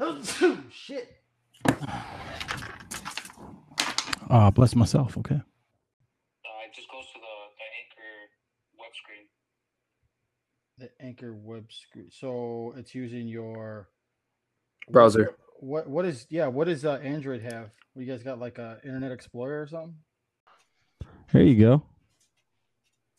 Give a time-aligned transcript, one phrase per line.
[0.00, 0.20] Oh,
[0.72, 1.20] shit.
[4.28, 5.16] Uh, bless myself.
[5.18, 5.36] Okay.
[5.36, 5.40] Uh,
[6.66, 8.30] it just goes to the, the anchor
[8.78, 9.26] web screen.
[10.78, 12.10] The Anchor web screen.
[12.10, 13.88] So it's using your
[14.90, 15.36] Browser.
[15.60, 16.48] What what is yeah?
[16.48, 17.70] What does uh, Android have?
[17.94, 19.94] You guys got like a Internet Explorer or something?
[21.32, 21.82] There you go.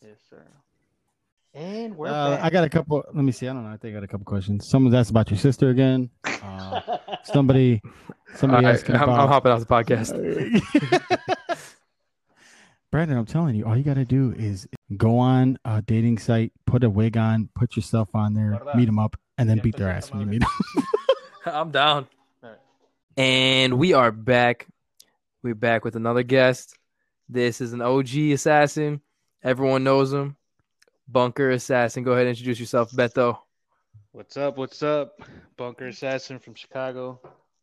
[0.02, 0.46] Yes, sir.
[1.56, 2.44] And we're Uh, back.
[2.44, 3.02] I got a couple.
[3.14, 3.48] Let me see.
[3.48, 3.70] I don't know.
[3.70, 4.68] I think I got a couple questions.
[4.68, 6.10] Someone's asked about your sister again.
[6.24, 7.80] Uh, somebody,
[8.34, 9.20] somebody All right, asking I'm, about.
[9.20, 10.12] I'm hopping off the podcast.
[12.92, 16.52] Brandon, I'm telling you, all you got to do is go on a dating site,
[16.66, 19.76] put a wig on, put yourself on there, meet them up, and then Yeah, beat
[19.76, 20.84] their ass when you meet them.
[21.46, 22.06] I'm down.
[22.44, 22.58] Alright.
[23.16, 24.66] And we are back.
[25.42, 26.76] We're back with another guest.
[27.30, 29.00] This is an OG assassin.
[29.42, 30.36] Everyone knows him.
[31.08, 32.02] Bunker assassin.
[32.02, 33.38] Go ahead and introduce yourself, Beto.
[34.12, 34.56] What's up?
[34.56, 35.20] What's up?
[35.56, 37.20] Bunker assassin from Chicago,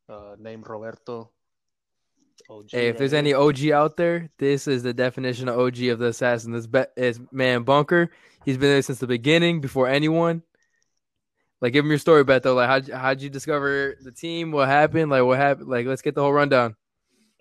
[0.09, 1.29] uh, named Roberto.
[2.49, 3.17] OG Hey, if right there's here.
[3.19, 6.51] any OG out there, this is the definition of OG of the assassin.
[6.51, 8.09] This be- is man Bunker.
[8.45, 10.41] He's been there since the beginning, before anyone.
[11.61, 12.55] Like, give him your story, Beto.
[12.55, 14.51] Like, how'd, how'd you discover the team?
[14.51, 15.09] What happened?
[15.09, 15.69] Like, what happened?
[15.69, 16.75] Like, let's get the whole rundown.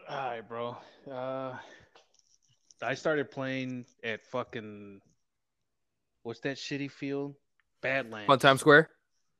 [0.08, 0.76] All right, bro.
[1.10, 1.56] Uh,
[2.80, 5.00] I started playing at fucking
[6.22, 7.34] what's that shitty field?
[7.80, 8.30] Badlands.
[8.30, 8.90] On Times Square.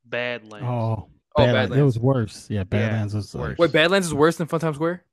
[0.05, 0.67] Badlands.
[0.69, 1.71] Oh, Oh, Badlands.
[1.71, 1.81] Badlands.
[1.81, 2.51] It was worse.
[2.51, 3.51] Yeah, Badlands was worse.
[3.51, 3.59] worse.
[3.59, 5.05] Wait, Badlands is worse than Fun Times Square?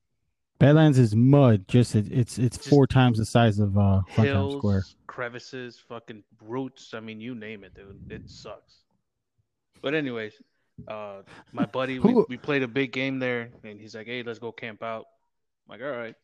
[0.60, 1.66] Badlands is mud.
[1.70, 4.84] Just it, it's it's Just four times the size of uh Fun Times hills, Square.
[5.08, 6.94] crevices, fucking roots.
[6.94, 8.12] I mean, you name it, dude.
[8.12, 8.80] It sucks.
[9.82, 10.34] But anyways,
[10.90, 11.22] uh,
[11.54, 14.52] my buddy, we, we played a big game there, and he's like, "Hey, let's go
[14.52, 15.06] camp out."
[15.70, 16.16] I'm like, all right.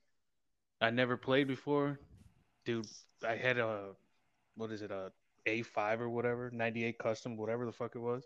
[0.82, 2.02] I never played before,
[2.66, 2.86] dude.
[3.26, 3.92] I had a
[4.58, 5.14] what is it, a
[5.46, 8.24] A5 or whatever, 98 custom, whatever the fuck it was.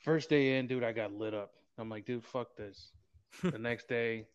[0.00, 1.52] First day in, dude, I got lit up.
[1.78, 2.92] I'm like, dude, fuck this.
[3.42, 4.26] the next day,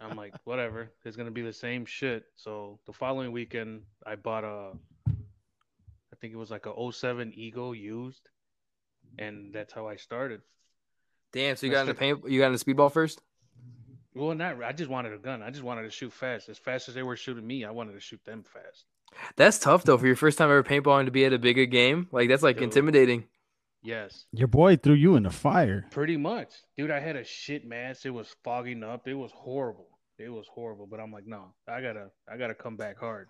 [0.00, 0.90] I'm like, whatever.
[1.04, 2.24] It's gonna be the same shit.
[2.36, 4.72] So the following weekend, I bought a,
[5.08, 8.28] I think it was like a 07 Ego used,
[9.18, 10.42] and that's how I started.
[11.32, 13.22] Damn, so you got into the- paint you got into speedball first?
[14.14, 14.62] Well, not.
[14.62, 15.42] I just wanted a gun.
[15.42, 17.64] I just wanted to shoot fast, as fast as they were shooting me.
[17.64, 18.84] I wanted to shoot them fast.
[19.36, 22.08] That's tough though for your first time ever paintballing to be at a bigger game.
[22.12, 22.64] Like that's like Dude.
[22.64, 23.24] intimidating.
[23.80, 25.86] Yes, Your boy threw you in the fire.
[25.92, 26.90] pretty much, dude.
[26.90, 28.04] I had a shit mask.
[28.04, 29.06] It was fogging up.
[29.06, 29.86] It was horrible.
[30.18, 30.86] It was horrible.
[30.86, 33.28] But I'm like, no, I gotta, I gotta come back hard.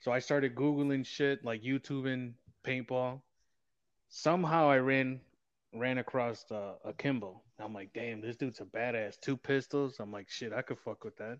[0.00, 3.20] So I started googling shit, like YouTubing paintball.
[4.08, 5.20] Somehow I ran,
[5.74, 7.42] ran across uh, Akimbo.
[7.58, 9.18] I'm like, damn, this dude's a badass.
[9.20, 9.96] Two pistols.
[9.98, 11.38] I'm like, shit, I could fuck with that.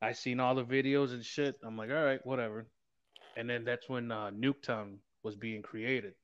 [0.00, 1.56] I seen all the videos and shit.
[1.64, 2.66] I'm like, all right, whatever.
[3.36, 6.14] And then that's when uh, Nuketown was being created.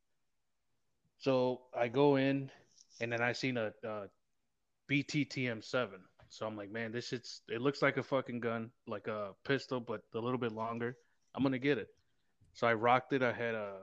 [1.18, 2.50] So I go in,
[3.00, 4.06] and then I seen a, uh
[4.90, 5.88] BTTM7.
[6.28, 7.42] So I'm like, man, this shit's.
[7.48, 10.96] It looks like a fucking gun, like a pistol, but a little bit longer.
[11.34, 11.88] I'm gonna get it.
[12.54, 13.22] So I rocked it.
[13.22, 13.78] I had a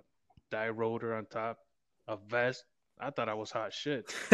[0.52, 1.58] Dye Rotor on top,
[2.08, 2.64] a vest.
[3.00, 4.14] I thought I was hot shit.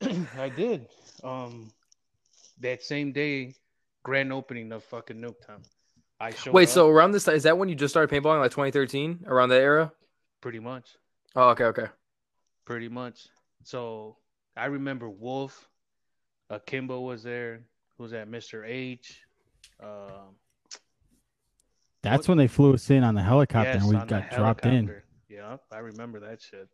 [0.38, 0.86] I did.
[1.24, 1.70] Um,
[2.60, 3.54] that same day,
[4.02, 5.64] grand opening of fucking Nuketown.
[6.18, 8.40] I showed Wait, up, so around this time is that when you just started paintballing,
[8.40, 9.92] like 2013, around that era?
[10.40, 10.96] pretty much,
[11.36, 11.86] Oh, okay, okay.
[12.64, 13.26] pretty much.
[13.62, 14.16] So
[14.56, 15.68] I remember Wolf,
[16.48, 17.64] Akimbo was there.
[17.98, 18.28] Who's that?
[18.30, 18.64] Mr.
[18.66, 19.22] H.
[19.82, 20.36] Um,
[22.02, 24.20] That's What- when they flew us in on the helicopter yes, and we on the
[24.20, 25.02] got dropped in.
[25.28, 26.68] Yeah, I remember that shit.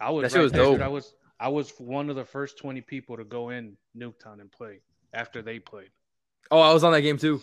[0.00, 0.80] I was That shit right was dope.
[0.80, 4.50] I was I was one of the first twenty people to go in Nuketown and
[4.50, 4.80] play
[5.12, 5.90] after they played.
[6.50, 7.40] Oh, I was on that game too.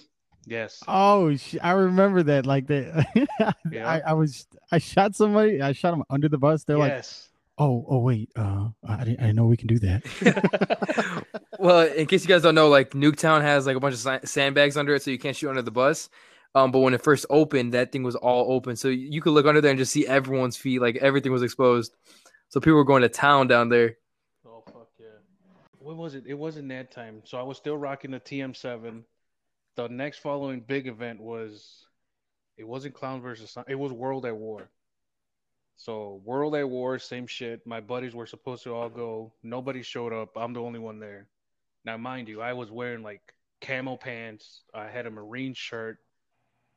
[0.48, 0.84] Yes.
[0.88, 2.46] Oh, sh- I remember that.
[2.46, 3.88] Like that, Yeah.
[3.90, 5.62] I, I was, I shot somebody.
[5.62, 6.64] I shot him under the bus.
[6.64, 7.30] They're like, yes.
[7.58, 11.26] oh, oh, wait, uh, I didn't, I didn't know we can do that.
[11.60, 14.20] well, in case you guys don't know, like Nuketown has like a bunch of sa-
[14.24, 16.10] sandbags under it, so you can't shoot under the bus.
[16.54, 19.46] Um, but when it first opened, that thing was all open, so you could look
[19.46, 21.96] under there and just see everyone's feet, like everything was exposed.
[22.50, 23.98] So people were going to town down there.
[25.86, 26.24] What was it?
[26.26, 27.22] It wasn't that time.
[27.26, 29.04] So I was still rocking the TM7.
[29.76, 31.86] The next following big event was
[32.58, 34.68] it wasn't Clown versus it was World at War.
[35.76, 37.68] So World at War, same shit.
[37.68, 39.32] My buddies were supposed to all go.
[39.44, 40.30] Nobody showed up.
[40.36, 41.28] I'm the only one there.
[41.86, 43.22] Now mind you, I was wearing like
[43.62, 44.64] camo pants.
[44.74, 46.00] I had a marine shirt,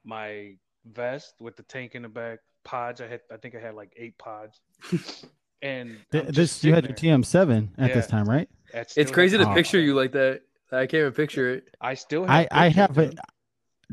[0.05, 3.01] my vest with the tank in the back, pods.
[3.01, 4.61] I had I think I had like eight pods.
[5.63, 7.19] And Th- this you had sitting your.
[7.19, 8.49] TM7 at this time, right?
[8.75, 10.43] I It's crazy to picture you like that.
[10.71, 11.69] I can't even picture it.
[11.81, 12.31] I still have.
[12.31, 13.15] I, I have dude.
[13.15, 13.19] it,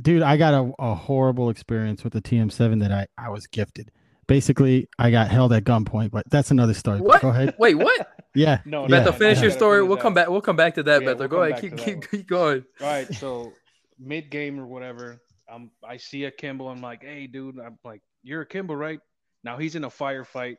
[0.01, 0.21] dude.
[0.21, 3.91] I got a, a horrible experience with the TM7 that I, I was gifted.
[4.27, 6.99] Basically, I got held at gunpoint, but that's another story.
[6.99, 7.21] What?
[7.21, 7.55] Go ahead.
[7.57, 8.07] Wait, what?
[8.37, 8.59] Yeah.
[8.65, 9.01] No, Yeah.
[9.05, 9.81] Beto, finish I your story.
[9.81, 10.27] We'll come back.
[10.29, 11.19] We'll come back to that, Yeah, Beto.
[11.19, 11.61] we'll Go ahead.
[11.61, 12.65] Keep keep keep going.
[12.81, 13.53] All right, so
[13.97, 16.67] mid game or whatever, I'm I see Akimbo.
[16.67, 18.99] I'm like, hey, dude, I'm like, you're Akimbo, right?
[19.45, 20.57] Now he's in a firefight.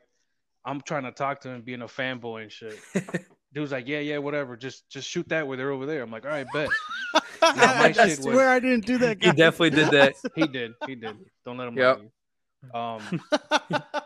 [0.67, 2.77] I'm trying to talk to him, being a fanboy and shit.
[3.53, 4.55] Dude's like, yeah, yeah, whatever.
[4.57, 6.03] Just just shoot that where they're over there.
[6.03, 6.67] I'm like, all right, bet.
[7.13, 9.23] my I shit was- swear I didn't do that.
[9.23, 10.13] He definitely did that.
[10.35, 11.15] He did, he did.
[11.45, 12.01] Don't let him Yep.
[12.01, 12.79] you.
[12.79, 13.21] Um,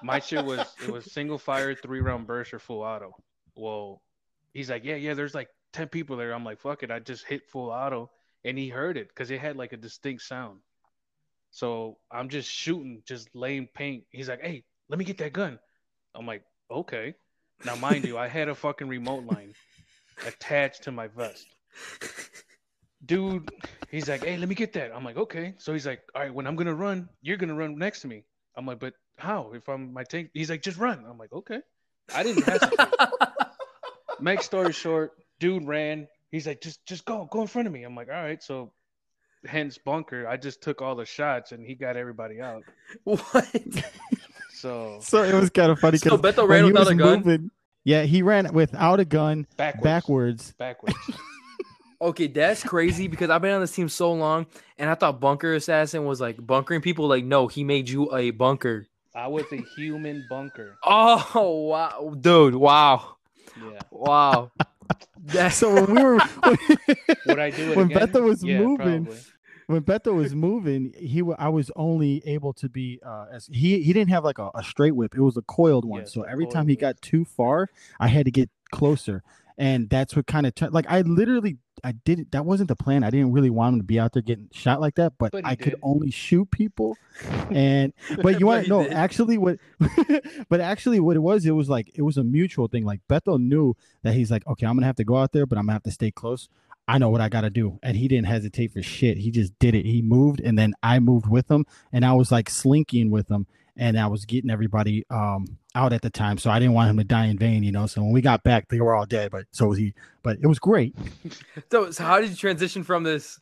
[0.03, 3.15] my shit was it was single fire, three round burst or full auto.
[3.55, 4.01] Well,
[4.53, 5.15] he's like, yeah, yeah.
[5.15, 6.31] There's like ten people there.
[6.33, 6.91] I'm like, fuck it.
[6.91, 8.11] I just hit full auto,
[8.45, 10.59] and he heard it because it had like a distinct sound.
[11.49, 14.03] So I'm just shooting, just laying paint.
[14.11, 15.57] He's like, hey, let me get that gun.
[16.13, 17.15] I'm like, okay.
[17.65, 19.53] Now, mind you, I had a fucking remote line
[20.25, 21.45] attached to my vest.
[23.05, 23.49] Dude,
[23.89, 24.91] he's like, hey, let me get that.
[24.95, 25.55] I'm like, okay.
[25.57, 28.23] So he's like, all right, when I'm gonna run, you're gonna run next to me.
[28.55, 29.51] I'm like, but how?
[29.53, 31.05] If I'm my tank, he's like, just run.
[31.09, 31.61] I'm like, okay.
[32.13, 32.79] I didn't hesitate.
[34.19, 36.07] Make story short, dude ran.
[36.31, 37.83] He's like, just just go, go in front of me.
[37.83, 38.41] I'm like, all right.
[38.41, 38.71] So
[39.45, 40.27] hence bunker.
[40.27, 42.63] I just took all the shots and he got everybody out.
[43.03, 43.55] what?
[44.61, 47.51] So So it was kind of funny So because Beto ran without a gun.
[47.83, 49.83] yeah, he ran without a gun, backwards.
[49.83, 50.53] backwards.
[50.57, 50.97] Backwards.
[52.01, 54.47] Okay, that's crazy because I've been on this team so long,
[54.79, 57.07] and I thought Bunker Assassin was like bunkering people.
[57.07, 58.87] Like, no, he made you a bunker.
[59.13, 60.77] I was a human bunker.
[60.83, 62.55] Oh wow, dude!
[62.55, 63.17] Wow,
[63.55, 63.81] Yeah.
[63.91, 64.51] wow.
[65.23, 66.15] That's So when we were
[67.27, 68.07] Would I do it when again?
[68.07, 69.19] Beto was Yeah, moving, probably.
[69.71, 73.81] When Beto was moving, he wa- I was only able to be uh as he
[73.81, 75.15] he didn't have like a, a straight whip.
[75.15, 76.01] It was a coiled one.
[76.01, 76.81] Yes, so every time he whip.
[76.81, 77.69] got too far,
[77.99, 79.23] I had to get closer.
[79.57, 82.31] And that's what kind of turned like I literally I did it.
[82.31, 83.03] That wasn't the plan.
[83.03, 85.45] I didn't really want him to be out there getting shot like that, but, But
[85.45, 86.97] I could only shoot people.
[87.49, 89.57] And but you want to know actually what
[90.49, 92.85] but actually what it was, it was like it was a mutual thing.
[92.85, 95.57] Like Beto knew that he's like, okay, I'm gonna have to go out there, but
[95.57, 96.49] I'm gonna have to stay close.
[96.87, 97.79] I know what I got to do.
[97.83, 99.17] And he didn't hesitate for shit.
[99.17, 99.85] He just did it.
[99.85, 103.47] He moved and then I moved with him and I was like slinking with him
[103.77, 106.37] and I was getting everybody um out at the time.
[106.37, 107.87] So I didn't want him to die in vain, you know.
[107.87, 109.93] So when we got back, they were all dead, but so was he.
[110.23, 110.95] But it was great.
[111.71, 111.91] so.
[111.91, 113.39] So how did you transition from this?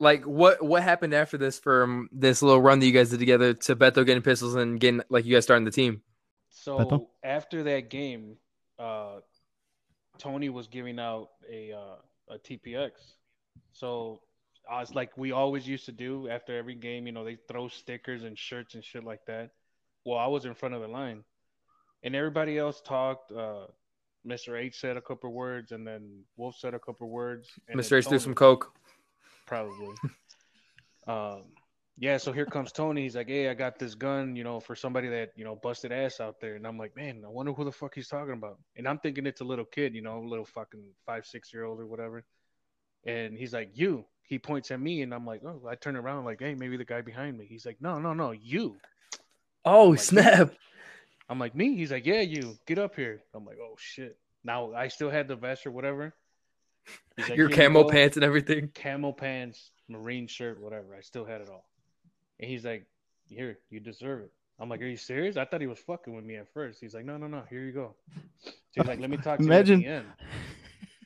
[0.00, 3.54] Like, what what happened after this from this little run that you guys did together
[3.54, 6.02] to Beto getting pistols and getting like you guys starting the team?
[6.50, 7.06] So Beto?
[7.22, 8.36] after that game,
[8.78, 9.20] uh,
[10.18, 11.96] Tony was giving out a uh,
[12.30, 12.90] a TPX.
[13.72, 14.20] So
[14.70, 17.06] I was like, we always used to do after every game.
[17.06, 19.50] You know, they throw stickers and shirts and shit like that.
[20.04, 21.24] Well, I was in front of the line,
[22.02, 23.32] and everybody else talked.
[23.32, 23.66] Uh,
[24.26, 24.58] Mr.
[24.58, 27.48] H said a couple words, and then Wolf said a couple words.
[27.68, 27.98] and Mr.
[27.98, 28.72] H threw some coke.
[29.46, 29.94] probably.
[31.06, 31.44] um,
[32.00, 33.02] yeah, so here comes Tony.
[33.02, 35.90] He's like, "Hey, I got this gun, you know, for somebody that you know busted
[35.90, 38.58] ass out there." And I'm like, "Man, I wonder who the fuck he's talking about."
[38.76, 41.64] And I'm thinking it's a little kid, you know, a little fucking five, six year
[41.64, 42.24] old or whatever.
[43.04, 46.24] And he's like, "You." He points at me, and I'm like, "Oh." I turn around,
[46.24, 48.76] like, "Hey, maybe the guy behind me." He's like, "No, no, no, you."
[49.64, 50.54] Oh Like, snap!
[51.28, 52.58] I'm like, "Me?" He's like, "Yeah, you.
[52.66, 56.14] Get up here." I'm like, "Oh shit." Now I still had the vest or whatever.
[57.18, 58.70] Like, Your "Here you camo pants and everything.
[58.74, 60.94] camo pants, marine shirt, whatever.
[60.94, 61.68] I still had it all.
[62.40, 62.86] And he's like,
[63.28, 64.30] Here, you deserve it.
[64.60, 65.36] I'm like, Are you serious?
[65.36, 66.80] I thought he was fucking with me at first.
[66.80, 67.94] He's like, No, no, no, here you go.
[68.40, 70.06] So he's like, Let me talk to Imagine- you at the end.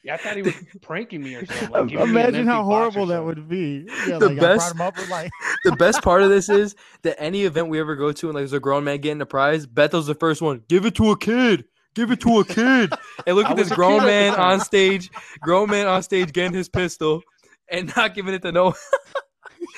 [0.05, 1.71] Yeah, I thought he was pranking me or something.
[1.71, 3.87] Like, giving me Imagine how empty box or horrible that would be.
[4.09, 5.31] Yeah, The like best- him up like
[5.65, 8.41] the best part of this is that any event we ever go to and like
[8.41, 10.65] there's a grown man getting a prize, Beto's the first one.
[10.67, 11.67] Give it to a kid.
[11.95, 12.93] Give it to a kid.
[13.29, 15.09] And look I at this grown kid man on stage,
[15.41, 17.23] grown man on stage getting his pistol
[17.71, 18.75] and not giving it to no.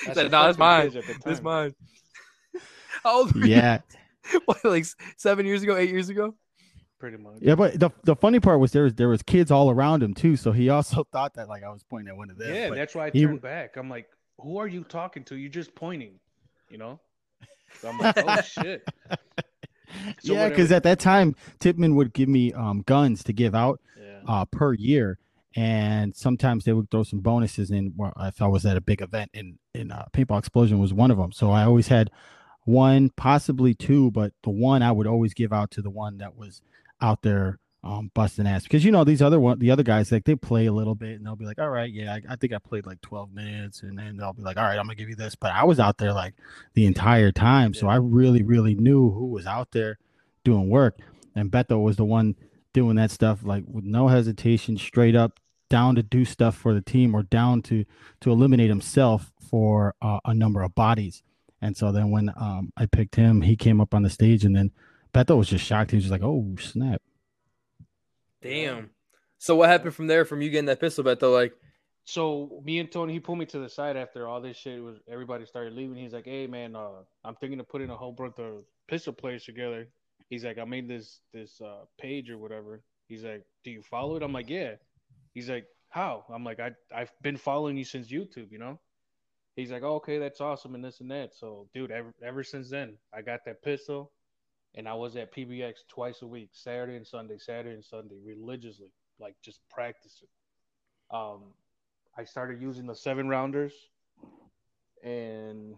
[0.06, 0.90] That's said, a "Nah, it's mine.
[0.90, 1.44] kids at the This time.
[1.44, 1.74] mine.
[3.02, 3.54] How old were you?
[3.54, 3.80] yeah.
[4.46, 4.86] What, like
[5.18, 6.34] seven years ago, eight years ago?
[6.98, 7.34] Pretty much.
[7.40, 10.14] Yeah, but the the funny part was there was there was kids all around him
[10.14, 12.54] too, so he also thought that like I was pointing at one of them.
[12.54, 13.76] Yeah, but that's why I he- turned back.
[13.76, 14.06] I'm like,
[14.40, 15.36] Who are you talking to?
[15.36, 16.18] You're just pointing,
[16.70, 17.00] you know?
[17.80, 18.88] So I'm like, Oh shit.
[20.20, 23.80] So yeah, because at that time Tippmann would give me um guns to give out
[24.00, 24.20] Yeah.
[24.26, 25.18] uh per year,
[25.54, 29.02] and sometimes they would throw some bonuses in well, if I was at a big
[29.02, 29.30] event.
[29.34, 31.32] And in uh, paintball explosion was one of them.
[31.32, 32.10] So I always had
[32.64, 36.36] one, possibly two, but the one I would always give out to the one that
[36.36, 36.62] was
[37.00, 40.24] out there um busting ass because you know these other one the other guys like
[40.24, 42.54] they play a little bit and they'll be like all right yeah I, I think
[42.54, 45.10] i played like 12 minutes and then they'll be like all right i'm gonna give
[45.10, 46.34] you this but i was out there like
[46.72, 47.74] the entire time.
[47.74, 49.98] So i really really knew who was out there
[50.44, 50.98] doing work
[51.34, 52.36] and beto was the one
[52.72, 55.38] doing that stuff like with no hesitation straight up
[55.68, 57.84] down to do stuff for the team or down to
[58.20, 61.22] to eliminate himself for uh, a number of bodies
[61.62, 64.56] and so then when um i picked him he came up on the stage and
[64.56, 64.68] then
[65.12, 67.00] beto was just shocked he was just like oh snap
[68.44, 68.90] Damn.
[69.38, 70.26] So what happened from there?
[70.26, 71.54] From you getting that pistol bet though, like
[72.04, 74.98] So me and Tony, he pulled me to the side after all this shit was
[75.08, 75.96] everybody started leaving.
[75.96, 79.44] He's like, "Hey man, uh, I'm thinking of putting a whole bunch of pistol players
[79.44, 79.88] together."
[80.28, 84.16] He's like, "I made this this uh, page or whatever." He's like, "Do you follow
[84.16, 84.74] it?" I'm like, "Yeah."
[85.32, 88.78] He's like, "How?" I'm like, "I I've been following you since YouTube, you know."
[89.56, 92.70] He's like, oh, "Okay, that's awesome and this and that." So, dude, ever ever since
[92.70, 94.10] then, I got that pistol,
[94.74, 98.90] and I was at PBX twice a week, Saturday and Sunday, Saturday and Sunday, religiously,
[99.20, 100.28] like just practicing.
[101.10, 101.52] Um,
[102.16, 103.72] I started using the seven rounders,
[105.02, 105.76] and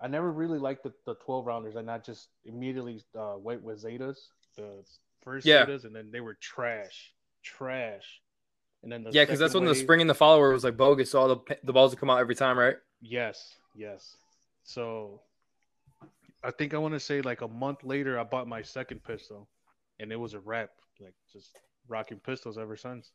[0.00, 1.76] I never really liked the, the twelve rounders.
[1.76, 4.18] And I just immediately uh, went with Zetas,
[4.56, 4.82] the
[5.22, 5.64] first Yeah.
[5.64, 8.20] Zetas, and then they were trash, trash.
[8.82, 10.76] And then the yeah, because that's second when the spring and the follower was like
[10.76, 11.10] bogus.
[11.10, 12.76] So all the the balls would come out every time, right?
[13.02, 14.16] Yes, yes.
[14.62, 15.20] So
[16.42, 19.48] I think I want to say like a month later, I bought my second pistol,
[19.98, 20.70] and it was a wrap.
[20.98, 21.58] Like just
[21.88, 23.10] rocking pistols ever since.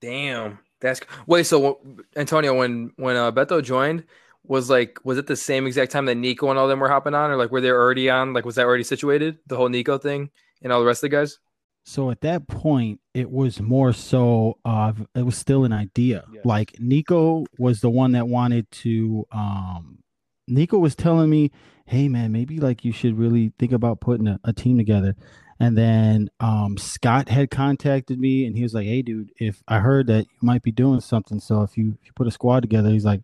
[0.00, 1.44] Damn, that's wait.
[1.44, 1.80] So
[2.16, 4.04] Antonio, when when uh, Beto joined,
[4.44, 7.14] was like was it the same exact time that Nico and all them were hopping
[7.14, 8.32] on, or like were they already on?
[8.32, 9.38] Like was that already situated?
[9.46, 10.30] The whole Nico thing
[10.62, 11.38] and all the rest of the guys.
[11.84, 16.24] So at that point, it was more so of it was still an idea.
[16.32, 16.44] Yes.
[16.44, 19.98] Like Nico was the one that wanted to um
[20.46, 21.50] Nico was telling me,
[21.86, 25.16] hey man, maybe like you should really think about putting a, a team together.
[25.58, 29.80] And then um Scott had contacted me and he was like, Hey dude, if I
[29.80, 32.60] heard that you might be doing something, so if you if you put a squad
[32.60, 33.22] together, he's like,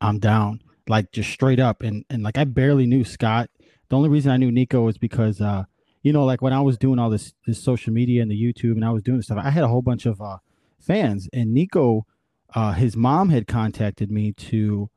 [0.00, 0.60] I'm down.
[0.86, 1.82] Like just straight up.
[1.82, 3.48] And and like I barely knew Scott.
[3.88, 5.64] The only reason I knew Nico was because uh
[6.04, 8.72] you know, like when I was doing all this this social media and the YouTube
[8.72, 10.38] and I was doing stuff, I had a whole bunch of uh,
[10.78, 11.28] fans.
[11.32, 12.06] And Nico,
[12.54, 14.90] uh, his mom had contacted me to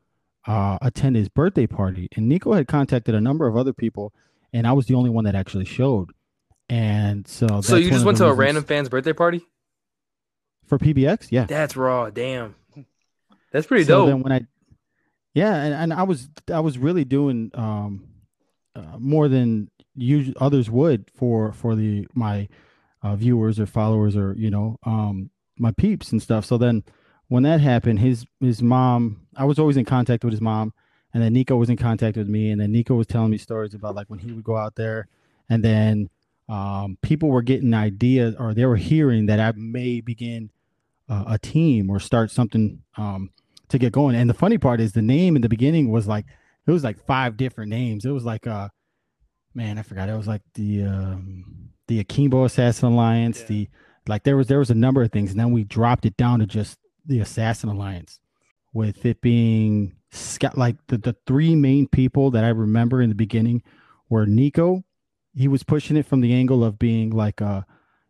[0.45, 4.13] uh, attend his birthday party, and Nico had contacted a number of other people,
[4.53, 6.11] and I was the only one that actually showed.
[6.69, 9.45] And so, so you just went to a random fan's birthday party?
[10.67, 11.45] for PBX, yeah.
[11.45, 12.09] That's raw.
[12.09, 12.55] Damn,
[13.51, 14.07] that's pretty so dope.
[14.07, 14.41] then when I,
[15.33, 18.09] yeah, and, and I was I was really doing um
[18.75, 22.47] uh, more than usually others would for for the my
[23.03, 26.45] uh, viewers or followers or you know um my peeps and stuff.
[26.45, 26.83] So then
[27.27, 30.73] when that happened, his his mom, I was always in contact with his mom,
[31.13, 33.73] and then Nico was in contact with me, and then Nico was telling me stories
[33.73, 35.07] about like when he would go out there,
[35.49, 36.09] and then
[36.49, 40.49] um, people were getting ideas or they were hearing that I may begin
[41.09, 43.31] uh, a team or start something um,
[43.69, 44.15] to get going.
[44.15, 46.25] And the funny part is the name in the beginning was like
[46.65, 48.05] it was like five different names.
[48.05, 48.69] It was like uh
[49.57, 50.07] man, I forgot.
[50.07, 53.47] It was like the um the Akimbo Assassin Alliance, Yeah.
[53.47, 53.69] the
[54.07, 56.39] like there was there was a number of things, and then we dropped it down
[56.39, 58.19] to just the Assassin Alliance,
[58.71, 63.15] with it being Scott like the, the three main people that I remember in the
[63.15, 63.63] beginning
[64.09, 64.83] were Nico.
[65.35, 67.61] He was pushing it from the angle of being like uh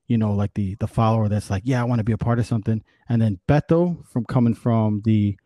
[0.08, 2.39] you know, like the the follower that's like, yeah, I want to be a part
[2.39, 2.84] of something.
[3.10, 5.38] And then Beto from coming from the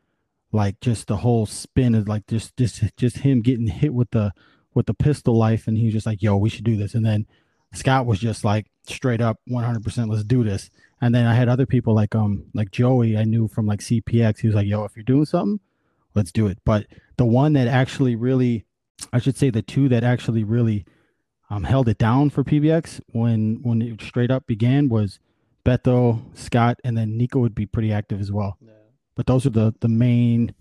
[0.51, 4.33] like just the whole spin of like just just just him getting hit with the
[4.73, 6.93] with the pistol life and he was just like, yo, we should do this.
[6.95, 7.27] And then
[7.73, 10.69] Scott was just like straight up 100% let's do this.
[11.01, 14.39] And then I had other people like um like Joey I knew from like CPX.
[14.39, 15.59] He was like, yo, if you're doing something,
[16.13, 16.59] let's do it.
[16.65, 16.87] But
[17.17, 18.65] the one that actually really
[19.11, 20.85] I should say the two that actually really
[21.49, 25.19] um, held it down for PBX when when it straight up began was
[25.65, 28.57] Beto, Scott, and then Nico would be pretty active as well.
[28.61, 28.71] Yeah.
[29.15, 30.53] But those are the the main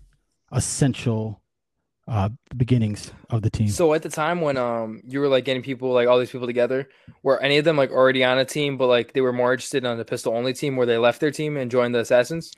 [0.51, 1.40] essential
[2.11, 3.69] uh the beginnings of the team.
[3.69, 6.45] So at the time when um you were like getting people like all these people
[6.45, 6.89] together,
[7.23, 9.85] were any of them like already on a team, but like they were more interested
[9.85, 12.51] on the pistol only team where they left their team and joined the assassins?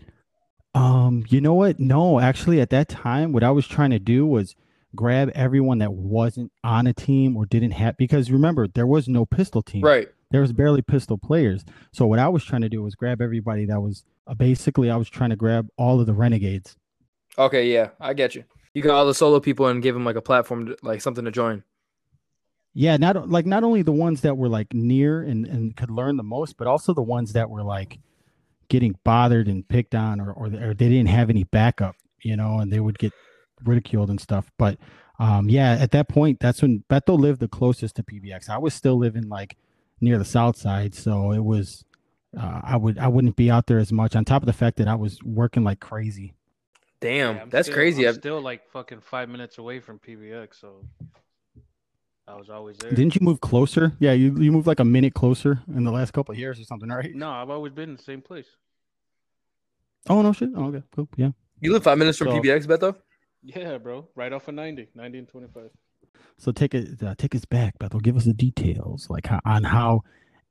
[0.76, 1.80] Um, you know what?
[1.80, 4.56] No, actually, at that time, what I was trying to do was
[4.96, 9.26] grab everyone that wasn't on a team or didn't have because remember there was no
[9.26, 9.84] pistol team.
[9.84, 10.10] Right.
[10.32, 11.64] There was barely pistol players.
[11.92, 14.96] So what I was trying to do was grab everybody that was uh, basically I
[14.96, 16.76] was trying to grab all of the renegades.
[17.38, 18.44] Okay, yeah, I get you.
[18.74, 21.26] You got all the solo people and give them like a platform, to, like something
[21.26, 21.64] to join.
[22.74, 26.18] Yeah, not like not only the ones that were like near and, and could learn
[26.18, 28.00] the most, but also the ones that were like
[28.68, 32.60] getting bothered and picked on or, or, or they didn't have any backup, you know,
[32.60, 33.14] and they would get
[33.64, 34.52] ridiculed and stuff.
[34.58, 34.80] But
[35.20, 38.50] um, yeah, at that point, that's when Beto lived the closest to PBX.
[38.50, 39.58] I was still living like
[40.02, 41.86] near the south side, so it was
[42.38, 44.16] uh, I would I wouldn't be out there as much.
[44.16, 46.34] On top of the fact that I was working like crazy.
[47.04, 48.04] Damn, Yeah, that's still- crazy.
[48.04, 50.86] I'm I've- still like fucking five minutes away from PBX, so
[52.28, 52.90] I was always there.
[52.92, 53.94] Didn't you move closer?
[54.00, 56.64] Yeah, you you moved like a minute closer in the last couple of years or
[56.64, 57.14] something, right?
[57.14, 58.48] No, I've always been in the same place.
[60.10, 60.50] Oh no shit.
[60.56, 61.08] Oh, okay, cool.
[61.18, 61.32] Yeah.
[61.62, 62.96] you live five minutes from So- PBX, Beto?
[63.44, 64.08] Yeah, bro.
[64.16, 65.70] Right off of 90, 90 and 25.
[66.38, 68.00] So take it, uh, take us back, Bethel.
[68.00, 70.02] Give us the details, like how, on how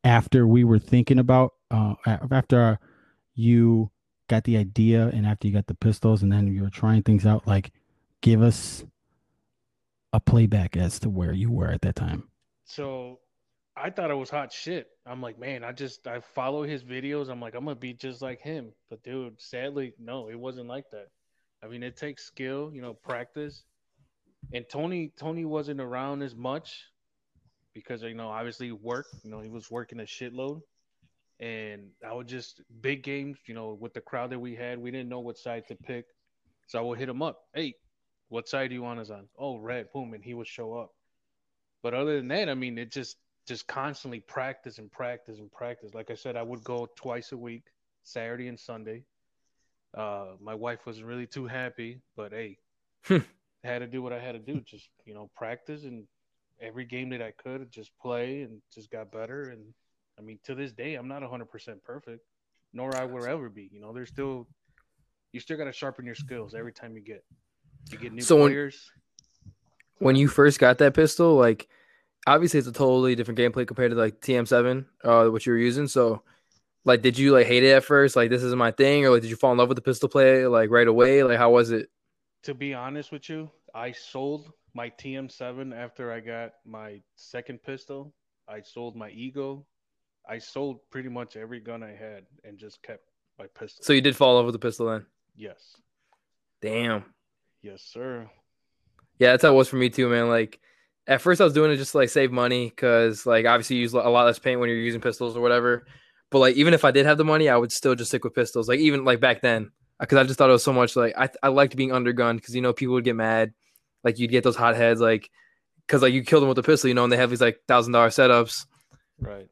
[0.05, 2.79] after we were thinking about uh after
[3.35, 3.91] you
[4.33, 7.27] got the idea and after you got the pistols and then you were trying things
[7.27, 7.73] out like
[8.23, 8.85] give us
[10.13, 12.25] a playback as to where you were at that time
[12.65, 13.19] So
[13.77, 14.89] I thought it was hot shit.
[15.07, 17.29] I'm like, man, I just I follow his videos.
[17.31, 18.73] I'm like, I'm gonna be just like him.
[18.91, 21.09] But dude, sadly, no, it wasn't like that.
[21.63, 23.65] I mean, it takes skill, you know, practice.
[24.53, 26.85] And Tony Tony wasn't around as much
[27.75, 30.63] because you know, obviously work, you know, he was working a shitload.
[31.43, 34.93] And I would just big games, you know, with the crowd that we had, we
[34.93, 36.07] didn't know what side to pick.
[36.69, 37.41] So I would hit him up.
[37.53, 37.75] Hey,
[38.29, 39.27] what side do you want us on?
[39.37, 40.93] Oh, red, boom, and he would show up.
[41.83, 43.17] But other than that, I mean, it just
[43.49, 45.95] just constantly practice and practice and practice.
[45.95, 47.65] Like I said, I would go twice a week,
[48.05, 49.03] Saturday and Sunday.
[49.93, 52.57] Uh, my wife wasn't really too happy, but hey,
[53.65, 54.61] had to do what I had to do.
[54.61, 56.07] Just you know, practice and
[56.61, 59.51] every game that I could, just play and just got better.
[59.51, 59.75] And
[60.19, 62.23] I mean, to this day, I'm not 100% perfect,
[62.73, 63.69] nor I will ever be.
[63.73, 64.47] You know, there's still
[65.33, 67.25] you still got to sharpen your skills every time you get
[67.91, 68.91] you get new So when- players.
[69.99, 71.69] when you first got that pistol, like
[72.27, 75.87] obviously it's a totally different gameplay compared to like TM7, uh, what you were using.
[75.89, 76.23] So,
[76.85, 78.17] like, did you like hate it at first?
[78.17, 80.09] Like, this is my thing, or like, did you fall in love with the pistol
[80.09, 81.23] play like right away?
[81.23, 81.89] Like, how was it?
[82.45, 88.13] to be honest with you, I sold my TM7 after I got my second pistol.
[88.49, 89.65] I sold my Ego.
[90.29, 93.05] I sold pretty much every gun I had and just kept
[93.39, 93.85] my pistol.
[93.85, 95.07] So you did fall over the pistol then?
[95.37, 95.77] yes,
[96.61, 97.05] Damn.
[97.63, 98.29] yes, sir.
[99.19, 100.29] Yeah, that's how it was for me too, man.
[100.29, 100.61] Like,
[101.07, 103.83] at first I was doing it just to like save money because like obviously you
[103.83, 105.85] use a lot less paint when you're using pistols or whatever.
[106.31, 108.35] But like even if I did have the money, I would still just stick with
[108.35, 108.69] pistols.
[108.69, 111.29] Like even like back then, because I just thought it was so much like I
[111.43, 113.53] I liked being undergunned because you know people would get mad,
[114.05, 115.29] like you'd get those hot heads like
[115.87, 117.61] because like you kill them with a pistol, you know, and they have these like
[117.67, 118.67] thousand dollar setups.
[119.21, 119.49] Right.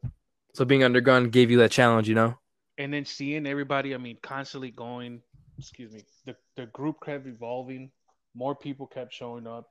[0.55, 2.37] So being undergunned gave you that challenge, you know.
[2.79, 5.21] And then seeing everybody, I mean, constantly going,
[5.59, 7.91] excuse me, the, the group kept evolving.
[8.35, 9.71] More people kept showing up.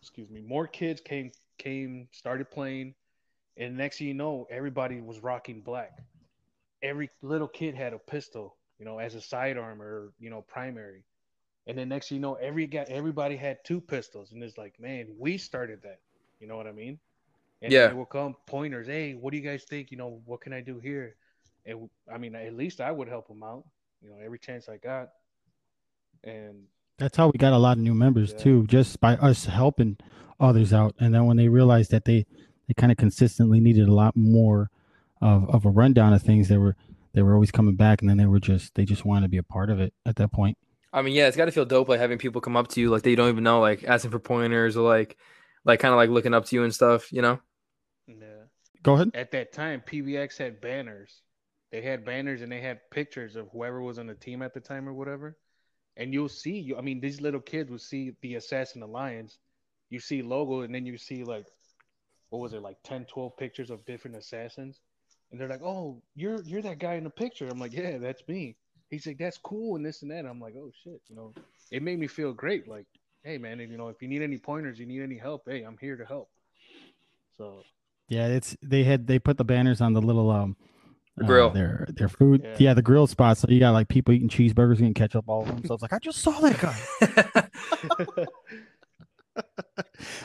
[0.00, 0.40] Excuse me.
[0.40, 2.94] More kids came, came, started playing.
[3.56, 5.98] And next thing you know, everybody was rocking black.
[6.82, 11.04] Every little kid had a pistol, you know, as a sidearm or, you know, primary.
[11.66, 14.32] And then next thing you know, every guy, everybody had two pistols.
[14.32, 16.00] And it's like, man, we started that.
[16.40, 16.98] You know what I mean?
[17.62, 17.88] And Yeah.
[17.88, 18.86] They will come pointers.
[18.88, 19.90] Hey, what do you guys think?
[19.90, 21.16] You know, what can I do here?
[21.64, 23.64] And I mean, at least I would help them out.
[24.02, 25.10] You know, every chance I got.
[26.24, 26.64] And
[26.98, 28.38] That's how we got a lot of new members Yeah.
[28.38, 29.96] too, just by us helping
[30.40, 30.94] others out.
[30.98, 32.26] And then when they realized that they
[32.68, 34.70] they kind of consistently needed a lot more
[35.20, 36.76] of, of a rundown of things, they were
[37.12, 39.36] they were always coming back, and then they were just they just wanted to be
[39.36, 40.56] a part of it at that point.
[40.92, 42.90] I mean, yeah, it's got to feel dope, like having people come up to you,
[42.90, 45.16] like they don't even know, like asking for pointers or like,
[45.64, 47.40] like kind of like looking up to you and stuff, you know?
[48.06, 48.44] Yeah.
[48.82, 49.10] Go ahead.
[49.14, 51.22] at that time, PBX had banners.
[51.70, 54.60] They had banners and they had pictures of whoever was on the team at the
[54.60, 55.36] time or whatever.
[55.96, 56.76] And you'll see, you.
[56.76, 59.38] I mean, these little kids will see the Assassin Alliance.
[59.90, 61.46] You see logo, and then you see like,
[62.30, 64.80] what was it, like 10, 12 pictures of different assassins.
[65.30, 68.22] And they're like, "Oh, you're you're that guy in the picture." I'm like, "Yeah, that's
[68.28, 68.56] me."
[68.90, 70.26] He's like, "That's cool," and this and that.
[70.26, 71.32] I'm like, "Oh shit," you know.
[71.70, 72.68] It made me feel great.
[72.68, 72.86] Like,
[73.24, 75.78] hey man, you know, if you need any pointers, you need any help, hey, I'm
[75.80, 76.28] here to help.
[77.36, 77.62] So
[78.08, 80.56] Yeah, it's they had they put the banners on the little um
[81.16, 81.50] The uh, grill.
[81.50, 82.42] their their food.
[82.44, 82.56] Yeah.
[82.58, 82.74] Yeah.
[82.74, 83.40] the grill spots.
[83.40, 85.64] So you got like people eating cheeseburgers getting ketchup all over them.
[85.64, 88.24] So I was like, I just saw that guy.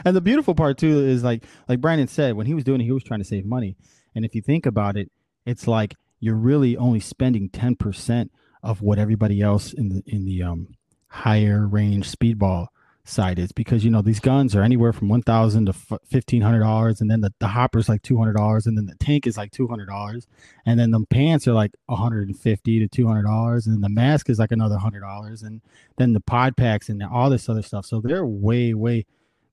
[0.05, 2.85] and the beautiful part too is like like Brandon said when he was doing it,
[2.85, 3.77] he was trying to save money.
[4.15, 5.11] And if you think about it,
[5.45, 8.31] it's like you're really only spending ten percent
[8.63, 10.67] of what everybody else in the in the um
[11.09, 12.67] higher range speedball
[13.07, 15.73] side is because you know these guns are anywhere from one thousand to
[16.05, 18.95] fifteen hundred dollars, and then the, the hopper's like two hundred dollars, and then the
[18.95, 20.27] tank is like two hundred dollars,
[20.65, 23.83] and then the pants are like one hundred and fifty to two hundred dollars, and
[23.83, 25.61] the mask is like another hundred dollars, and
[25.97, 27.85] then the pod packs and all this other stuff.
[27.85, 29.05] So they're way way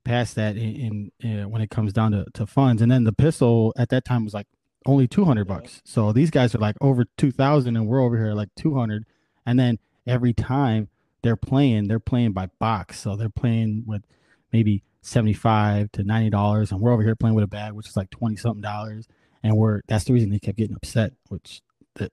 [0.05, 2.83] past that in, in when it comes down to, to funds.
[2.83, 4.47] And then the pistol at that time was like
[4.85, 5.55] only 200 Yeah.
[5.55, 5.81] bucks.
[5.87, 9.07] So these guys are like over 2000 and we're over here like 200.
[9.47, 10.88] And then every time
[11.25, 13.01] they're playing, they're playing by box.
[13.01, 14.05] So they're playing with
[14.53, 17.95] maybe 75 to 90 dollars and we're over here playing with a bag which is
[17.97, 19.07] like 20 something dollars
[19.43, 21.61] and we're that's the reason they kept getting upset which
[21.97, 22.11] that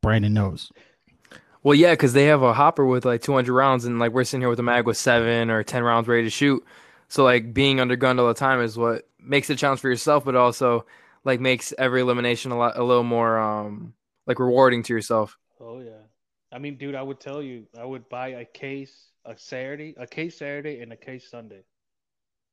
[0.00, 0.70] Brandon knows.
[1.62, 4.40] Well, yeah, because they have a hopper with like 200 rounds, and like we're sitting
[4.40, 6.64] here with a mag with seven or 10 rounds ready to shoot.
[7.08, 10.24] So like being undergunned all the time is what makes it a challenge for yourself,
[10.24, 10.86] but also
[11.24, 13.94] like makes every elimination a lot a little more um
[14.26, 15.36] like rewarding to yourself.
[15.60, 16.07] Oh yeah.
[16.50, 20.06] I mean, dude, I would tell you, I would buy a case a Saturday, a
[20.06, 21.62] case Saturday, and a case Sunday.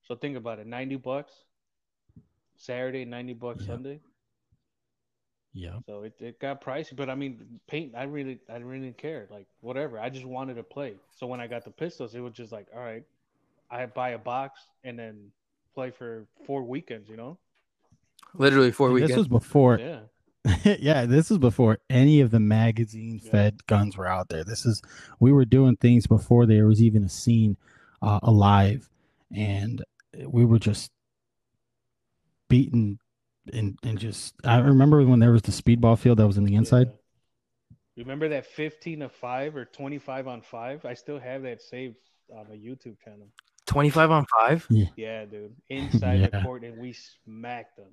[0.04, 1.32] So think about it, ninety bucks.
[2.58, 3.68] Saturday, ninety bucks Yeah.
[3.68, 4.00] Sunday.
[5.54, 5.80] Yeah.
[5.88, 7.94] So it, it got pricey, but I mean, paint.
[7.96, 9.28] I really, I really didn't care.
[9.32, 9.98] Like whatever.
[9.98, 10.96] I just wanted to play.
[11.18, 13.04] So when I got the pistols, it was just like, all right,
[13.72, 15.32] I buy a box and then
[15.74, 17.10] play for four weekends.
[17.10, 17.38] You know?
[18.34, 19.12] Literally four And weekends.
[19.12, 20.00] This was before Yeah.
[20.64, 24.44] yeah, this is before any of the magazine fed guns were out there.
[24.44, 24.82] This is
[25.20, 27.58] we were doing things before there was even a scene
[28.02, 28.90] uh, alive,
[29.36, 29.84] and
[30.28, 30.92] we were just
[32.48, 33.00] beating
[33.52, 34.36] and and just.
[34.44, 36.88] I remember when there was the speedball field that was in the inside.
[36.88, 36.94] Yeah.
[37.98, 40.86] Remember that 15 to 5 or 25 on 5?
[40.86, 41.96] I still have that saved
[42.30, 43.30] on my YouTube channel.
[43.68, 44.68] 25 on 5?
[44.98, 45.56] Yeah, dude.
[45.70, 47.92] Inside the court, and we smacked them.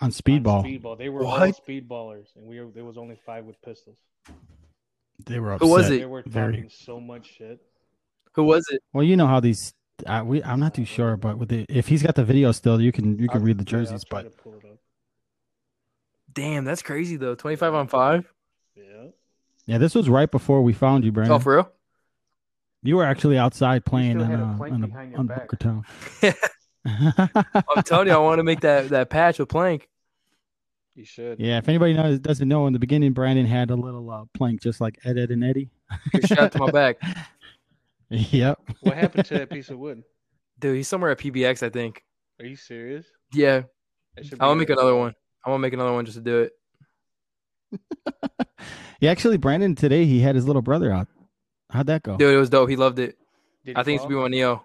[0.00, 0.64] On on speedball.
[0.64, 0.98] Speedball.
[0.98, 3.98] They were all speedballers, and we were, there was only five with pistols.
[5.24, 5.66] They were upset.
[5.66, 5.98] Who was it?
[5.98, 7.60] They were Very- so much shit.
[8.34, 8.82] Who was it?
[8.92, 9.74] Well, you know how these.
[10.06, 12.80] I, we, I'm not too sure, but with the, if he's got the video still,
[12.80, 14.04] you can you can I'll- read the jerseys.
[14.04, 14.78] try But to pull it up.
[16.32, 17.34] Damn, that's crazy though.
[17.34, 18.32] 25 on 5?
[18.76, 18.84] Yeah.
[19.66, 21.34] yeah, this was right before we found you, Brandon.
[21.34, 21.72] Oh, for real?
[22.84, 25.48] you were actually outside playing still on, had a uh, on, the, behind on back.
[25.50, 25.84] Bunker Town.
[27.76, 29.88] I'm telling you, I want to make that, that patch with Plank.
[30.94, 31.38] You should.
[31.38, 34.60] Yeah, if anybody knows doesn't know, in the beginning, Brandon had a little uh, plank
[34.60, 35.70] just like Ed, Ed, and Eddie.
[36.10, 36.96] Good shot to my back.
[38.10, 38.58] yep.
[38.80, 40.02] What happened to that piece of wood?
[40.58, 42.02] Dude, he's somewhere at PBX, I think.
[42.40, 43.06] Are you serious?
[43.32, 43.62] Yeah.
[44.16, 45.14] That should I want to make another one.
[45.46, 46.48] I want to make another one just to do
[47.70, 47.78] it.
[49.00, 51.06] Yeah, actually, Brandon today he had his little brother out.
[51.70, 52.16] How'd that go?
[52.16, 52.68] Dude, it was dope.
[52.68, 53.16] He loved it.
[53.64, 54.10] Did I he think it's fall?
[54.10, 54.64] gonna be one Neo.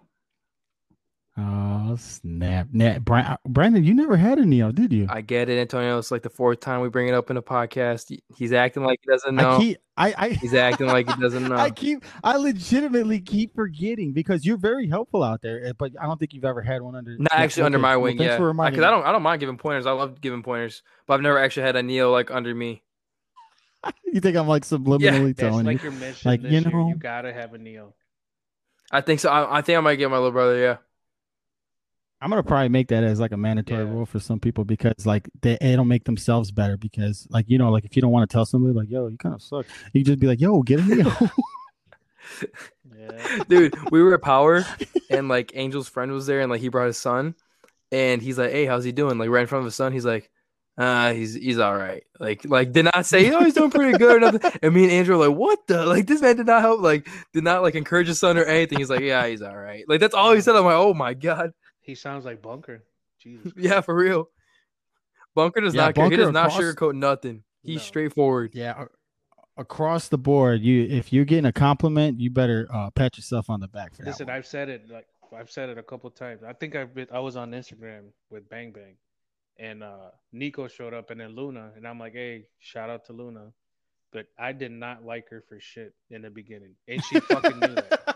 [1.35, 2.67] Oh snap!
[2.71, 2.99] Nah,
[3.47, 5.07] Brandon, you never had a Neo, did you?
[5.09, 5.97] I get it, Antonio.
[5.97, 8.15] It's like the fourth time we bring it up in a podcast.
[8.35, 9.55] He's acting like he doesn't know.
[9.55, 11.55] I keep, I, I, He's acting like he doesn't know.
[11.55, 16.05] I keep, I legitimately keep forgetting because you're very helpful out there, eh, but I
[16.05, 17.17] don't think you've ever had one under.
[17.17, 17.81] Not actually under okay.
[17.81, 18.37] my wing, thanks yeah.
[18.37, 19.87] Because I don't, I don't mind giving pointers.
[19.87, 22.83] I love giving pointers, but I've never actually had a Neo like under me.
[24.05, 25.89] You think I'm like subliminally That's telling like you?
[25.89, 26.69] your mission Like, this you year.
[26.69, 27.95] know- You gotta have a Neo.
[28.91, 29.29] I think so.
[29.29, 30.59] I, I think I might get my little brother.
[30.59, 30.77] Yeah.
[32.23, 33.91] I'm gonna probably make that as like a mandatory Yeah.
[33.91, 37.69] rule for some people because like they it'll make themselves better because like you know
[37.69, 40.01] like if you don't want to tell somebody like yo you kind of suck you
[40.03, 41.11] can just be like yo get a Neo.
[42.97, 43.43] Yeah.
[43.49, 44.65] Dude, we were at Power
[45.09, 47.35] and like Angel's friend was there and like he brought his son
[47.91, 49.17] and he's like, Hey, how's he doing?
[49.17, 50.29] Like right in front of his son, he's like,
[50.77, 52.03] uh, he's he's all right.
[52.19, 54.51] Like like did not say, Oh, he's doing pretty good or nothing.
[54.63, 57.07] And me and Andrew were like, What the like this man did not help, like
[57.33, 58.77] did not like encourage his son or anything.
[58.79, 59.83] He's like, Yeah, he's all right.
[59.87, 60.55] Like that's all he said.
[60.55, 61.51] I'm like, Oh my god.
[61.83, 62.83] He sounds like Bunker.
[63.19, 63.53] Jesus.
[63.57, 64.29] Yeah, for real.
[65.35, 66.05] Bunker does Yeah, not care.
[66.05, 67.43] He Bunker does not sugarcoat nothing.
[67.61, 67.81] He's No.
[67.83, 68.51] straightforward.
[68.53, 68.85] yeah,
[69.57, 73.59] across the board, you if you're getting a compliment, you better uh, pat yourself on
[73.59, 74.09] the back for that.
[74.09, 74.29] Listen.
[74.29, 76.43] I've said it like I've said it a couple times.
[76.43, 78.95] I think I've been I was on Instagram with Bang Bang,
[79.57, 83.13] and uh Nico showed up, and then Luna, and I'm like, hey, shout out to
[83.13, 83.51] Luna,
[84.11, 87.75] but I did not like her for shit in the beginning, and she fucking knew
[87.75, 88.12] that.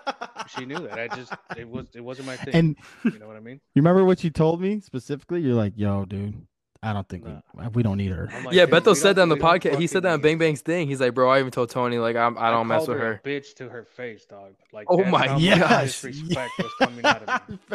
[0.48, 1.00] She knew that.
[1.00, 2.56] I just it was it wasn't my thing.
[2.56, 3.60] And you know what I mean?
[3.76, 5.42] you remember what you told me specifically?
[5.42, 6.48] You're like, yo, dude,
[6.82, 7.42] I don't think Nah.
[7.54, 8.30] we we don't need her.
[8.46, 9.80] Like, yeah, dude, Beto said that on the podcast.
[9.80, 10.88] He said that on Bang Bang's thing.
[10.88, 13.22] He's like, bro, I even told Tony, like, I'm, I don't mess with her her.
[13.24, 14.54] bitch to her face, dog.
[14.72, 16.02] Like, Oh my gosh.
[16.02, 17.60] disrespect was coming out of me.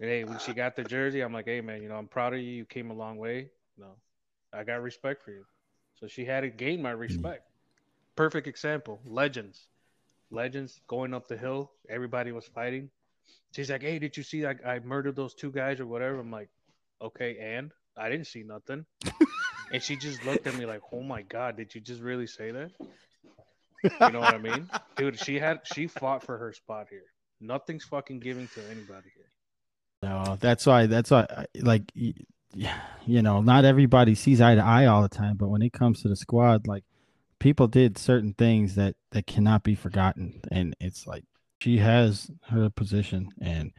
[0.00, 2.32] And hey, when she got the jersey, I'm like, hey man, you know, I'm proud
[2.32, 2.46] of you.
[2.52, 3.50] You came a long way.
[3.76, 3.88] No,
[4.52, 5.44] I got respect for you.
[5.98, 7.00] So she had to gain my mm.
[7.00, 7.42] respect.
[8.14, 9.00] Perfect example.
[9.04, 9.66] Legends,
[10.30, 11.72] legends going up the hill.
[11.88, 12.90] Everybody was fighting.
[13.54, 16.18] She's like, hey, did you see I, I murdered those two guys or whatever?
[16.20, 16.48] I'm like,
[17.02, 18.86] okay, and I didn't see nothing.
[19.72, 22.52] and she just looked at me like, oh my god, did you just really say
[22.52, 22.70] that?
[23.82, 25.18] You know what I mean, dude?
[25.18, 27.04] She had she fought for her spot here.
[27.40, 29.30] Nothing's fucking giving to anybody here.
[30.02, 30.86] No, that's why.
[30.86, 31.46] That's why.
[31.58, 35.72] Like, you know, not everybody sees eye to eye all the time, but when it
[35.72, 36.84] comes to the squad, like,
[37.40, 41.24] people did certain things that that cannot be forgotten, and it's like
[41.60, 43.72] she has her position, and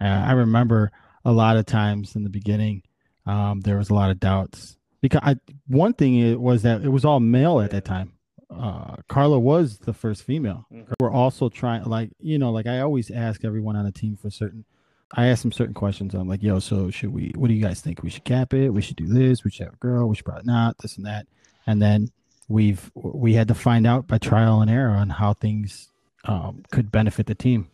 [0.00, 0.90] uh, I remember
[1.24, 2.82] a lot of times in the beginning,
[3.26, 6.88] um, there was a lot of doubts because I one thing it was that it
[6.88, 8.14] was all male at that time.
[8.50, 10.64] Uh, Carla was the first female.
[10.72, 10.94] Mhm.
[10.98, 14.30] We're also trying, like, you know, like I always ask everyone on the team for
[14.30, 14.64] certain
[15.12, 16.14] I ask them certain questions.
[16.14, 18.02] I'm like, yo, so should we, what do you guys think?
[18.02, 18.68] We should cap it.
[18.70, 19.42] We should do this.
[19.42, 20.06] We should have a girl.
[20.06, 21.26] We should probably not, this and that.
[21.66, 22.10] And then
[22.48, 25.90] we've, we had to find out by trial and error on how things
[26.24, 27.68] um, could benefit the team.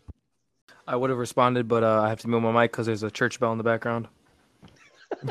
[0.87, 3.09] I would have responded, but uh, I have to move my mic because there's a
[3.09, 4.07] church bell in the background.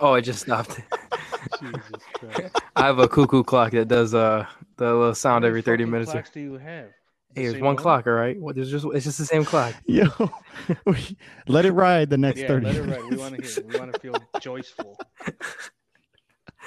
[0.00, 0.80] oh, it just stopped.
[1.60, 1.82] Jesus
[2.14, 2.56] Christ.
[2.76, 4.46] I have a cuckoo clock that does uh
[4.76, 6.10] the little sound every 30 fucking minutes.
[6.12, 6.88] Clocks do you have?
[6.88, 6.90] Hey,
[7.34, 8.38] The there's same one clock, all right.
[8.38, 8.54] What?
[8.56, 9.74] There's just it's just the same clock.
[9.86, 10.06] Yo,
[11.46, 12.88] let it ride the next Yeah, 30 let it ride.
[13.04, 13.20] We minutes.
[13.20, 13.58] want to hear.
[13.58, 13.66] it.
[13.72, 14.98] We want to feel joyful.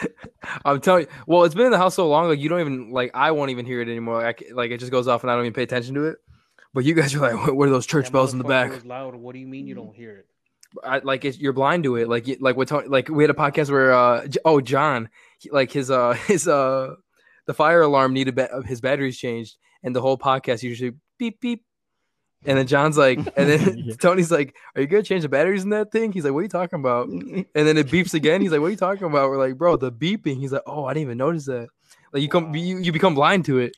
[0.65, 1.07] I'm telling you.
[1.27, 3.11] Well, it's been in the house so long, like you don't even like.
[3.13, 4.25] I won't even hear it anymore.
[4.25, 6.17] I, like it just goes off, and I don't even pay attention to it.
[6.73, 8.85] But you guys are like, what, what are those church That bells in the back?
[8.85, 9.15] loud.
[9.15, 10.27] What do you mean you don't hear it?
[10.83, 12.07] I, like it's, you're blind to it.
[12.07, 15.09] Like like Tony, like we had a podcast where uh oh John
[15.39, 16.95] he, like his uh his uh
[17.45, 21.65] the fire alarm needed ba- his batteries changed and the whole podcast usually beep beep
[22.45, 23.95] and then John's like and then Yeah.
[23.95, 26.11] Tony's like are you gonna change the batteries in that thing?
[26.11, 27.07] He's like what are you talking about?
[27.07, 28.41] And then it beeps again.
[28.41, 29.29] He's like what are you talking about?
[29.29, 30.37] We're like bro the beeping.
[30.37, 31.69] He's like oh I didn't even notice that.
[32.13, 33.75] Like you come you, you become blind to it.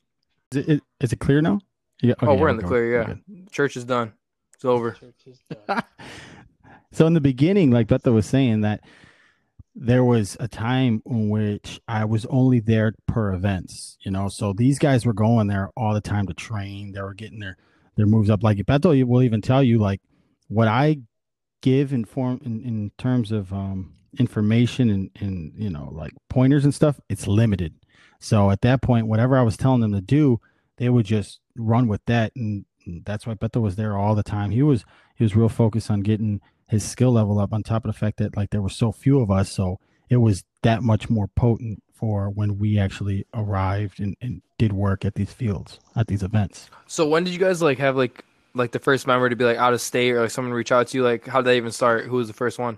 [0.52, 1.60] Is it, is it clear now?
[2.02, 2.14] Yeah.
[2.22, 3.18] oh we're yeah, in the clear.
[3.28, 4.12] Yeah, church is done.
[4.54, 4.96] It's over.
[5.66, 5.82] Done.
[6.92, 8.80] so in the beginning, like Betha was saying, that
[9.74, 14.28] there was a time in which I was only there per events, you know.
[14.28, 16.92] So these guys were going there all the time to train.
[16.92, 17.56] They were getting their
[17.96, 18.42] their moves up.
[18.42, 20.00] Like Beto will even tell you, like
[20.48, 20.98] what I
[21.62, 26.64] give in form in, in terms of um information and and you know like pointers
[26.64, 27.74] and stuff, it's limited.
[28.20, 30.40] So at that point, whatever I was telling them to do,
[30.78, 32.64] they would just run with that, and
[33.04, 34.50] that's why Beto was there all the time.
[34.50, 37.92] He was he was real focused on getting his skill level up on top of
[37.92, 39.78] the fact that like there were so few of us so
[40.08, 45.04] it was that much more potent for when we actually arrived and, and did work
[45.06, 48.72] at these fields at these events So when did you guys like have like like
[48.72, 50.98] the first member to be like out of state or like someone reach out to
[50.98, 51.02] you?
[51.02, 52.04] Like how did that even start?
[52.04, 52.76] Who was the first one?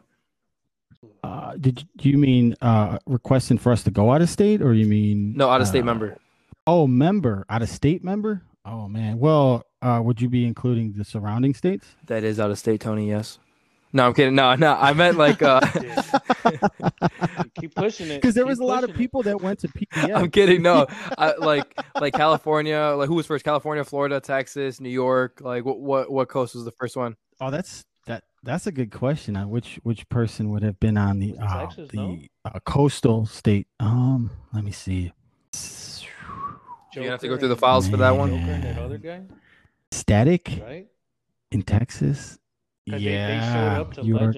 [1.24, 4.62] uh did you, do you mean uh requesting for us to go out of state
[4.62, 6.16] or you mean No, out of state uh, member.
[6.66, 11.04] oh member out of state member oh man well uh would you be including the
[11.04, 13.08] surrounding states That is out of state, Tony.
[13.10, 13.38] Yes.
[13.96, 14.34] No, I'm kidding.
[14.34, 15.60] No, no, I meant like uh
[17.58, 18.20] keep pushing it.
[18.20, 18.98] because there keep was a lot of pushing it.
[18.98, 20.14] people that went to PBX.
[20.14, 20.60] I'm kidding.
[20.60, 22.94] No, I, like like California.
[22.96, 23.42] Like who was first?
[23.44, 25.40] California, Florida, Texas, New York.
[25.40, 27.16] Like what what what coast was the first one?
[27.40, 28.24] Oh, that's that.
[28.42, 29.34] That's a good question.
[29.36, 32.16] On which which person would have been on the uh, Texas, no?
[32.16, 33.66] the uh, coastal state?
[33.80, 35.12] Um, let me see.
[36.94, 38.30] You're have to go through the and- files for that one.
[38.30, 39.22] Joker and that other guy,
[39.90, 40.86] Static right?
[41.50, 42.38] in Texas.
[42.86, 44.32] Yeah, they, they showed up to you are.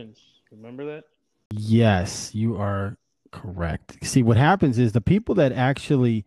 [0.51, 1.05] Remember that?
[1.51, 2.97] Yes, you are
[3.31, 3.99] correct.
[4.03, 6.25] See, what happens is the people that actually,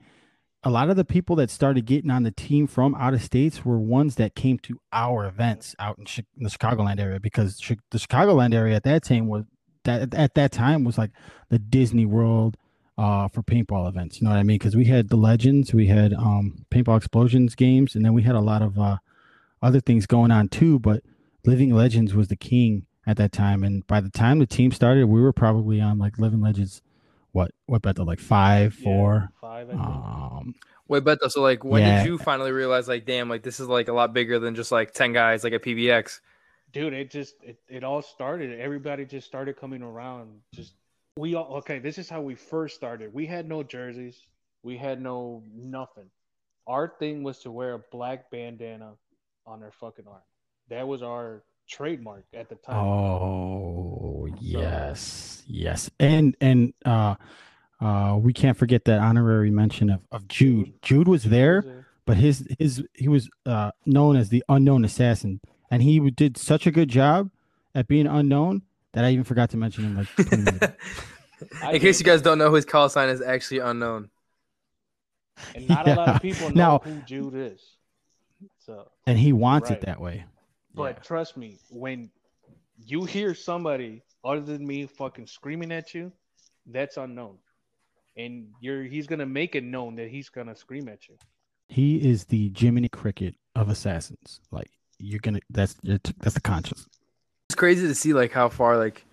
[0.64, 3.66] a lot of the people that started getting on the team from out of states
[3.66, 7.60] were ones that came to our events out in, Chi- in the Chicagoland area because
[7.60, 9.46] Chi- the Chicagoland area at that time was
[9.84, 11.10] that at that time was like
[11.50, 12.56] the Disney World
[13.00, 14.20] uh for paintball events.
[14.22, 14.60] You know what I mean?
[14.60, 18.36] Because we had the Legends, we had um paintball explosions games, and then we had
[18.36, 18.98] a lot of uh
[19.64, 20.78] other things going on too.
[20.78, 21.02] But
[21.46, 25.08] Living Legends was the king at that time, and by the time the team started,
[25.08, 26.82] we were probably on like Living Legends.
[27.32, 29.32] What what bet the like five, Yeah, four?
[29.40, 29.70] five.
[29.72, 30.56] Um,
[30.88, 31.32] Wait, Beto.
[31.32, 31.98] So like, when Yeah.
[31.98, 34.72] did you finally realize like, damn, like this is like a lot bigger than just
[34.72, 36.20] like ten guys like at PBX?
[36.74, 40.74] dude it just it, it all started everybody just started coming around just
[41.18, 44.26] we all okay this is how we first started we had no jerseys
[44.64, 46.10] we had no nothing
[46.68, 48.94] our thing was to wear a black bandana
[49.46, 50.22] on our fucking arm
[50.70, 57.16] that was our trademark at the time oh yes, yes, and and uh,
[57.80, 60.74] uh, we can't forget that honorary mention of of Jude.
[60.82, 61.86] Jude was there.
[62.06, 66.68] but his his he was uh known as the unknown assassin and he did such
[66.68, 67.30] a good job
[67.76, 70.74] at being unknown that i even forgot to mention him like 20 minutes ago.
[71.64, 74.10] I In case you guys don't know, his call sign is actually unknown.
[75.56, 77.62] and not a lot of people know Now- who jude is
[78.66, 79.78] so and he wants Right.
[79.80, 80.26] it that way
[80.74, 81.04] But Yeah.
[81.04, 82.10] trust me, when
[82.86, 86.12] you hear somebody other than me fucking screaming at you,
[86.66, 87.38] that's unknown.
[88.18, 91.16] And you're he's gonna make it known that he's gonna scream at you.
[91.70, 96.86] he is the jiminy cricket of assassins like you're gonna that's that's the conscious
[97.50, 99.06] It's crazy to see like how far like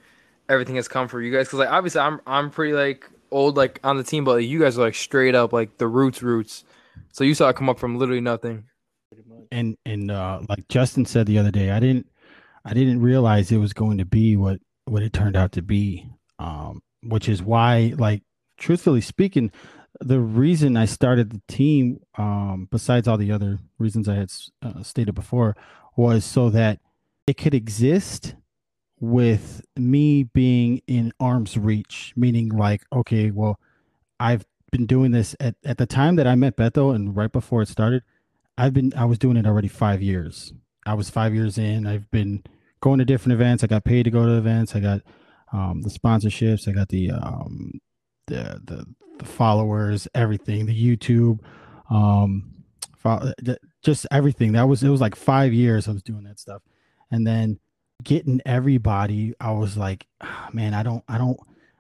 [0.48, 3.78] everything has come for you guys because like obviously I'm I'm pretty like old like
[3.84, 6.64] on the team, but like, you guys are like straight up like the roots roots.
[7.12, 8.64] So you saw it come up from literally nothing.
[9.50, 12.06] And and uh like justin said the other day i didn't
[12.64, 16.10] i didn't realize it was going to be what what it turned out to be
[16.38, 18.22] um which is why like
[18.58, 19.50] truthfully speaking
[20.00, 24.30] the reason i started the team um besides all the other reasons i had
[24.62, 25.56] uh, stated before
[25.96, 26.78] was so that
[27.26, 28.34] it could exist
[29.00, 33.58] with me being in arm's reach meaning like okay well
[34.20, 37.62] i've been doing this at, at the time that i met Bethel and right before
[37.62, 38.02] it started
[38.58, 40.52] I've been I was doing it already five years.
[40.84, 41.86] I was five years in.
[41.86, 42.42] I've been
[42.80, 43.62] going to different events.
[43.62, 44.74] I got paid to go to events.
[44.74, 45.02] I got
[45.52, 46.68] um, the sponsorships.
[46.68, 47.80] I got the um,
[48.26, 48.84] the the
[49.18, 51.40] the followers, everything, the YouTube,
[51.88, 52.52] um,
[53.82, 54.52] just everything.
[54.52, 56.62] That was it was like five years I was doing that stuff,
[57.12, 57.60] and then
[58.02, 59.34] getting everybody.
[59.40, 61.38] I was like, "Ah, man, I don't I don't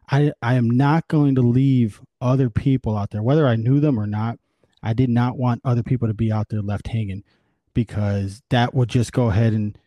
[0.08, 3.98] I I am not going to leave other people out there, whether I knew them
[3.98, 4.38] or not.
[4.82, 7.24] I did not want other people to be out there left hanging
[7.74, 9.78] because that would just go ahead and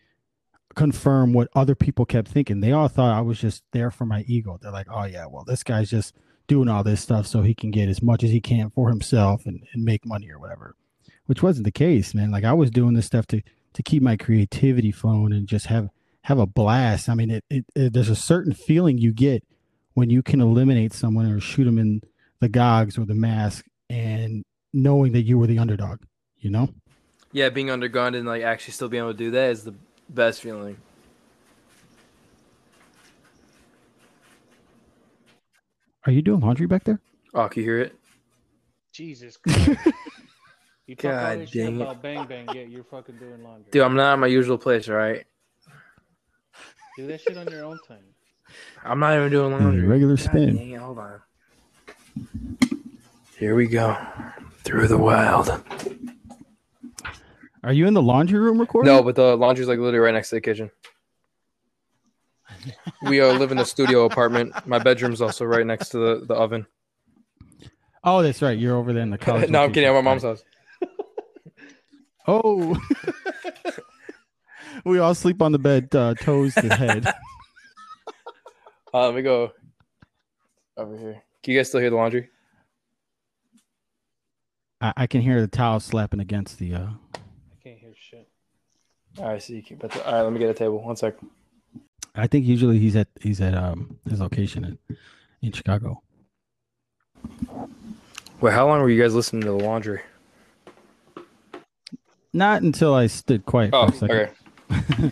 [0.75, 2.61] confirm what other people kept thinking.
[2.61, 4.57] They all thought I was just there for my ego.
[4.61, 6.15] They're like, oh yeah, well, this guy's just
[6.47, 9.45] doing all this stuff so he can get as much as he can for himself
[9.45, 10.75] and, and make money or whatever.
[11.25, 12.31] Which wasn't the case, man.
[12.31, 13.41] Like I was doing this stuff to
[13.73, 15.89] to keep my creativity flowing and just have
[16.23, 17.09] have a blast.
[17.09, 19.43] I mean, it, it, it there's a certain feeling you get
[19.93, 22.01] when you can eliminate someone or shoot them in
[22.39, 25.99] the gogs or the mask and knowing that you were the underdog,
[26.39, 26.69] you know?
[27.31, 29.73] Yeah, being undergunned and like actually still being able to do that is the
[30.09, 30.77] best feeling.
[36.05, 36.99] Are you doing laundry back there?
[37.33, 37.95] Oh, can you hear it?
[38.91, 39.69] Jesus Christ.
[40.87, 41.81] You talk all God this shit dang it.
[41.83, 43.71] about bang bang, yeah, you're fucking doing laundry.
[43.71, 45.23] Dude, I'm not in my usual place, all right?
[46.97, 48.03] Do that shit on your own time.
[48.83, 49.85] I'm not even doing Doing laundry.
[49.85, 50.55] a regular God spin.
[50.57, 51.21] dang it, hold on.
[53.37, 53.95] Here we go.
[54.63, 55.63] Through the wild.
[57.63, 58.91] Are you in the laundry room recording?
[58.91, 60.71] No, but the laundry's like literally right next to the kitchen.
[63.03, 64.53] We uh, live in a studio apartment.
[64.67, 66.67] My bedroom's also right next to the, the oven.
[68.03, 68.57] Oh, that's right.
[68.57, 69.49] You're over there in the college.
[69.49, 69.89] no, I'm kidding.
[69.89, 70.43] I'm at my mom's house.
[72.27, 72.79] Oh.
[74.85, 77.11] we all sleep on the bed, uh, toes to head.
[78.93, 79.53] Uh, let me go
[80.75, 81.23] over here.
[81.41, 82.29] Can you guys still hear the laundry?
[84.81, 86.73] I, I can hear the towel slapping against the.
[86.75, 86.79] Uh...
[87.15, 88.27] I can't hear shit.
[89.19, 89.95] All right, so you keep it.
[90.05, 90.81] All right, let me get a table.
[90.83, 91.15] One sec.
[92.15, 94.97] I think usually he's at he's at um his location in,
[95.41, 96.01] in Chicago.
[98.41, 100.01] Wait, how long were you guys listening to the laundry?
[102.33, 104.29] Not until I stood quiet Oh, for a second.
[104.71, 105.11] okay.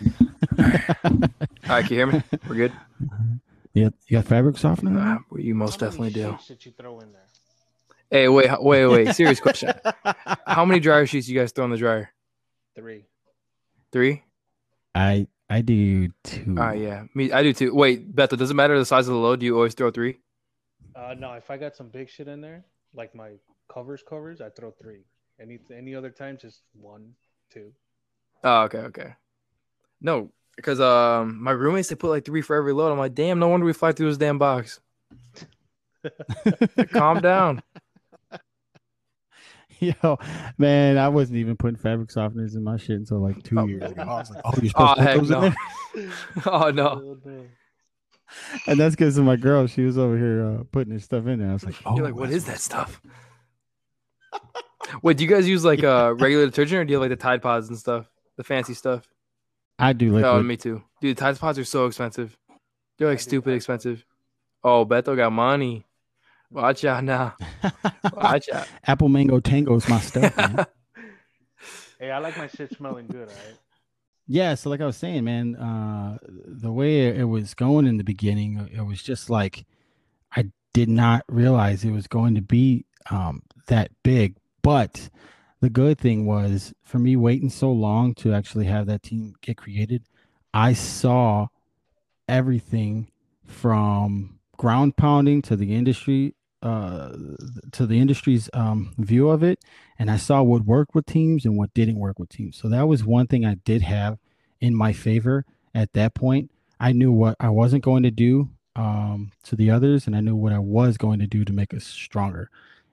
[1.68, 2.22] All right, can you hear me?
[2.48, 2.72] We're good.
[3.72, 4.98] Yeah, you got fabric softener?
[4.98, 6.32] Uh, you most How many definitely do.
[6.38, 7.22] sheets Did you throw in there?
[8.10, 9.14] Hey, wait, wait, wait.
[9.14, 9.72] Serious question.
[10.46, 12.12] How many dryer sheets do you guys throw in the dryer?
[12.74, 13.04] Three.
[13.92, 14.24] Three.
[14.94, 16.56] I I do two.
[16.58, 17.04] All right, yeah.
[17.14, 17.74] Me, I do too.
[17.74, 19.40] Wait, Bethel, does it matter the size of the load?
[19.40, 20.18] Do you always throw three?
[20.94, 23.32] Uh, no, if I got some big shit in there, like my
[23.72, 25.04] covers, covers, I throw three.
[25.40, 27.14] Any any other time, just one,
[27.52, 27.72] two.
[28.42, 29.14] Oh, okay, okay.
[30.00, 32.90] No, because um, my roommates they put like three for every load.
[32.90, 34.80] I'm like, damn, no wonder we fly through this damn box.
[36.92, 37.62] Calm down.
[40.02, 40.18] Yo,
[40.58, 43.66] man, I wasn't even putting fabric softeners in my shit until like two Oh.
[43.66, 44.02] years ago.
[44.02, 45.40] I was like, oh, you're Oh supposed to put heck those in no.
[45.94, 46.12] there?
[46.46, 47.18] oh no.
[47.26, 47.46] Oh.
[48.66, 49.66] And that's because of my girl.
[49.66, 51.50] She was over here uh, putting her stuff in there.
[51.50, 53.00] I was like, oh, You're like, what that's is that stuff?
[55.02, 57.22] Wait, do you guys use like uh regular detergent or do you have like the
[57.22, 59.04] Tide Pods and stuff, the fancy stuff?
[59.78, 60.24] I do liquid.
[60.24, 60.82] Oh, me too.
[61.00, 62.36] Dude, Tide Pods are so expensive.
[62.98, 64.04] They're like stupid expensive.
[64.62, 65.86] Oh, Beto got money.
[66.50, 67.36] Watch out now.
[68.12, 68.66] Watch out.
[68.86, 70.66] Apple mango tango is my stuff, man.
[71.98, 73.28] Hey, I like my shit smelling good.
[73.28, 73.58] All right.
[74.26, 78.04] yeah, so like I was saying, man, uh, the way it was going in the
[78.04, 79.66] beginning, it was just like
[80.34, 84.36] I did not realize it was going to be um, that big.
[84.62, 85.10] But
[85.60, 89.58] the good thing was for me waiting so long to actually have that team get
[89.58, 90.04] created,
[90.54, 91.48] I saw
[92.26, 93.10] everything
[93.46, 97.16] from ground pounding to the industry uh
[97.72, 99.58] to the industry's um view of it
[99.98, 102.56] and i saw what worked with teams and what didn't work with teams.
[102.56, 104.18] So that was one thing i did have
[104.60, 106.50] in my favor at that point.
[106.78, 110.36] I knew what i wasn't going to do um to the others and i knew
[110.36, 112.50] what i was going to do to make us stronger.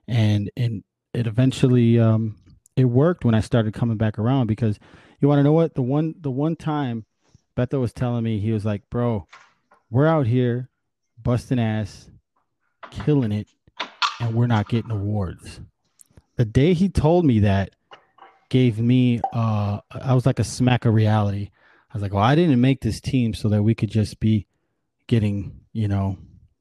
[0.08, 2.38] And and it eventually um
[2.76, 4.80] it worked when i started coming back around because
[5.20, 5.76] you want to know what?
[5.76, 7.06] The one the one time
[7.58, 9.28] Beto was telling me he was like bro
[9.90, 10.70] we're out here
[11.22, 12.10] busting ass
[12.92, 13.48] killing it
[14.20, 15.62] and we're not getting awards.
[16.38, 17.72] The day he told me that
[18.50, 21.50] gave me uh i was like a smack of reality.
[21.90, 24.48] I was like well i didn't make this team so that we could just be
[25.08, 26.18] getting you know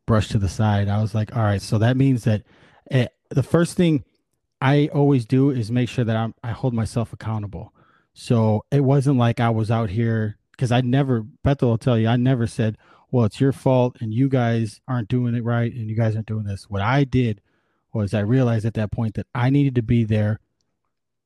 [0.07, 0.89] brushed to the side.
[0.89, 2.43] I was like all right so that means that
[2.91, 4.05] eh, the first thing
[4.61, 7.73] i always do is make sure that I'm, i hold myself accountable.
[8.15, 12.09] So it wasn't like i was out here because i never bethel will tell you
[12.09, 12.79] i never said
[13.11, 16.27] well it's your fault and you guys aren't doing it right and you guys aren't
[16.27, 16.69] doing this.
[16.69, 17.41] What i did
[17.97, 20.41] was i realized at that point that i needed to be there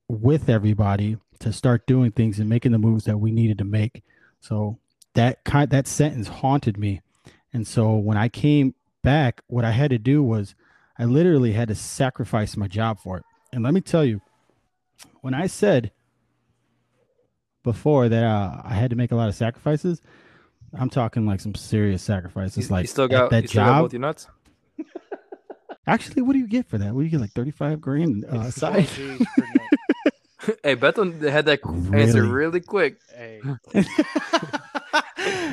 [0.09, 4.03] with everybody to start doing things and making the moves that we needed to make.
[4.41, 4.79] So
[5.15, 7.01] that kind that sentence haunted me.
[7.53, 10.55] And so when I came back, what I had to do was
[10.99, 13.25] I literally had to sacrifice my job for it.
[13.53, 14.21] And let me tell you,
[15.23, 15.93] when I said
[17.63, 20.03] before that uh, I had to make a lot of sacrifices,
[20.75, 22.69] I'm talking like some serious sacrifices.
[22.69, 23.85] You- like you still got that you still got job.
[23.85, 24.27] both your nuts.
[25.91, 26.95] Actually, what do you get for that?
[26.95, 27.21] What do you get?
[27.21, 28.87] Like 35 grand uh, Four side?
[28.87, 29.27] Gs
[30.39, 31.61] per hey, Bethel had that
[31.93, 32.29] answer Really?
[32.33, 32.99] really quick.
[33.15, 33.41] Hey,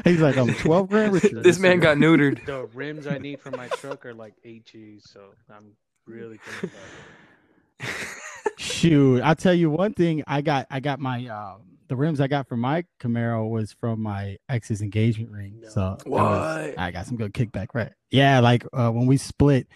[0.05, 1.41] He's like, I'm 12 grand richer.
[1.41, 2.45] This man got neutered.
[2.45, 5.71] the rims I need for my truck are like eight G's, so I'm
[6.05, 6.69] really thinking
[7.79, 8.53] about it.
[8.57, 10.23] Shoot, I'll tell you one thing.
[10.27, 11.57] I got, I got my, uh,
[11.89, 15.63] the rims I got for my Camaro was from my ex's engagement ring.
[15.69, 17.91] So that was- I got some good kickback, right?
[18.11, 19.67] Yeah, like uh, when we split,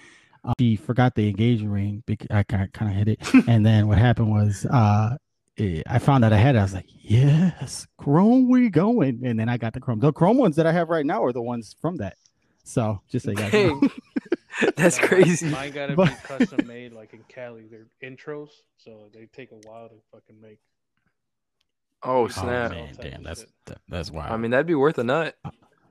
[0.43, 2.03] uh, she forgot the engagement ring.
[2.05, 5.15] bec- I kind of hit it, and then what happened was, uh,
[5.59, 6.59] I found out I had it.
[6.59, 9.99] I was like, "Yes, Chrome, we going!" And then I got the Chrome.
[9.99, 12.17] The Chrome ones that I have right now are the ones from that.
[12.63, 13.81] So just so you guys know.
[14.75, 15.49] That's No, crazy.
[15.49, 17.63] Mine gotta But- be custom made, like in Cali.
[17.69, 20.59] They're intros, so they take a while to fucking make.
[22.03, 22.71] Oh Oh snap!
[22.71, 24.31] man, damn, that's that, that's wild.
[24.31, 25.35] I mean, that'd be worth a nut.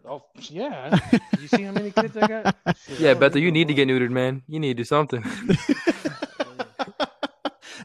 [0.07, 0.99] Oh yeah,
[1.39, 2.57] you see how many kids I got?
[2.87, 4.43] Shit, Yeah, I don't Bethel, need you need to get neutered, man.
[4.49, 5.23] You need to do something.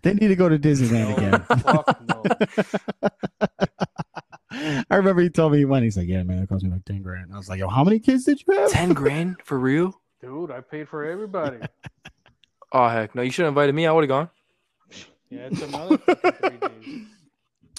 [0.01, 1.41] they need to go to Disneyland No, again.
[1.59, 1.99] fuck
[4.89, 5.83] I remember he told me he went.
[5.83, 7.83] He's like, "Yeah, man, it cost me like ten grand." I was like, "Yo, how
[7.83, 9.99] many kids did you have?" Ten grand for real?
[10.21, 11.57] Dude, I paid for everybody.
[12.71, 13.21] Oh heck, no!
[13.21, 13.85] You should have invited me.
[13.85, 14.29] I would have gone.
[15.29, 17.05] Yeah, it's another three days.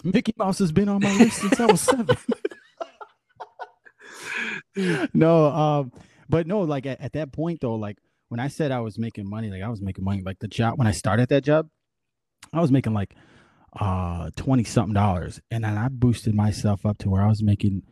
[0.04, 2.16] Mickey Mouse has been on my list since I was seven.
[5.14, 5.92] No, um,
[6.28, 7.98] but no, like at, at that point though, like
[8.28, 10.22] when I said I was making money, like I was making money.
[10.22, 11.68] Like the job when I started that job,
[12.52, 13.14] I was making like
[13.78, 15.40] uh 20 something dollars.
[15.50, 17.82] And then I boosted myself up to where I was making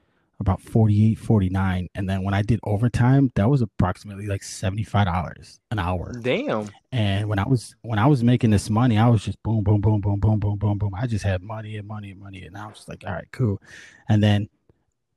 [0.40, 1.88] about 48, 49.
[1.94, 6.12] And then when I did overtime, that was approximately like $75 an hour.
[6.20, 6.68] Damn.
[6.92, 9.80] And when I was when I was making this money, I was just boom, boom,
[9.80, 10.94] boom, boom, boom, boom, boom, boom.
[10.94, 13.28] I just had money and money and money, and I was just like, all right,
[13.32, 13.60] cool.
[14.08, 14.48] And then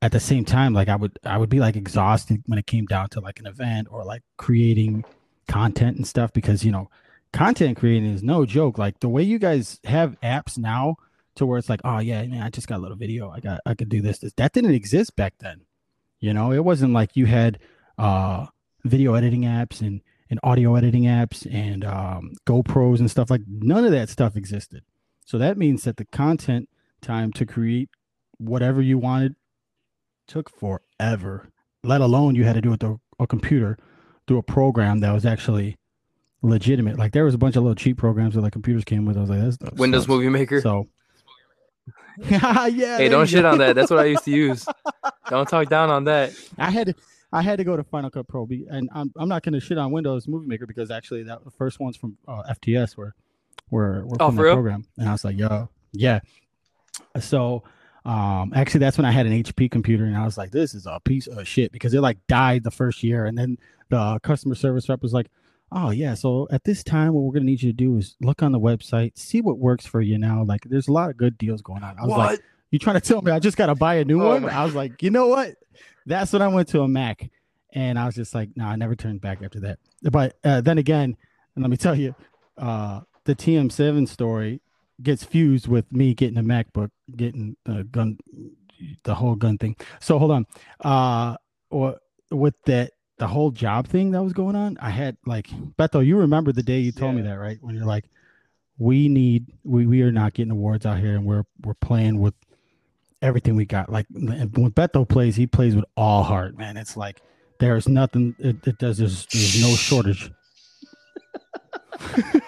[0.01, 2.85] at the same time, like I would I would be like exhausted when it came
[2.85, 5.05] down to like an event or like creating
[5.47, 6.89] content and stuff because you know
[7.33, 8.77] content creating is no joke.
[8.77, 10.97] Like the way you guys have apps now
[11.35, 13.29] to where it's like, oh yeah, man, I just got a little video.
[13.29, 14.19] I got I could do this.
[14.19, 15.61] This that didn't exist back then.
[16.19, 17.59] You know, it wasn't like you had
[17.97, 18.47] uh
[18.83, 23.85] video editing apps and and audio editing apps and um, GoPros and stuff like none
[23.85, 24.83] of that stuff existed.
[25.25, 26.69] So that means that the content
[27.01, 27.89] time to create
[28.37, 29.35] whatever you wanted
[30.28, 31.49] took forever.
[31.84, 33.78] Let alone you had to do it through a computer,
[34.28, 35.78] through a program that was actually
[36.41, 36.97] legitimate.
[36.97, 39.17] Like there was a bunch of little cheap programs that like computers came with.
[39.17, 40.09] I was like, that's that Windows sucks.
[40.09, 40.61] Movie Maker.
[40.61, 40.88] So
[42.30, 43.75] yeah, hey, don't shit on that.
[43.75, 44.65] That's what I used to use.
[45.30, 46.34] don't talk down on that.
[46.57, 46.95] I had to
[47.32, 49.78] I had to go to Final Cut Pro, and I'm I'm not going to shit
[49.78, 53.13] on Windows Movie Maker because actually that the first ones from uh, FTS were
[53.69, 56.19] were were Oh, from the program, and I was like, yo, yeah.
[57.19, 57.63] So,
[58.08, 60.86] um, actually, that's when I had an HP computer, and I was like, this is
[60.86, 63.58] a piece of shit because it like died the first year, and then
[63.89, 65.28] the customer service rep was like.
[65.70, 68.41] Oh yeah, so at this time, what we're gonna need you to do is look
[68.41, 70.41] on the website, see what works for you now.
[70.45, 71.97] Like, there's a lot of good deals going on.
[71.99, 72.39] I was like,
[72.72, 74.43] you trying to tell me I just got to buy a new Oh one?
[74.43, 75.55] my- I was like, you know what?
[76.05, 77.30] That's when I went to a Mac,
[77.74, 79.80] and I was just like, no, I never turned back after that.
[80.03, 81.18] But uh, then again,
[81.55, 82.16] and let me tell you,
[82.58, 84.62] uh, the TM7 story
[85.01, 88.17] gets fused with me getting a MacBook, getting the gun,
[89.03, 89.75] the whole gun thing.
[89.99, 90.45] So hold on,
[90.83, 91.37] uh,
[91.69, 91.97] or
[92.31, 92.91] with that.
[93.19, 96.05] The whole job thing that was going on, I had like Beto.
[96.05, 97.57] You remember the day you told me that, right?
[97.61, 98.05] When you're like,
[98.77, 102.33] we need we we are not getting awards out here and we're we're playing with
[103.21, 107.21] everything we got like when beto plays he plays with all heart man it's like
[107.59, 110.31] there's nothing it, it does there's, there's no shortage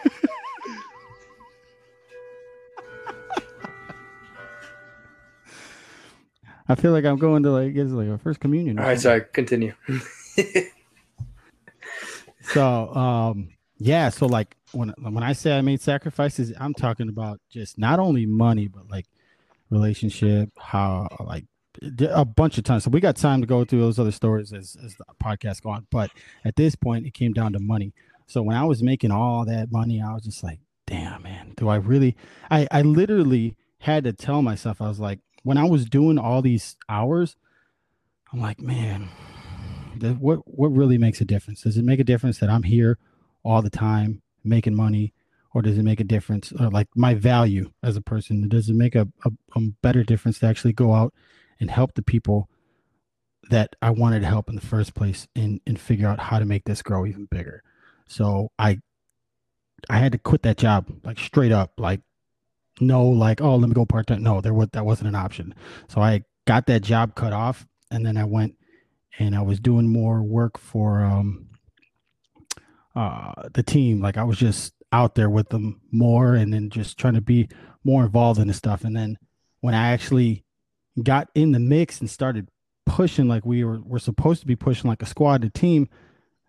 [6.69, 9.21] i feel like i'm going to like it's like a first communion All right, sorry.
[9.33, 9.73] Continue.
[12.53, 17.39] So um yeah, so like when when I say I made sacrifices, I'm talking about
[17.49, 19.05] just not only money but like
[19.69, 21.45] relationship, how like
[21.99, 22.83] a bunch of times.
[22.83, 25.69] So we got time to go through those other stories as as the podcast go
[25.69, 25.87] on.
[25.91, 26.11] But
[26.43, 27.93] at this point, it came down to money.
[28.27, 31.69] So when I was making all that money, I was just like, damn man, do
[31.69, 32.17] I really?
[32.51, 36.41] I I literally had to tell myself, I was like, when I was doing all
[36.41, 37.35] these hours,
[38.31, 39.09] I'm like, man,
[39.97, 41.61] the, what what really makes a difference?
[41.61, 42.97] Does it make a difference that I'm here
[43.43, 45.13] all the time making money,
[45.53, 48.47] or does it make a difference, or like my value as a person?
[48.47, 51.13] Does it make a, a, a better difference to actually go out
[51.59, 52.49] and help the people
[53.49, 56.45] that I wanted to help in the first place, and and figure out how to
[56.45, 57.63] make this grow even bigger?
[58.07, 58.79] So I
[59.89, 62.01] I had to quit that job like straight up, like
[62.79, 64.23] no, like oh let me go part time.
[64.23, 65.53] No, there was that wasn't an option.
[65.87, 68.55] So I got that job cut off and then I went
[69.17, 71.47] and I was doing more work for um
[72.95, 74.01] uh the team.
[74.01, 77.47] Like I was just out there with them more and then just trying to be
[77.83, 78.83] more involved in the stuff.
[78.83, 79.17] And then
[79.61, 80.43] when I actually
[81.03, 82.49] got in the mix and started
[82.85, 85.87] pushing like we were were supposed to be pushing like a squad, a team,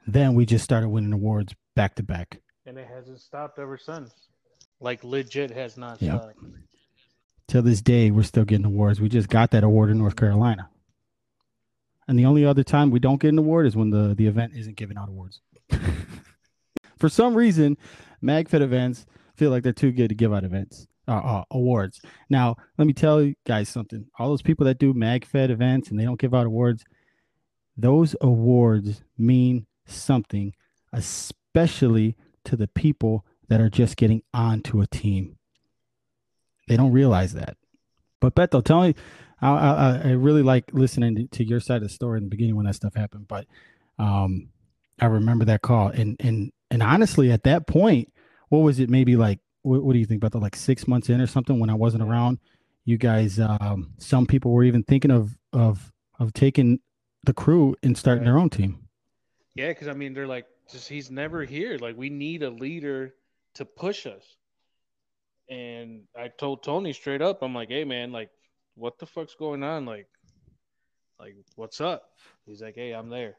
[0.06, 2.40] then we just started winning awards back to back.
[2.66, 4.12] And it hasn't stopped ever since.
[4.80, 6.36] Like legit has not stopped.
[7.46, 9.00] Till this day, we're still getting awards.
[9.00, 10.70] We just got that award in North Carolina.
[12.08, 14.52] And the only other time we don't get an award is when the, the event
[14.56, 15.40] isn't giving out awards.
[16.98, 17.76] For some reason,
[18.22, 19.06] MagFed events
[19.36, 22.00] feel like they're too good to give out events, uh, uh, awards.
[22.28, 24.06] Now, let me tell you guys something.
[24.18, 26.84] All those people that do MagFed events and they don't give out awards,
[27.76, 30.52] those awards mean something,
[30.92, 35.36] especially to the people that are just getting onto a team.
[36.68, 37.56] They don't realize that.
[38.20, 38.94] But Beto, tell me,
[39.42, 42.30] I, I, I really like listening to, to your side of the story in the
[42.30, 43.26] beginning when that stuff happened.
[43.26, 43.46] But
[43.98, 44.50] um,
[45.00, 48.12] I remember that call, and and and honestly, at that point,
[48.50, 48.88] what was it?
[48.88, 51.58] Maybe like, what, what do you think about the like six months in or something
[51.58, 52.38] when I wasn't around?
[52.84, 56.80] You guys, um, some people were even thinking of of of taking
[57.24, 58.86] the crew and starting their own team.
[59.56, 61.78] Yeah, because I mean, they're like, just he's never here.
[61.78, 63.14] Like, we need a leader
[63.54, 64.22] to push us.
[65.48, 68.30] And I told Tony straight up, I'm like, hey man, like,
[68.76, 69.84] what the fuck's going on?
[69.84, 70.06] Like,
[71.18, 72.10] like, what's up?
[72.46, 73.36] He's like, hey, I'm there.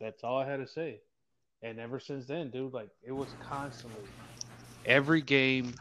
[0.00, 1.00] That's all I had to say.
[1.62, 4.08] And ever since then, dude, like, it was constantly
[4.86, 5.74] every game,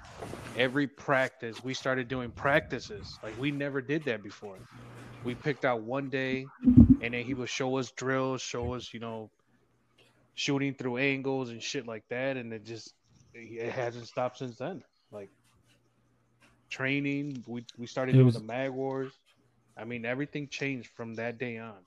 [0.58, 1.64] every practice.
[1.64, 3.18] We started doing practices.
[3.24, 4.58] Like, we never did that before.
[5.24, 9.00] We picked out one day, and then he would show us drills, show us, you
[9.00, 9.30] know,
[10.36, 12.94] shooting through angles and shit like that, and it just
[13.34, 14.84] it hasn't stopped since then.
[15.12, 15.30] Like
[16.70, 19.14] training, we we started doing was- the mag wars.
[19.78, 21.78] I mean, everything changed from that day on,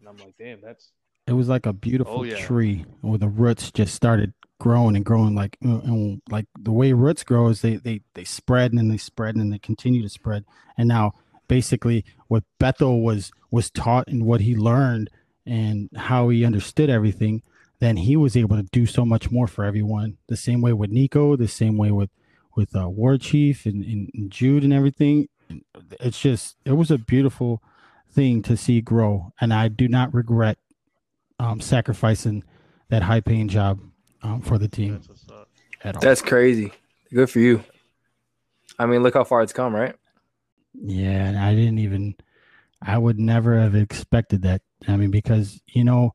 [0.00, 0.90] and I'm like, damn, that's
[1.28, 2.34] It was like a beautiful Oh, yeah.
[2.44, 7.22] tree where the roots just started growing and growing like and like the way roots
[7.22, 10.08] grow is they they they spread and then they spread and then they continue to
[10.08, 10.46] spread
[10.78, 11.12] and now
[11.46, 15.10] basically what Bethel was was taught and what he learned
[15.44, 17.42] and how he understood everything
[17.78, 20.90] then he was able to do so much more for everyone the same way with
[20.90, 22.10] Nico the same way with
[22.54, 25.28] with uh, War Chief and, and, and Jude and everything
[26.00, 27.62] it's just it was a beautiful
[28.10, 30.58] thing to see grow and I do not regret
[31.38, 32.44] um, sacrificing
[32.88, 33.80] that high paying job
[34.22, 35.26] um, for the team that's
[35.82, 36.00] at all.
[36.00, 36.72] That's crazy.
[37.12, 37.62] Good for you.
[38.78, 39.94] I mean, look how far it's come, right?
[40.82, 42.14] yeah, and I didn't even,
[42.82, 44.62] I would never have expected that.
[44.86, 46.14] I mean, because, you know,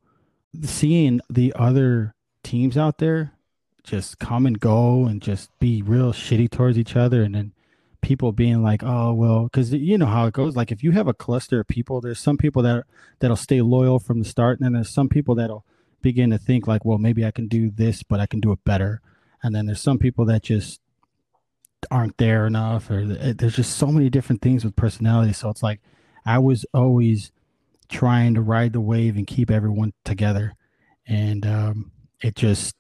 [0.64, 3.34] seeing the other teams out there
[3.84, 7.54] just come and go and just be real shitty towards each other and then
[8.02, 10.56] people being like oh well because you know how it goes.
[10.56, 12.84] Like if you have a cluster of people there's some people that
[13.20, 15.66] that'll stay loyal from the start and then there's some people that'll
[16.02, 18.64] begin to think like well maybe i can do this but i can do it
[18.66, 19.02] better.
[19.44, 20.80] And then there's some people that just
[21.90, 25.34] aren't there enough or eh, there's just so many different things with personality.
[25.34, 25.80] So it's like
[26.26, 27.32] i was always
[27.92, 30.54] trying to ride the wave and keep everyone together
[31.08, 32.76] and um it just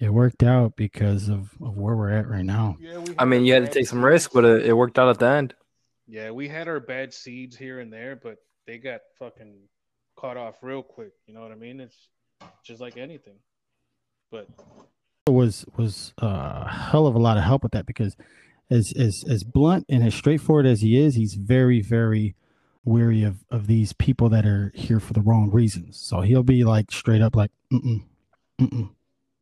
[0.00, 3.44] it worked out because of, of where we're at right now Yeah, we I mean,
[3.44, 5.54] you had to take some risk, but it, it worked out at the end.
[6.06, 9.54] Yeah, we had our bad seeds here and there, but they got fucking
[10.16, 11.12] caught off real quick.
[11.26, 11.80] You know what I mean?
[11.80, 12.08] It's
[12.64, 13.34] just like anything.
[14.30, 14.48] But
[15.26, 18.16] was was a hell of a lot of help with that because
[18.70, 22.34] as as as blunt and as straightforward as he is, he's very very
[22.84, 25.98] weary of of these people that are here for the wrong reasons.
[25.98, 28.02] So he'll be like straight up like, mm
[28.60, 28.90] mm,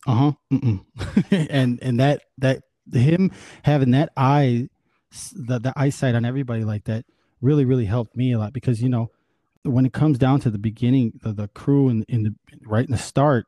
[0.07, 0.33] uh huh,
[1.31, 2.63] and and that that
[2.93, 3.31] him
[3.65, 4.69] having that eye,
[5.35, 7.05] the the eyesight on everybody like that
[7.41, 9.11] really really helped me a lot because you know
[9.63, 12.35] when it comes down to the beginning, the the crew in in the
[12.65, 13.47] right in the start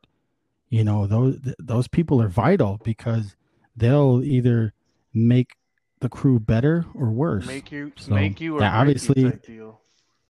[0.70, 3.36] you know those those people are vital because
[3.76, 4.74] they'll either
[5.14, 5.55] make
[6.01, 7.46] the crew better or worse.
[7.46, 9.80] make you So, make you or yeah, you obviously- type deal.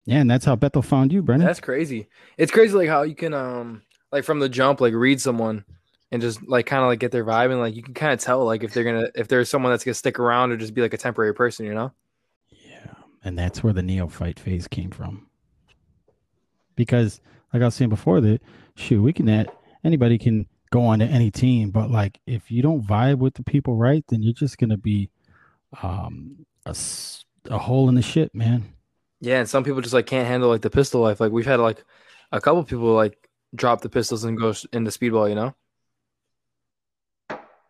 [0.04, 1.46] yeah, and that's how Bethel found you, Brennan.
[1.46, 2.08] That's crazy.
[2.38, 5.64] It's crazy, like how you can, um, like from the jump, like read someone
[6.12, 8.20] and just like kind of like get their vibe, and like you can kind of
[8.20, 10.80] tell, like if they're gonna, if there's someone that's gonna stick around or just be
[10.82, 11.92] like a temporary person, you know?
[12.50, 12.92] yeah,
[13.24, 15.26] and that's where the neophyte phase came from.
[16.76, 17.20] Because,
[17.52, 18.40] like I was saying before, that
[18.74, 19.48] shoot, we can at
[19.82, 23.42] anybody can go on to any team, but like if you don't vibe with the
[23.42, 25.08] people right, then you're just gonna be
[25.82, 28.64] um a hole in the shit, man.
[29.20, 31.20] Yeah, and some people just like can't handle like the pistol life.
[31.20, 31.84] Like we've had like
[32.32, 35.54] a couple people like drop the pistols and go s- into speedball, you know?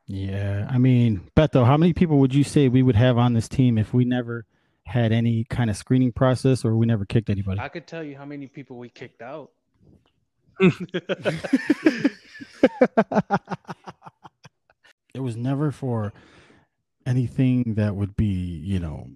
[0.09, 3.49] Yeah, I mean, Beto, how many people would you say we would have on this
[3.49, 4.47] team if we never
[4.86, 7.61] had any kind of screening process, or we never kicked anybody.
[7.61, 9.51] I could tell you how many people we kicked out.
[10.61, 10.70] it
[15.16, 16.12] was never for
[17.07, 19.09] anything that would be, you know,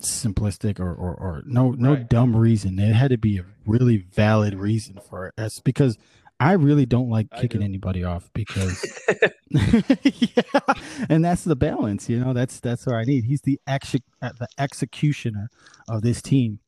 [0.00, 2.08] simplistic or or, or no no Right.
[2.08, 2.78] dumb reason.
[2.78, 5.34] It had to be a really valid reason for it.
[5.36, 5.96] That's because
[6.40, 7.64] I really don't like kicking do.
[7.64, 8.84] anybody off because
[9.50, 10.42] yeah,
[11.08, 12.32] and that's the balance, you know.
[12.32, 13.24] That's that's what I need.
[13.24, 15.50] He's the exe- uh, the executioner
[15.88, 16.58] of this team,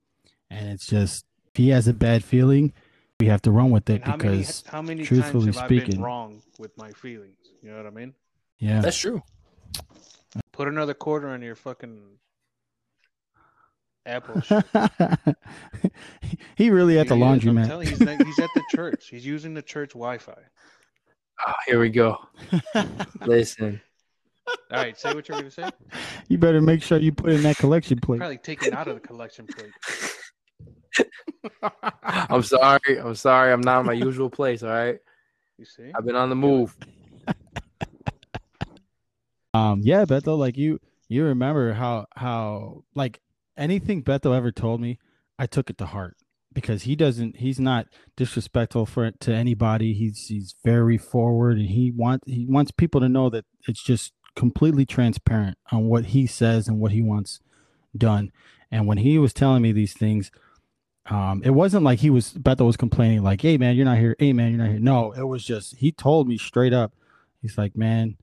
[0.51, 2.73] and it's just if he has a bad feeling,
[3.19, 5.65] we have to run with it And how many because how many truthfully times have
[5.65, 7.39] I been speaking- wrong with my feelings?
[7.63, 8.15] You know what I mean?
[8.59, 9.23] yeah, That's true.
[10.55, 12.01] Put another quarter on your fucking
[14.07, 14.41] Apple.
[14.41, 14.65] shit.
[16.57, 17.67] he really at the He is, I'm laundromat.
[17.67, 19.09] telling he's, not- he's at the church.
[19.11, 20.33] He's using the church Wi-Fi.
[21.47, 22.19] Oh, here we go.
[23.27, 23.81] Listen,
[24.47, 25.69] All right, say what you're gonna say.
[26.29, 28.19] you better make sure you put in that collection plate.
[28.19, 29.73] Probably taken out of the collection plate.
[32.05, 33.01] I'm sorry.
[33.01, 33.53] I'm sorry.
[33.53, 34.63] I'm not in my usual place.
[34.63, 34.99] All right.
[35.59, 35.91] You see?
[35.97, 36.77] I've been on the move.
[39.55, 43.21] Um, yeah, Beto, like you, you remember how how like
[43.57, 44.99] anything Beto ever told me,
[45.39, 46.17] I took it to heart
[46.53, 47.87] because he doesn't, he's not
[48.17, 49.95] disrespectful for to anybody.
[49.95, 54.13] He's he's very forward and he want he wants people to know that it's just
[54.37, 57.41] completely transparent on what he says and what he wants
[57.97, 58.33] done.
[58.73, 60.33] And when he was telling me these things,
[61.07, 64.17] um, it wasn't like he was Beto was complaining like, "Hey man, you're not here.
[64.19, 66.93] Hey man, you're not here." No, it was just he told me straight up.
[67.43, 68.17] He's like, "Man,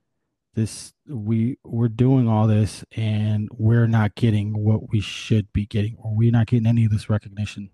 [0.54, 5.96] this we we're doing all this and we're not getting what we should be getting,
[5.98, 7.70] or we're not getting any of this recognition."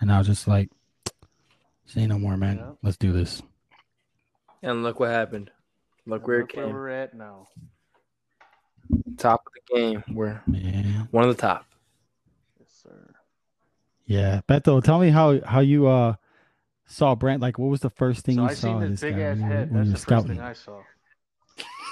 [0.00, 0.70] And I was just like,
[1.86, 2.58] "Say no more, man.
[2.58, 2.70] Yeah.
[2.82, 3.42] Let's do this."
[4.62, 5.50] And look what happened.
[6.06, 7.48] Look And where it look where we're at now.
[9.16, 10.04] Top of the game.
[10.12, 11.64] We're Man, one of the top.
[12.58, 13.14] Yes, sir.
[14.06, 16.14] yeah, Beto, tell me how how you uh
[16.86, 17.40] saw Brand.
[17.40, 19.22] Like, what was the first thing So you I saw seen this this big guy
[19.22, 19.70] ass when you, head.
[19.72, 20.40] when That's you the were first thing scouting?
[20.40, 20.80] I saw.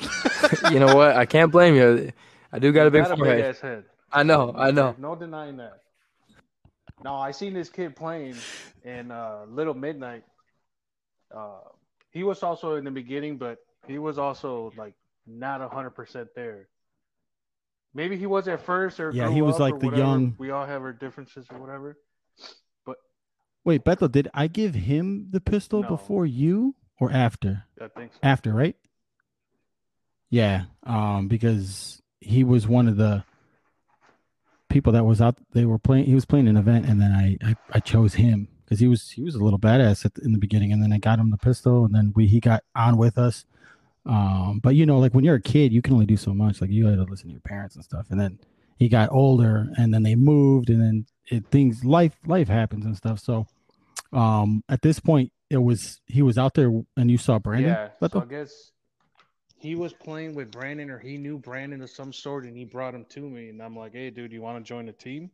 [0.70, 1.16] You know what?
[1.16, 2.12] I can't blame you.
[2.53, 3.44] I do got a big Got a big forehead.
[3.44, 3.84] ass head.
[4.12, 4.53] I know.
[4.57, 4.94] I know.
[4.98, 5.80] No denying that.
[7.05, 8.34] No, I seen this kid playing
[8.84, 10.24] in uh, Little Midnight.
[11.34, 11.61] Uh,
[12.11, 14.94] he was also in the beginning, but he was also like
[15.26, 16.68] not hundred percent there.
[17.94, 20.03] Maybe he was at first, or Yeah, he was like the whatever.
[20.03, 21.96] young- We all have our differences or whatever.
[22.84, 22.96] But
[23.64, 25.88] wait, Beto, did I give him the pistol No.
[25.88, 27.64] before you or after?
[27.80, 28.18] I think so.
[28.22, 28.76] after, right?
[30.31, 33.24] Yeah, um, because he was one of the
[34.68, 35.37] people that was out.
[35.53, 36.07] They were playing.
[36.07, 39.11] He was playing an event, and then I I, I chose him because he was
[39.11, 41.37] he was a little badass at in the beginning, and then I got him the
[41.37, 43.45] pistol, and then we he got on with us.
[44.07, 46.61] Um, but you know, like when you're a kid, you can only do so much.
[46.61, 48.39] Like you had to listen to your parents and stuff, and then
[48.78, 52.97] he got older, and then they moved, and then it things life life happens and
[52.97, 53.18] stuff.
[53.18, 53.47] So,
[54.12, 57.72] um, at this point, it was he was out there, and you saw Brandon.
[57.72, 58.70] Yeah, so I guess
[59.61, 62.94] he was playing with Brandon, or he knew Brandon of some sort, and he brought
[62.94, 65.30] him to me, and I'm like, "Hey, dude, you want to join the team?"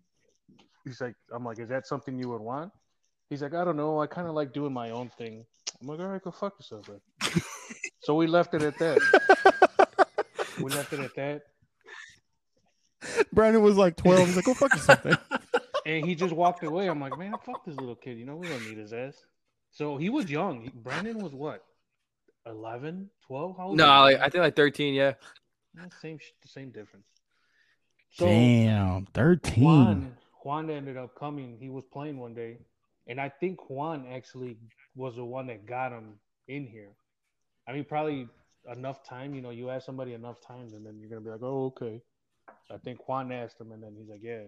[0.84, 2.72] He's like, "I'm like, is that something you would want?"
[3.30, 4.00] He's like, "I don't know.
[4.00, 5.44] I kind of like doing my own thing."
[5.80, 7.00] I'm like, "All right, go fuck yourself." Then.
[8.02, 8.98] so we left it at that.
[10.60, 11.42] We left it at that,
[13.32, 14.26] Brandon was like 12.
[14.26, 15.04] He's like, go fuck yourself.
[15.04, 15.18] man."
[15.86, 16.88] and he just walked away.
[16.88, 18.18] I'm like, "Man, fuck this little kid.
[18.18, 19.14] You know, we don't need his ass."
[19.70, 20.70] So he was young.
[20.74, 21.62] Brandon was what,
[22.46, 23.56] 11, 12?
[23.56, 24.94] How old No, like, I think like 13.
[24.94, 25.14] Yeah.
[25.74, 27.06] Yeah, same, sh- same difference.
[28.10, 29.64] So Damn, 13.
[29.64, 31.58] Juan, Juan ended up coming.
[31.60, 32.58] He was playing one day,
[33.06, 34.56] and I think Juan actually
[34.94, 36.14] was the one that got him
[36.48, 36.92] in here.
[37.68, 38.28] I mean, probably
[38.72, 39.34] enough time.
[39.34, 42.00] You know, you ask somebody enough times, and then you're gonna be like, "Oh, okay."
[42.70, 44.44] I think Juan asked him, and then he's like, "Yeah."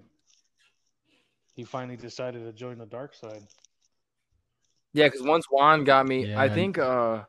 [1.54, 3.42] He finally decided to join the dark side.
[4.92, 7.24] Yeah, because once Juan got me, I think uh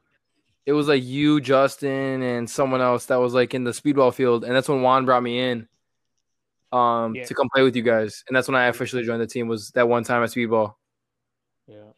[0.66, 4.44] it was like you, Justin, and someone else that was like in the speedball field,
[4.44, 5.68] and that's when Juan brought me in
[6.72, 7.26] um Yeah.
[7.26, 8.24] to come play with you guys.
[8.28, 10.76] And that's when I officially joined the team was that one time at speedball.
[11.68, 11.92] Yeah.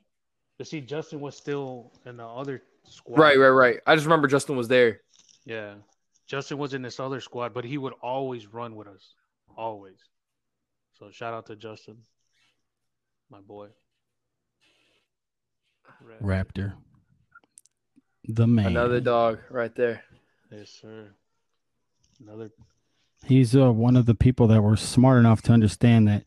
[0.57, 3.19] But see, Justin was still in the other squad.
[3.19, 3.79] Right, right, right.
[3.85, 5.01] I just remember Justin was there.
[5.45, 5.73] Yeah.
[6.27, 9.13] Justin was in this other squad, but he would always run with us.
[9.57, 9.97] Always.
[10.97, 11.97] So shout out to Justin.
[13.29, 13.67] My boy.
[16.21, 16.73] Raptor.
[18.27, 18.67] The man.
[18.67, 20.03] Another dog right there.
[20.51, 21.09] Yes, sir.
[22.19, 22.51] Another
[23.25, 26.25] He's uh, one of the people that were smart enough to understand that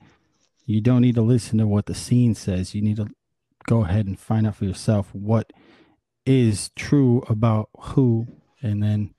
[0.65, 2.75] you don't need to listen to what the scene says.
[2.75, 3.09] You need to
[3.67, 5.53] go ahead and find out for yourself what
[6.25, 8.27] is true about who.
[8.63, 9.15] And then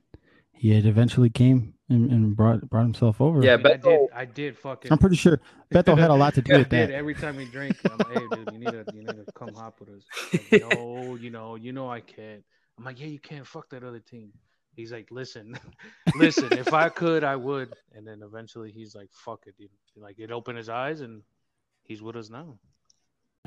[0.54, 3.44] he had eventually came and, and brought brought himself over.
[3.44, 4.00] Yeah, I, mean, I did.
[4.16, 4.92] I did fucking.
[4.92, 5.40] I'm pretty sure
[5.74, 6.90] Beto had a lot to do Yeah, with I did.
[6.90, 6.96] that.
[6.96, 9.54] Every time we drink, I'm like, hey, dude, you need to, you need to come
[9.54, 10.04] hop with us.
[10.52, 12.44] Like, no, you know, you know, I can't.
[12.78, 13.46] I'm like, yeah, you can't.
[13.48, 14.32] Fuck that other team.
[14.76, 15.58] He's like, listen,
[16.16, 16.52] listen.
[16.54, 17.74] If I could, I would.
[17.94, 19.70] And then eventually, he's like, fuck it, dude.
[19.96, 21.22] Like, it opened his eyes, and
[21.84, 22.58] he's with us now.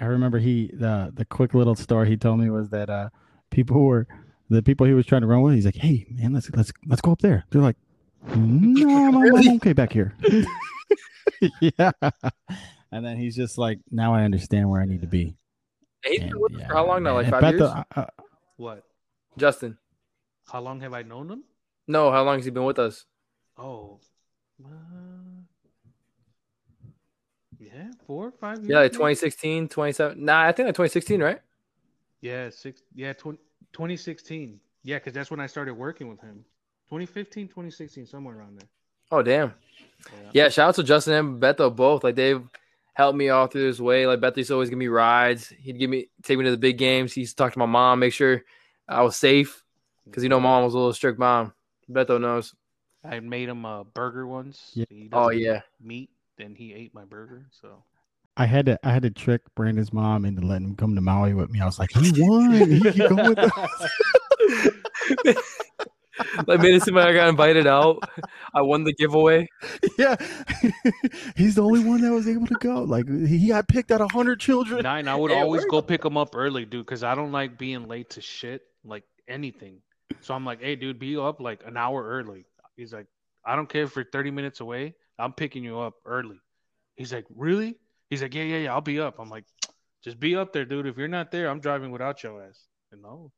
[0.00, 3.08] I remember he the the quick little story he told me was that uh
[3.50, 4.06] people were
[4.48, 5.54] the people he was trying to run with.
[5.54, 7.44] He's like, hey man, let's let's let's go up there.
[7.50, 7.76] They're like,
[8.34, 10.14] no, I'm, I'm okay back here.
[11.60, 11.90] yeah.
[12.90, 15.34] And then he's just like, now I understand where I need to be.
[16.04, 17.14] He's And, with us yeah, for how long now?
[17.14, 17.60] Like five years.
[17.62, 18.06] uh, uh,
[18.56, 18.84] What?
[19.38, 19.78] Justin.
[20.50, 21.44] How long have I known him?
[21.86, 23.04] No, how long has he been with us?
[23.56, 23.98] Oh,
[24.64, 24.68] uh,
[27.58, 28.68] yeah, four, five years.
[28.68, 30.24] Yeah, like 2016, 27.
[30.24, 31.40] Nah, I think like 2016, right?
[32.20, 32.82] Yeah, six.
[32.94, 33.38] Yeah, 20,
[33.72, 34.60] 2016.
[34.84, 36.44] Yeah, because that's when I started working with him.
[36.86, 38.68] 2015, 2016, somewhere around there.
[39.10, 39.54] Oh, damn.
[40.12, 40.30] Yeah.
[40.32, 42.04] Yeah, shout out to Justin and Beto both.
[42.04, 42.42] Like they've
[42.94, 44.06] helped me all through this way.
[44.06, 45.48] Like Beto used to always give me rides.
[45.48, 47.12] He'd give me take me to the big games.
[47.12, 48.42] He used to talk to my mom, make sure
[48.88, 49.64] I was safe.
[50.04, 51.52] Because you know, mom was a little strict mom.
[51.90, 52.54] Beto knows.
[53.04, 54.72] I made him a burger once.
[54.74, 54.84] Yeah.
[55.12, 55.60] Oh yeah.
[55.80, 56.10] meat.
[56.36, 57.46] Then he ate my burger.
[57.50, 57.82] So
[58.36, 61.34] I had to I had to trick Brandon's mom into letting him come to Maui
[61.34, 61.60] with me.
[61.60, 62.52] I was like, he won.
[62.52, 63.90] He can come with us.
[66.46, 68.02] like made it seem like I got invited out.
[68.54, 69.46] I won the giveaway.
[69.98, 70.16] yeah.
[71.36, 72.82] He's the only one that was able to go.
[72.82, 74.82] Like he got picked out of hundred children.
[74.82, 75.08] nine.
[75.08, 77.86] I would Yeah, always go pick him up early, dude, because I don't like being
[77.88, 79.80] late to shit, like anything.
[80.20, 82.44] So I'm like, hey, dude, be up like an hour early.
[82.76, 83.06] He's like,
[83.44, 84.94] I don't care if you're 30 minutes away.
[85.18, 86.40] I'm picking you up early.
[86.96, 87.76] He's like, really?
[88.10, 88.72] He's like, yeah, yeah, yeah.
[88.72, 89.18] I'll be up.
[89.18, 89.44] I'm like,
[90.02, 90.86] just be up there, dude.
[90.86, 92.66] If you're not there, I'm driving without your ass.
[92.92, 93.32] And no,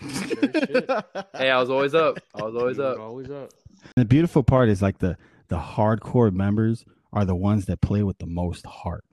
[0.00, 0.88] shit.
[1.36, 2.18] Hey, I was always up.
[2.34, 3.00] I was always he was up.
[3.00, 3.50] Always up.
[3.96, 5.16] The beautiful part is like the
[5.48, 9.04] the hardcore members are the ones that play with the most heart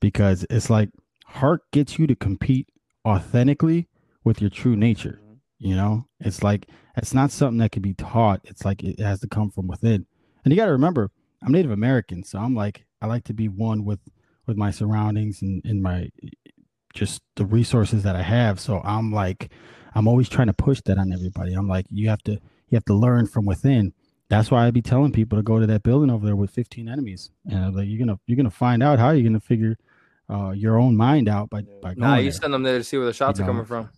[0.00, 0.90] because it's like
[1.26, 2.68] heart gets you to compete
[3.06, 3.88] authentically
[4.26, 5.20] with your true nature.
[5.24, 5.36] Mhm.
[5.58, 6.68] You know, it's like
[6.98, 8.40] it's not something that can be taught.
[8.44, 10.04] It's like it has to come from within.
[10.44, 11.10] And you got to remember,
[11.42, 14.00] I'm Native American, so I'm like I like to be one with
[14.46, 16.10] with my surroundings and and my
[16.94, 18.58] just the resources that I have.
[18.60, 19.50] So I'm like
[19.94, 21.54] I'm always trying to push that on everybody.
[21.54, 23.92] I'm like you have to you have to learn from within.
[24.28, 26.88] That's why I'd be telling people to go to that building over there with 15
[26.88, 29.76] enemies, and I'm like you're gonna you're gonna find out how you're gonna figure
[30.28, 32.32] uh, your own mind out by by going Nah, you there.
[32.32, 33.52] send them there to see where the shots You are know.
[33.52, 33.88] coming from.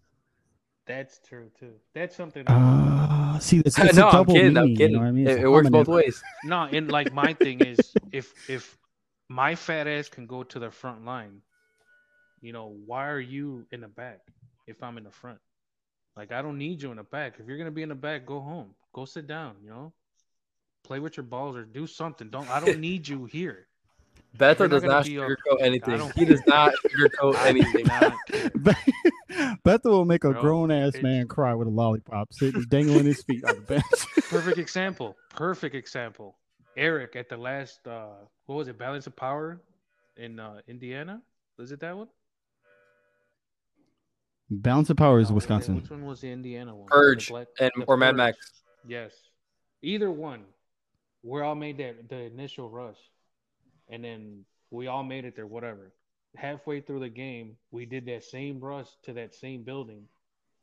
[0.89, 1.75] That's true too.
[1.95, 2.45] That's something.
[2.49, 4.57] I- Uh, see, it's, it's no, a I'm double kidding.
[4.57, 4.81] I'm kidding.
[4.93, 5.29] You know what I mean?
[5.29, 6.21] it, it works both ways.
[6.45, 7.79] No, and like my thing is,
[8.11, 8.77] if if
[9.29, 11.43] my fat ass can go to the front line,
[12.41, 14.21] you know, why are you in the back
[14.67, 15.39] if I'm in the front?
[16.17, 17.35] Like I don't need you in the back.
[17.39, 18.75] If you're gonna be in the back, go home.
[18.93, 19.55] Go sit down.
[19.63, 19.93] You know,
[20.83, 22.31] play with your balls or do something.
[22.31, 22.51] Don't.
[22.51, 23.68] I don't need you here.
[24.39, 26.11] You're Beto does not be sugarcoat anything.
[26.15, 27.87] He does not sugarcoat anything.
[27.87, 29.57] not care.
[29.65, 33.23] Bethel will make a Bro, grown ass man cry with a lollipop sitting dangling his
[33.25, 33.85] feet on the bench.
[34.31, 35.17] Perfect example.
[35.31, 36.37] Perfect example.
[36.77, 38.07] Eric at the last uh
[38.47, 39.61] what was it, Balance of Power
[40.17, 41.21] in uh Indiana?
[41.59, 42.09] Was it that one?
[44.51, 45.77] Balance of Power is No, Wisconsin.
[45.77, 46.87] Which one was the Indiana one?
[46.89, 48.39] Purge The black- and the or Mad Max.
[48.87, 49.13] Yes.
[49.83, 50.45] Either one.
[51.23, 52.97] We all made that the initial rush.
[53.89, 55.93] And then we all made it there, whatever.
[56.37, 60.05] Halfway through the game, we did that same rush to that same building.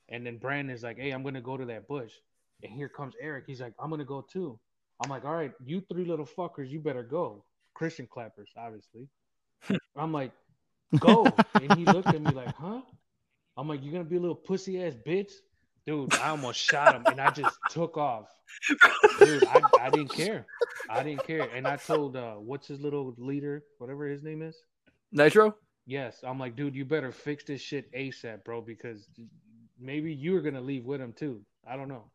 [0.10, 2.12] And then Brandon's like, Hey, I'm gonna go to that bush.
[2.64, 3.46] And here comes Eric.
[3.48, 4.60] He's like, I'm gonna go too.
[5.04, 7.44] I'm like, All right, you three little fuckers, you better go.
[7.74, 9.08] Christian clappers, obviously.
[9.96, 10.32] I'm like,
[11.00, 11.26] Go.
[11.56, 12.82] and he looked at me like, Huh?
[13.58, 15.32] I'm like, You're gonna be a little pussy ass bitch?
[15.88, 18.26] Dude, I almost shot him and I just took off.
[19.20, 20.48] Dude, I, I didn't care.
[20.90, 21.48] I didn't care.
[21.54, 24.56] And I told uh what's his little leader, whatever his name is?
[25.12, 25.56] Nitro?
[25.86, 26.24] Yes.
[26.24, 29.08] I'm like, dude, you better fix this shit ASAP, bro, because
[29.80, 31.42] maybe you're gonna leave with him too.
[31.68, 32.06] I don't know.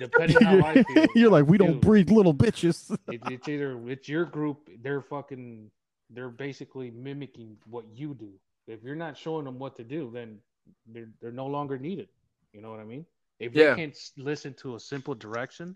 [0.00, 1.06] Depending on how I feel.
[1.14, 2.96] You're like, we don't breed little bitches.
[3.12, 5.70] It, it's either it's your group, they're fucking
[6.10, 8.32] they're basically mimicking what you do.
[8.66, 10.38] If you're not showing them what to do, then
[10.86, 12.08] they're they're no longer needed.
[12.52, 13.06] You know what I mean?
[13.38, 13.70] If Yeah.
[13.70, 15.74] you can't listen to a simple direction,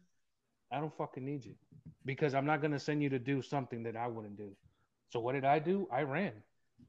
[0.70, 1.55] I don't fucking need you
[2.05, 4.51] because I'm not gonna send you to do something that I wouldn't do.
[5.11, 5.89] So what did I do?
[5.91, 6.33] I ran.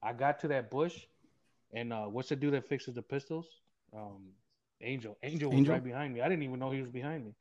[0.04, 0.96] I got to that bush,
[1.74, 3.48] and uh, what's the dude that fixes the pistols?
[3.96, 4.28] Um,
[4.82, 5.18] Angel.
[5.24, 5.74] Angel was Angel?
[5.74, 6.22] right behind me.
[6.22, 7.34] I didn't even know he was behind me.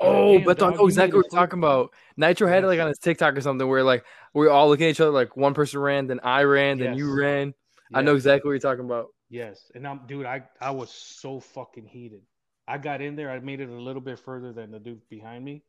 [0.00, 1.92] Oh, but I know exactly what you're talking about.
[2.16, 4.86] Nitro had it like on his TikTok or something where like we are all looking
[4.86, 7.20] at each other like one person ran, then I ran, then you Yes.
[7.20, 7.54] ran.
[7.94, 9.13] I know exactly what you're talking about.
[9.30, 10.26] Yes, and I'm dude.
[10.26, 12.22] I I was so fucking heated.
[12.68, 13.30] I got in there.
[13.30, 15.62] I made it a little bit further than the dude behind me,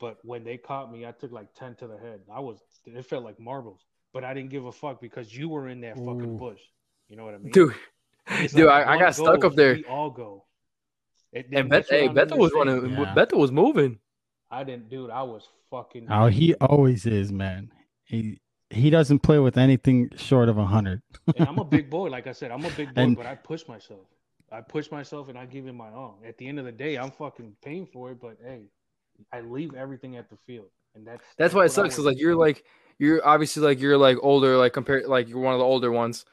[0.00, 2.20] But when they caught me, I took like ten to the head.
[2.32, 3.80] I was it felt like marbles,
[4.12, 6.38] but I didn't give a fuck because you were in that fucking Ooh.
[6.38, 6.60] bush.
[7.08, 7.74] You know what I mean, dude.
[8.28, 9.74] It's dude, like I- I one got stuck up there.
[9.74, 10.44] We all go.
[11.32, 12.90] And, And that's Beth, hey, I'm Bethel was running.
[12.90, 13.12] Yeah.
[13.14, 13.98] Bethel was moving.
[14.50, 15.10] I didn't, dude.
[15.10, 16.06] I was fucking.
[16.10, 17.70] Oh, he always is, man.
[18.04, 18.40] He
[18.70, 21.02] he doesn't play with anything short of a hundred.
[21.36, 22.08] and I'm a big boy.
[22.10, 24.06] Like I said, I'm a big boy, And- but I push myself.
[24.52, 26.20] I push myself and I give it my all.
[26.24, 28.66] At the end of the day, I'm fucking paying for it, but hey,
[29.32, 31.98] I leave everything at the field, and that's That's why it sucks.
[31.98, 32.64] Is like you're like
[32.98, 36.24] you're obviously like you're like older, like compared like you're one of the older ones,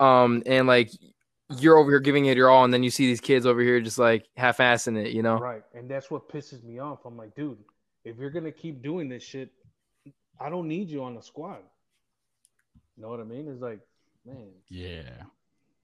[0.00, 0.90] um, and like
[1.58, 3.78] you're over here giving it your all, and then you see these kids over here
[3.80, 5.38] just like half-assing it, you know?
[5.38, 7.04] right, and that's what pisses me off.
[7.04, 7.58] I'm like, dude,
[8.04, 9.50] if you're gonna keep doing this shit,
[10.40, 11.58] I don't need you on the squad.
[12.96, 13.48] You know what I mean?
[13.48, 13.80] It's like,
[14.24, 15.24] man, Yeah.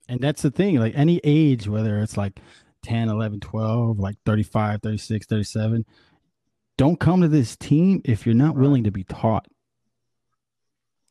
[0.09, 2.41] And that's the thing, like any age, whether it's like
[2.83, 5.85] 10, 11, 12, like 35, 36, 37,
[6.77, 8.63] don't come to this team if you're not Right.
[8.63, 9.47] willing to be taught.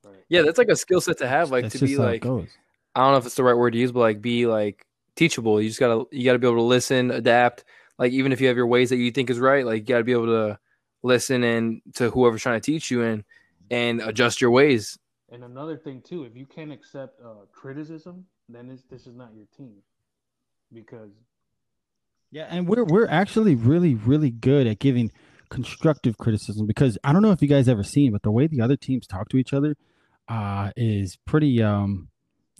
[0.04, 0.16] right?
[0.30, 2.12] Yeah, that's like a skill set to have, like That's to just be how it
[2.14, 2.50] like goes.
[2.96, 4.86] I don't know if it's the right word to use, but like be like
[5.16, 5.62] teachable.
[5.62, 7.64] You just gotta you gotta be able to listen, adapt.
[7.98, 10.04] Like even if you have your ways that you think is right, like you gotta
[10.04, 10.60] be able to
[11.04, 13.24] listen and to whoever's trying to teach you and
[13.70, 14.98] and adjust your ways.
[15.32, 19.30] And another thing too, if you can't accept uh, criticism, then it's, this is not
[19.36, 19.78] your team,
[20.74, 21.12] because
[22.32, 25.12] Yeah, and we're we're actually really really good at giving
[25.50, 28.62] constructive criticism because I don't know if you guys ever seen, but the way the
[28.62, 29.76] other teams talk to each other
[30.30, 32.10] uh is pretty um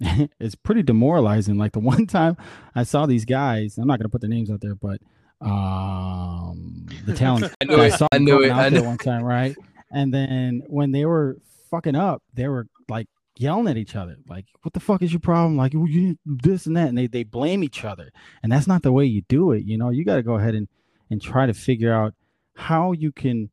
[0.40, 1.58] it's pretty demoralizing.
[1.58, 2.36] Like the one time
[2.74, 5.00] I saw these guys, I'm not gonna put their names out there, but
[5.40, 7.92] um the talent I knew I it.
[7.92, 8.50] saw I knew it.
[8.52, 8.82] I knew.
[8.82, 9.56] one time, right?
[9.90, 11.38] And then when they were
[11.72, 15.20] fucking up, they were like yelling at each other, like, "What the fuck is your
[15.20, 18.12] problem?" Like, "Oh, you this and that, and they they blame each other,
[18.42, 19.64] and that's not the way you do it.
[19.64, 20.68] You know, you got to go ahead and
[21.10, 22.14] and try to figure out
[22.54, 23.50] how you can.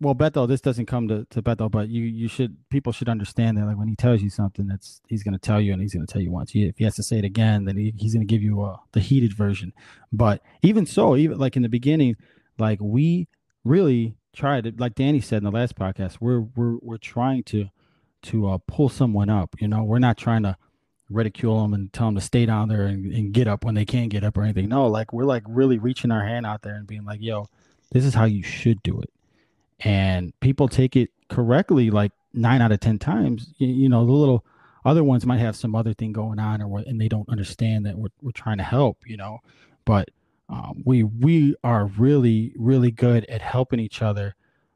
[0.00, 3.56] Well, Bethel, this doesn't come to to Beto, but you you should people should understand
[3.56, 5.94] that like when he tells you something, that's he's going to tell you, and he's
[5.94, 6.50] going to tell you once.
[6.50, 8.62] He, if he has to say it again, then he, he's going to give you
[8.62, 9.72] uh, the heated version.
[10.12, 12.16] But even so, even like in the beginning,
[12.58, 13.28] like we
[13.64, 17.68] really tried to, like Danny said in the last podcast, we're we're we're trying to
[18.22, 19.56] to uh, pull someone up.
[19.60, 20.56] You know, we're not trying to
[21.10, 23.84] ridicule them and tell them to stay down there and, and get up when they
[23.84, 24.68] can't get up or anything.
[24.68, 27.48] No, like we're like really reaching our hand out there and being like, yo,
[27.90, 29.10] this is how you should do it.
[29.80, 33.52] And people take it correctly, like nine out of ten times.
[33.58, 34.44] You, you know, the little
[34.84, 37.86] other ones might have some other thing going on or what, and they don't understand
[37.86, 38.98] that we're we're trying to help.
[39.06, 39.38] You know,
[39.84, 40.10] but
[40.48, 44.34] um, we we are really really good at helping each other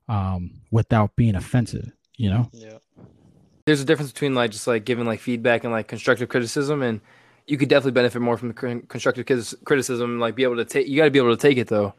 [0.09, 1.91] um, without being offensive.
[2.17, 2.51] You know.
[2.53, 2.79] yeah,
[3.65, 7.01] There's a difference between like just like giving like feedback and like constructive criticism, and
[7.47, 9.27] you could definitely benefit more from the constructive
[9.65, 10.21] criticism.
[10.21, 11.95] Like be able to take, you got to be able to take it though.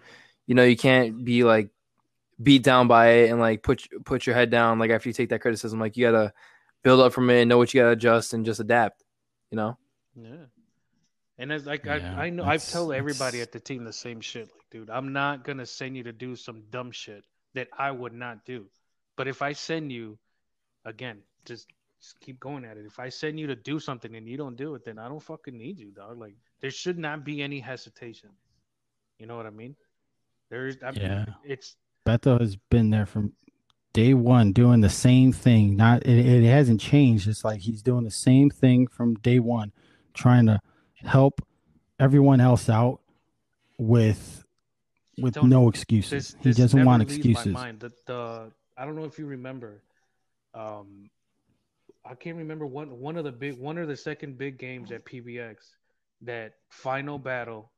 [0.46, 1.70] You know, you can't be like
[2.42, 5.30] beat down by it and like put put your head down like after you take
[5.30, 5.80] that criticism.
[5.80, 6.34] Like you gotta
[6.84, 9.04] build up from it, and know what you gotta adjust, and just adapt.
[9.50, 9.78] You know.
[10.16, 10.46] yeah.
[11.44, 13.92] And it's like Yeah, I, I know I that's- tell everybody at the team the
[13.92, 14.48] same shit.
[14.48, 18.14] Like, dude, I'm not gonna send you to do some dumb shit that I would
[18.14, 18.68] not do.
[19.18, 20.18] But if I send you,
[20.86, 21.68] again, just,
[22.02, 22.86] just keep going at it.
[22.86, 25.22] If I send you to do something and you don't do it, then I don't
[25.22, 26.18] fucking need you, dog.
[26.18, 28.30] Like there should not be any hesitation.
[29.20, 29.76] You know what I mean?
[30.50, 31.26] There's, I mean, Yeah.
[31.44, 31.76] it's
[32.06, 33.34] Beto has been there from
[33.92, 35.76] day one doing the same thing.
[35.76, 37.28] Not it, it hasn't changed.
[37.28, 39.74] It's like he's doing the same thing from day one,
[40.14, 40.60] trying to
[41.04, 41.42] help
[42.00, 43.00] everyone else out
[43.78, 44.44] with
[45.20, 46.36] with no excuses.
[46.42, 47.54] this, he doesn't want excuses.
[47.54, 49.84] The, the I don't know if you remember.
[50.54, 51.10] Um,
[52.06, 55.06] I can't remember one one of the big one of the second big games at
[55.06, 55.56] PBX.
[56.22, 57.72] That final battle,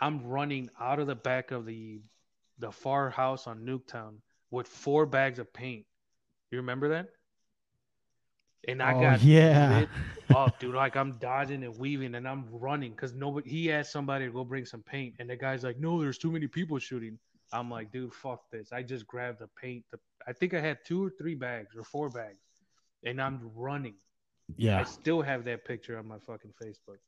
[0.00, 2.00] I'm running out of the back of the
[2.58, 4.16] the far house on Nuketown
[4.50, 5.86] with four bags of paint.
[6.50, 7.08] You remember that?
[8.68, 9.86] And I Oh, got yeah.
[10.34, 10.74] up, dude.
[10.74, 13.50] Like I'm dodging and weaving, and I'm running because nobody.
[13.50, 16.30] He asked somebody to go bring some paint, and the guy's like, "No, there's too
[16.32, 17.18] many people shooting."
[17.52, 19.84] I'm like, "Dude, fuck this!" I just grabbed the paint.
[19.92, 22.38] The, I think I had two or three bags or four bags,
[23.04, 23.94] and I'm running.
[24.56, 26.98] Yeah, I still have that picture on my fucking Facebook.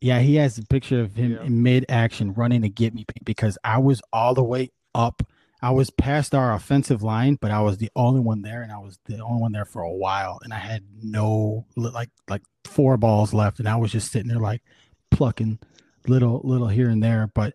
[0.00, 0.20] yeah.
[0.20, 1.42] He has a picture of him Yeah.
[1.44, 5.22] in mid action running to get me paint because I was all the way up.
[5.66, 8.78] I was past our offensive line, but I was the only one there, and I
[8.78, 12.96] was the only one there for a while, and I had no like like four
[12.96, 14.62] balls left, and I was just sitting there like
[15.10, 15.58] plucking
[16.06, 17.52] little little here and there, but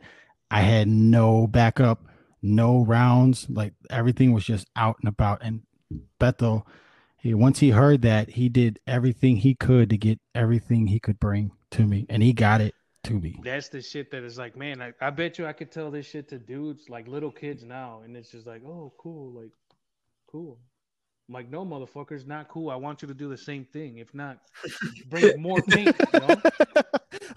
[0.52, 2.04] I had no backup,
[2.42, 5.42] no rounds, like everything was just out and about.
[5.42, 5.62] And
[6.20, 6.64] Beto,
[7.18, 11.18] he once he heard that, he did everything he could to get everything he could
[11.18, 12.76] bring to me, and he got it.
[13.04, 13.40] To be.
[13.44, 16.06] That's the shit that is like, man, I, I bet you I could tell this
[16.06, 19.52] shit to dudes like little kids now, and it's just like, oh, cool, like,
[20.28, 20.60] cool.
[21.28, 22.70] I'm like, no, motherfuckers, not cool.
[22.70, 23.98] I want you to do the same thing.
[24.00, 24.40] If not,
[25.10, 25.96] bring more pink.
[26.14, 26.42] You know?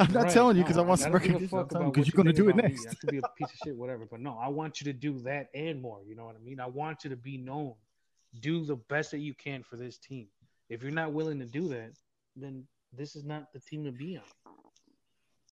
[0.00, 1.58] I'm not Right, telling you no, because I want some don't give a recognition.
[1.58, 2.70] I'm fuck telling you about 'cause what you're gonna do it about me.
[2.70, 2.86] next.
[2.86, 4.06] I could be a piece of shit, whatever.
[4.10, 6.00] But no, I want you to do that and more.
[6.04, 6.58] You know what I mean?
[6.58, 7.74] I want you to be known.
[8.40, 10.26] Do the best that you can for this team.
[10.68, 11.92] If you're not willing to do that,
[12.34, 14.24] then this is not the team to be on.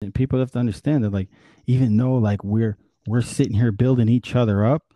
[0.00, 1.28] And people have to understand that like
[1.66, 2.76] even though like we're
[3.06, 4.94] we're sitting here building each other up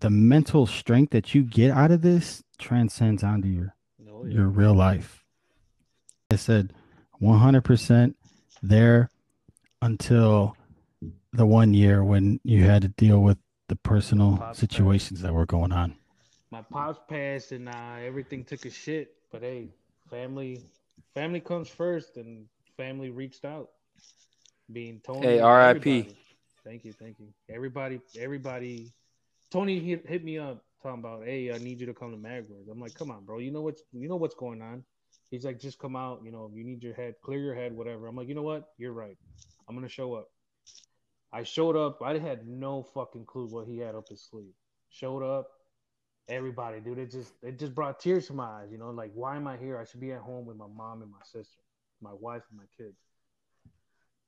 [0.00, 4.74] the mental strength that you get out of this transcends onto your No, your real
[4.74, 5.24] life
[6.30, 6.72] i said
[7.20, 8.14] 100%
[8.62, 9.10] there
[9.82, 10.56] until
[11.32, 15.72] the one year when you had to deal with the personal situations that were going
[15.72, 15.96] on
[16.50, 19.14] my pops passed and uh, everything took a shit.
[19.30, 19.68] But hey,
[20.08, 20.62] family,
[21.14, 23.68] family comes first, and family reached out.
[24.72, 25.26] Being Tony.
[25.26, 26.16] Hey, R.I.P..
[26.64, 27.28] Thank you, thank you.
[27.48, 28.90] Everybody, everybody.
[29.50, 32.70] Tony hit, hit me up talking about, hey, I need you to come to Magwars.
[32.70, 33.38] I'm like, come on, bro.
[33.38, 34.84] You know what's you know what's going on.
[35.30, 36.20] He's like, just come out.
[36.24, 38.06] You know, you need your head, clear your head, whatever.
[38.06, 38.68] I'm like, you know what?
[38.76, 39.16] You're right.
[39.68, 40.28] I'm gonna show up.
[41.32, 42.00] I showed up.
[42.02, 44.54] I had no fucking clue what he had up his sleeve.
[44.90, 45.48] Showed up
[46.28, 46.98] everybody, dude.
[46.98, 48.68] It just it just brought tears to my eyes.
[48.70, 49.78] You know, like why am I here?
[49.78, 51.60] I should be at home with my mom and my sister,
[52.00, 52.96] my wife and my kids.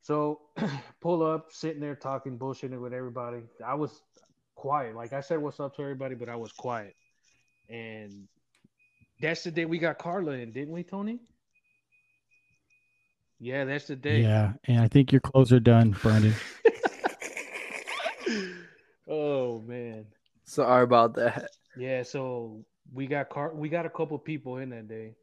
[0.02, 0.40] So
[1.00, 3.42] pull up, sitting there talking bullshitting with everybody.
[3.64, 4.02] I was
[4.54, 4.94] quiet.
[4.94, 6.94] Like I said, what's up to everybody, but I was quiet.
[7.68, 8.26] And
[9.20, 11.20] that's the day we got Carla in, didn't we, Tony?
[13.38, 14.20] Yeah, that's the day.
[14.20, 16.34] yeah and i think your clothes are done brandon
[19.08, 20.06] oh man.
[20.44, 21.50] Sorry about that.
[21.76, 25.14] Yeah, so we got car we got a couple people in that day,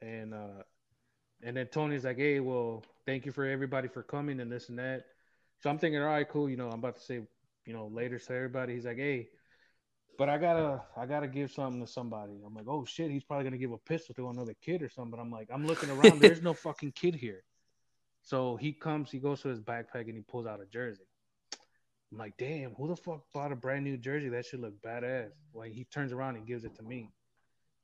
[0.00, 0.62] and uh,
[1.42, 4.78] and then Tony's like, "Hey, well, thank you for everybody for coming and this and
[4.78, 5.04] that."
[5.60, 6.48] So I'm thinking, all right, cool.
[6.48, 7.20] You know, I'm about to say,
[7.66, 8.74] you know, later to everybody.
[8.74, 9.28] He's like, "Hey,
[10.18, 13.44] but I gotta I gotta give something to somebody." I'm like, "Oh shit, he's probably
[13.44, 16.20] gonna give a pistol to another kid or something." But I'm like, I'm looking around.
[16.20, 17.42] There's no fucking kid here.
[18.22, 21.02] So he comes, he goes to his backpack and he pulls out a jersey.
[22.12, 24.28] I'm like, damn, who the fuck bought a brand new jersey?
[24.28, 25.30] That should look badass.
[25.54, 27.10] Like he turns around and gives it to me.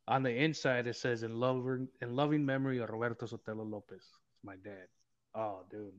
[0.09, 3.98] On the inside, it says in loving in loving memory of Roberto Sotelo Lopez.
[3.98, 4.86] It's my dad.
[5.34, 5.92] Oh, dude.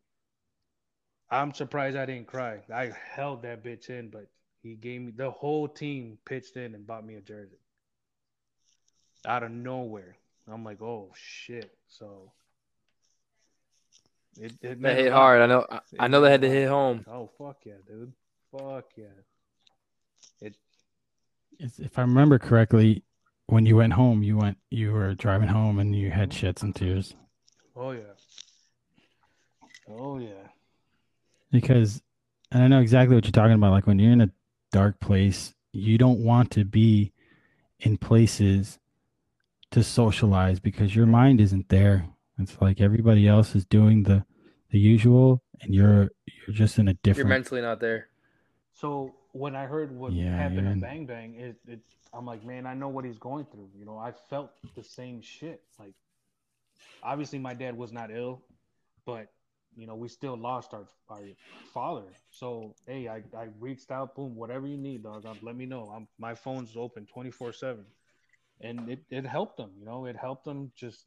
[1.30, 2.62] I'm surprised I didn't cry.
[2.74, 4.26] I held that bitch in, but
[4.64, 7.60] he gave me the whole team pitched in and bought me a jersey.
[9.28, 10.18] Out of nowhere.
[10.51, 11.70] I'm like, oh shit.
[11.88, 12.32] So
[14.39, 15.41] it, it That hit a hard.
[15.41, 15.68] I know.
[15.70, 17.05] I- I know they had meant to hit home.
[17.07, 18.12] Oh fuck yeah, dude.
[18.51, 19.05] Fuck yeah.
[20.41, 20.55] It
[21.60, 23.03] if i remember correctly
[23.52, 26.76] when you went home you went you were driving home and you had sheds and
[26.76, 27.16] tears
[27.76, 28.02] oh yeah.
[29.91, 30.47] Oh yeah.
[31.52, 32.02] because
[32.52, 33.72] and I know exactly what you're talking about.
[33.72, 34.32] Like when you're in a
[34.72, 37.12] dark place, you don't want to be
[37.80, 38.80] in places
[39.72, 42.08] to socialize because your mind isn't there.
[42.39, 44.26] It's like everybody else is doing the
[44.72, 47.30] the usual, and you're you're just in a different You're different.
[47.30, 48.10] mentally not there.
[48.74, 51.80] So when I heard what Yeah, happened in- Bang Bang, it, it
[52.13, 53.69] I'm like, man, I know what he's going through.
[53.77, 55.61] You know, I felt the same shit.
[55.77, 55.93] Like,
[57.03, 58.41] obviously, my dad was not ill,
[59.05, 59.27] but
[59.75, 61.21] you know, we still lost our our
[61.73, 62.05] father.
[62.32, 65.25] So hey, I, I reached out, boom, whatever you need, dog.
[65.43, 65.91] Let me know.
[65.95, 67.86] I'm my phone's open 24 seven,
[68.61, 69.71] and it it helped them.
[69.80, 71.05] You know, it helped them just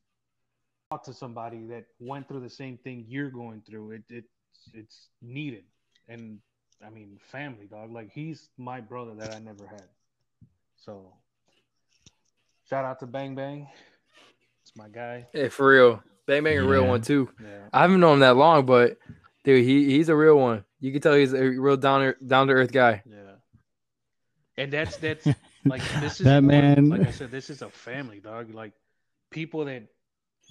[0.90, 3.92] talk to somebody that went through the same thing you're going through.
[3.92, 4.24] It it
[4.72, 5.64] it's needed,
[6.08, 6.38] and
[6.85, 7.93] I mean, family, dog.
[7.93, 9.85] Like he's my brother that I never had.
[10.76, 11.12] So,
[12.68, 13.68] shout out to Bang Bang.
[14.62, 15.26] It's my guy.
[15.33, 16.03] Hey, for real.
[16.26, 17.28] Bang Bang a real one too.
[17.43, 17.49] Yeah.
[17.72, 18.99] I haven't known him that long, but
[19.45, 20.64] dude, he he's a real one.
[20.80, 23.03] You can tell he's a real down down to earth guy.
[23.05, 23.16] Yeah.
[24.57, 25.26] And that's that's
[25.64, 28.55] like this is That more- man- Like I said, this is a family, dog.
[28.55, 28.72] Like
[29.30, 29.85] people that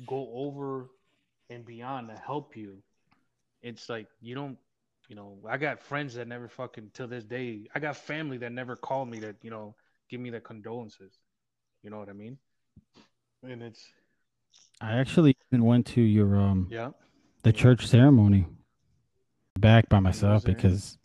[0.06, 0.90] go over
[1.50, 2.78] and beyond to help you.
[3.62, 4.58] It's like you don't,
[5.12, 5.38] you know.
[5.48, 7.68] I got friends that never fucking till this day.
[7.76, 9.76] I got family that never called me that you know
[10.10, 11.20] give me the condolences.
[11.84, 12.38] You know what I mean?
[13.44, 13.92] And it's
[14.80, 16.92] I actually even went to your um yeah.
[17.44, 18.48] the church ceremony
[19.60, 20.98] back by myself because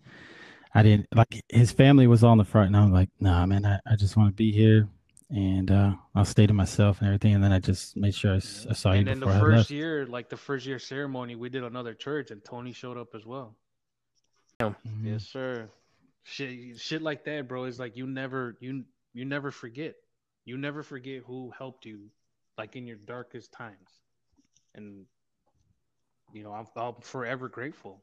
[0.72, 3.80] I didn't like his family was on the front and I'm like, nah man, I,
[3.90, 4.88] I just want to be here
[5.30, 8.38] and uh I'll stay to myself and everything and then I just made sure I
[8.38, 9.70] saw you and then the before I first left.
[9.72, 13.26] year, like the first year ceremony, we did another church, and Tony showed up as
[13.26, 13.57] well.
[14.61, 14.76] Mhm.
[15.04, 15.68] Yes, sir.
[16.24, 17.64] Shit, shit like that, bro.
[17.64, 19.94] Is like you never, you you never forget.
[20.44, 22.11] You never forget who helped you,
[22.57, 24.00] like in your darkest times.
[24.74, 25.07] And
[26.32, 28.02] you know, I'm, I'm forever grateful.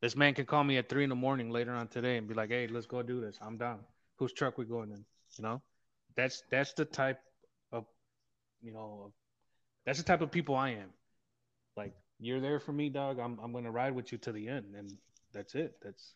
[0.00, 2.34] This man can call me at three in the morning later on today and be
[2.34, 3.38] like, "Hey, let's go do this.
[3.40, 3.80] I'm down.
[4.18, 5.04] Whose truck we going in?"
[5.38, 5.62] You know,
[6.16, 7.20] that's that's the type
[7.72, 7.86] of,
[8.62, 9.12] you know,
[9.86, 10.90] that's the type of people I am.
[11.76, 13.18] Like you're there for me, dog.
[13.18, 14.96] I'm I'm gonna ride with you to the end, and
[15.32, 15.76] that's it.
[15.82, 16.14] That's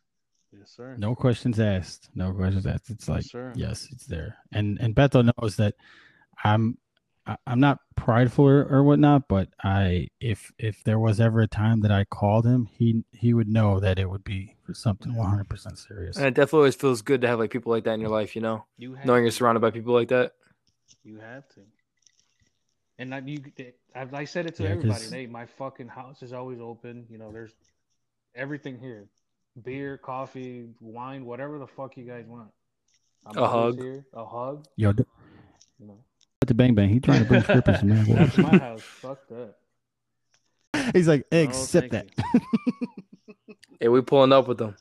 [0.52, 0.96] yes, sir.
[0.98, 2.10] No questions asked.
[2.14, 2.90] No questions asked.
[2.90, 3.52] It's like yes, sir.
[3.56, 4.36] yes, it's there.
[4.52, 5.74] And and Beto knows that
[6.44, 6.78] I'm
[7.24, 11.46] I- I'm not prideful or, or whatnot, but I if if there was ever a
[11.46, 15.14] time that I called him, he he would know that it would be for something
[15.14, 16.16] 100 percent serious.
[16.16, 18.34] And it definitely always feels good to have like people like that in your life,
[18.34, 20.32] you know, You have knowing you're surrounded by people like that.
[21.04, 21.60] You have to.
[22.98, 23.40] And I, you,
[23.96, 25.00] I, I said it to Yeah, everybody.
[25.04, 27.06] 'cause- Hey, my fucking house is always open.
[27.08, 27.52] You know, there's
[28.34, 29.06] everything here:
[29.62, 32.50] beer, coffee, wine, whatever the fuck you guys want.
[33.26, 33.78] I'm A hug.
[33.80, 34.04] Here.
[34.14, 34.66] A hug.
[34.76, 35.04] Yo, d-
[35.78, 35.98] You know,
[36.46, 38.04] the bang bang, he trying to bring strippers, man.
[38.06, 38.82] that's my house.
[38.82, 39.54] Fuck that.
[40.94, 42.24] He's like, No, accept thank that.
[42.34, 43.54] you.
[43.80, 44.76] Hey, we pulling up with them.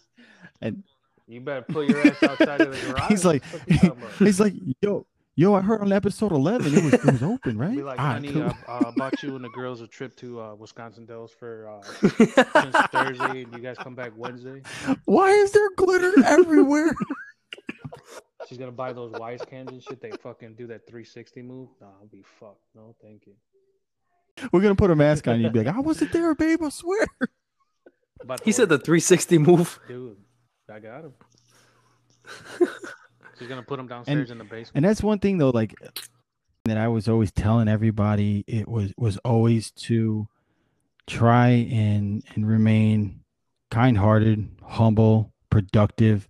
[0.61, 0.83] And
[1.27, 3.09] You better pull your ass outside of the garage.
[3.09, 4.13] He's like, What the fuck you talking about?
[4.27, 5.05] he's like, yo,
[5.41, 7.75] yo, I heard on episode 11 it was it was open, right?
[7.75, 10.15] Be like, All right, honey, cool." I, I bought you and the girls a trip
[10.17, 11.81] to uh, Wisconsin Dells for uh,
[12.91, 14.61] Thursday, and you guys come back Wednesday.
[15.05, 16.93] Why is there glitter everywhere?
[18.47, 19.99] She's gonna buy those wise cans and shit.
[20.01, 21.69] They fucking do that 360 move.
[21.79, 22.61] Nah, I'll be fucked.
[22.75, 23.33] No, thank you.
[24.51, 25.45] We're gonna put a mask on you.
[25.47, 26.61] and Be like, I wasn't there, babe.
[26.63, 27.07] I swear.
[28.21, 29.79] About he said the 360 move.
[29.87, 30.17] dude.
[30.71, 31.13] I got him.
[33.41, 34.71] She's gonna put him downstairs in the basement.
[34.75, 35.73] And that's one thing though, like
[36.65, 38.43] that I was always telling everybody.
[38.45, 40.27] It was was always to
[41.07, 43.21] try and and remain
[43.71, 46.27] kind-hearted, humble, productive.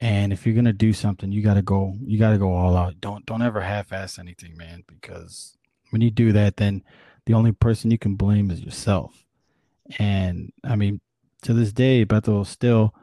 [0.00, 1.96] And if you're gonna do something, you gotta go.
[2.04, 3.00] You gotta go all out.
[3.00, 4.84] Don't don't ever half-ass anything, man.
[4.86, 5.56] Because
[5.88, 6.84] when you do that, then
[7.24, 9.24] the only person you can blame is yourself.
[9.98, 11.00] And I mean,
[11.40, 12.94] to this day, Bethel still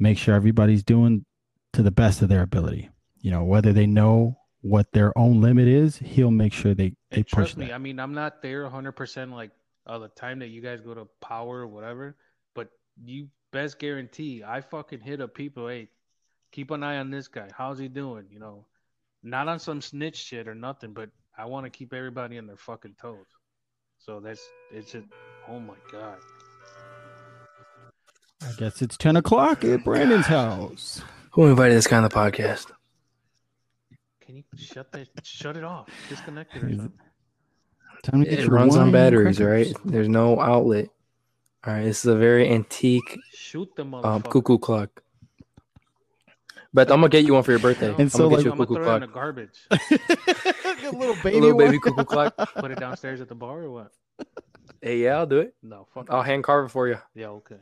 [0.00, 1.24] make sure everybody's doing
[1.72, 2.90] to the best of their ability.
[3.20, 7.18] You know, whether they know what their own limit is, he'll make sure they they
[7.18, 7.74] And push trust me, that.
[7.74, 9.50] I mean, I'm not there 100 percent like
[9.86, 12.16] all the time that you guys go to power or whatever.
[12.54, 12.70] But
[13.02, 15.68] you best guarantee, I fucking hit up people.
[15.68, 15.88] Hey,
[16.52, 17.48] keep an eye on this guy.
[17.56, 18.26] How's he doing?
[18.30, 18.66] You know,
[19.22, 22.56] not on some snitch shit or nothing, but I want to keep everybody on their
[22.56, 23.26] fucking toes.
[23.98, 24.42] So that's
[24.72, 25.06] it's just,
[25.48, 26.18] oh my god.
[28.42, 31.02] I guess it's ten o'clock at Brandon's house.
[31.32, 32.70] Who invited this guy on the podcast?
[34.20, 35.08] Can you shut that?
[35.22, 35.88] shut it off.
[36.08, 36.92] Disconnect it or something.
[38.02, 39.72] Time to get It your runs on batteries, crackers.
[39.74, 39.76] right?
[39.84, 40.88] There's no outlet.
[41.66, 45.02] All right, this is a very antique Shoot the um, cuckoo clock.
[46.72, 47.88] But I'm gonna get you one for your birthday.
[47.88, 49.00] No, And I'm so, gonna like- get you I'm a gonna cuckoo throw it in
[49.02, 49.14] the clock.
[49.14, 50.84] garbage.
[50.94, 51.80] a little A baby, little baby one.
[51.80, 52.36] cuckoo clock.
[52.56, 53.92] Put it downstairs at the bar or what?
[54.80, 55.54] Hey, yeah, I'll do it.
[55.62, 56.06] No, fuck.
[56.10, 56.96] I'll hand carve it for you.
[57.14, 57.56] Yeah, okay.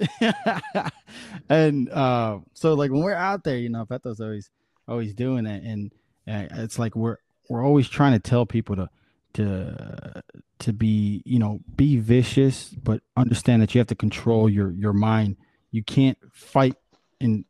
[1.48, 4.50] and uh, so like when we're out there, you know, Beto's always
[4.88, 5.92] always doing that, and
[6.28, 7.18] uh, it's like we're
[7.48, 8.88] we're always trying to tell people to
[9.34, 10.22] to
[10.60, 14.92] to be you know be vicious, but understand that you have to control your your
[14.92, 15.36] mind.
[15.70, 16.76] You can't fight
[17.20, 17.44] and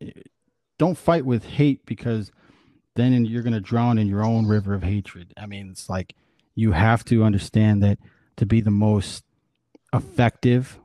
[0.78, 2.32] don't fight with hate because
[2.94, 5.32] then you're gonna drown in your own river of hatred.
[5.36, 6.14] I mean, it's like
[6.54, 7.98] you have to understand that
[8.36, 9.24] to be the most
[9.92, 10.78] effective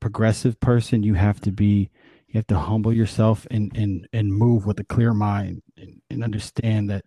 [0.00, 1.90] progressive person you have to be
[2.28, 6.24] you have to humble yourself and and and move with a clear mind and, and
[6.24, 7.04] understand that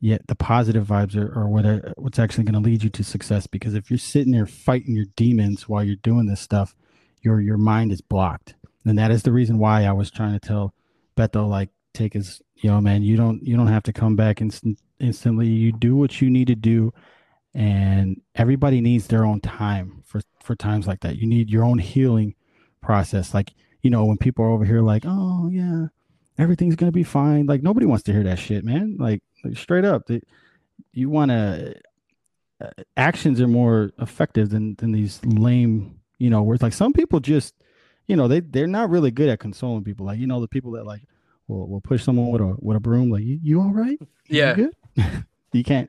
[0.00, 3.04] yeah the positive vibes are, are what are, what's actually going to lead you to
[3.04, 3.46] success.
[3.46, 6.74] Because if you're sitting there fighting your demons while you're doing this stuff
[7.22, 8.54] your your mind is blocked.
[8.84, 10.74] And that is the reason why i was trying to tell
[11.16, 14.40] beto like take his you know man you don't you don't have to come back
[14.40, 15.46] instant, instantly.
[15.46, 16.92] You do what you need to do
[17.54, 21.16] and everybody needs their own time for for times like that.
[21.16, 22.34] You need your own healing
[22.80, 23.34] process.
[23.34, 23.52] Like
[23.82, 25.86] you know when people are over here like oh yeah
[26.36, 28.96] everything's gonna be fine like nobody wants to hear that shit man.
[28.98, 30.24] Like, like straight up that
[30.92, 31.74] you want to
[32.60, 36.62] uh, actions are more effective than than these lame you know words.
[36.62, 37.54] Like some people just
[38.06, 40.06] you know they they're not really good at consoling people.
[40.06, 41.02] Like you know the people that like
[41.46, 43.98] will, will push someone with a with a broom like you, you all right?
[44.00, 44.54] You Yeah.
[44.54, 44.74] good?
[45.52, 45.88] You can't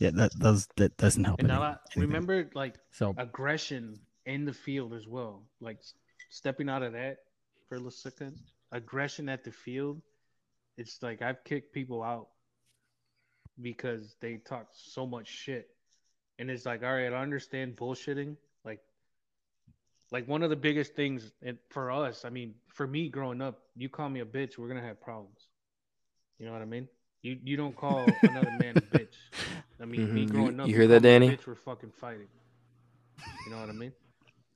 [0.00, 4.92] yeah that does that doesn't help And I- remember, like so aggression in the field
[4.94, 5.44] as well.
[5.60, 5.78] Like
[6.30, 7.18] stepping out of that
[7.68, 8.40] for a second.
[8.72, 10.00] Aggression at the field.
[10.76, 12.28] It's like I've kicked people out
[13.60, 15.68] because they talk so much shit,
[16.38, 18.36] and it's like, all right, I understand bullshitting.
[18.64, 18.80] Like,
[20.12, 22.24] like one of the biggest things and for us.
[22.24, 25.48] I mean, for me growing up, you call me a bitch, we're gonna have problems.
[26.38, 26.88] You know what I mean?
[27.22, 29.14] You you don't call another man a bitch.
[29.80, 30.26] I mean, me Mhm.
[30.26, 31.30] You- growing up, you hear that, Danny?
[31.30, 32.28] Bitch, we're fucking fighting.
[33.46, 33.92] You know what I mean?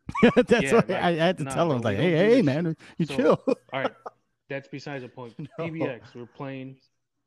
[0.37, 2.45] That's Yeah, why like, I, I had to nah, tell him like, hey, hey, this
[2.45, 3.43] man, you So- chill.
[3.47, 3.93] All right,
[4.49, 5.35] that's besides the point.
[5.39, 5.47] No.
[5.59, 6.77] PBX, we're playing,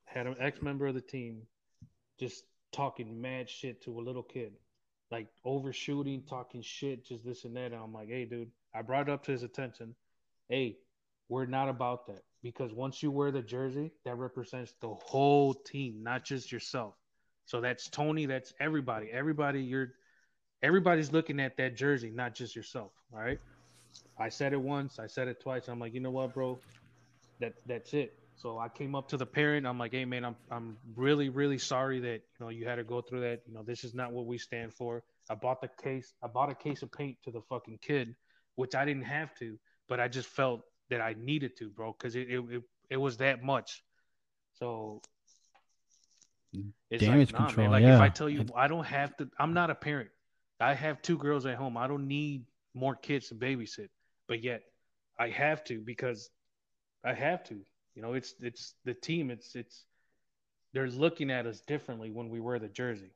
[0.05, 1.41] had an ex member of the team
[2.19, 4.53] just talking mad shit to a little kid,
[5.11, 7.71] like overshooting, talking shit, just this and that.
[7.71, 9.95] And I'm like, hey, dude, I brought it up to his attention.
[10.49, 10.77] Hey,
[11.29, 16.01] we're not about that because once you wear the jersey, that represents the whole team,
[16.03, 16.93] not just yourself.
[17.47, 19.09] So that's Tony, that's everybody.
[19.09, 19.93] Everybody, you're
[20.61, 22.91] everybody's looking at that jersey, not just yourself.
[23.13, 23.39] All right.
[24.19, 25.69] I said it once, I said it twice.
[25.69, 26.59] I'm like, you know what, bro?
[27.39, 28.19] That that's it.
[28.35, 29.65] So I came up to the parent.
[29.65, 32.83] I'm like, hey man, I'm I'm really really sorry that you know you had to
[32.83, 33.43] go through that.
[33.47, 35.01] You know, this is not what we stand for.
[35.29, 36.13] I bought the case.
[36.21, 38.13] I bought a case of paint to the fucking kid,
[38.55, 39.57] which I didn't have to,
[39.87, 43.15] but I just felt that I needed to, bro, because it, it it it was
[43.17, 43.83] that much.
[44.51, 45.01] So
[46.89, 49.29] it's Damage like, nah, control, Man, like if I tell you, I don't have to.
[49.39, 50.09] I'm not a parent.
[50.59, 51.77] I have two girls at home.
[51.77, 53.89] I don't need more kids to babysit,
[54.27, 54.63] but yet
[55.19, 56.29] I have to because
[57.03, 57.55] I have to.
[57.95, 59.29] You know, it's it's the team.
[59.29, 59.85] It's it's
[60.73, 63.11] they're looking at us differently when we wear the jersey.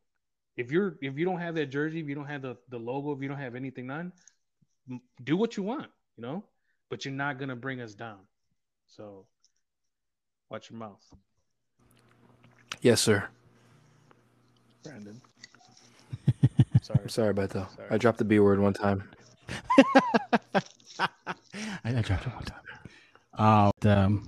[0.58, 3.12] If you're if you don't have that jersey, if you don't have the the logo,
[3.12, 4.12] if you don't have anything on,
[5.24, 5.90] do what you want.
[6.18, 6.44] You know,
[6.90, 8.20] but you're not gonna bring us down.
[8.88, 9.26] So
[10.50, 11.02] watch your mouth,
[12.82, 13.28] Yes, sir.
[14.84, 15.22] Brandon.
[16.82, 17.10] Sorry.
[17.10, 17.72] Sorry about that.
[17.76, 17.88] Sorry.
[17.92, 19.04] I dropped the B word one time.
[21.00, 21.08] I,
[21.86, 22.58] I dropped it one time.
[23.38, 24.28] Uh, but, um,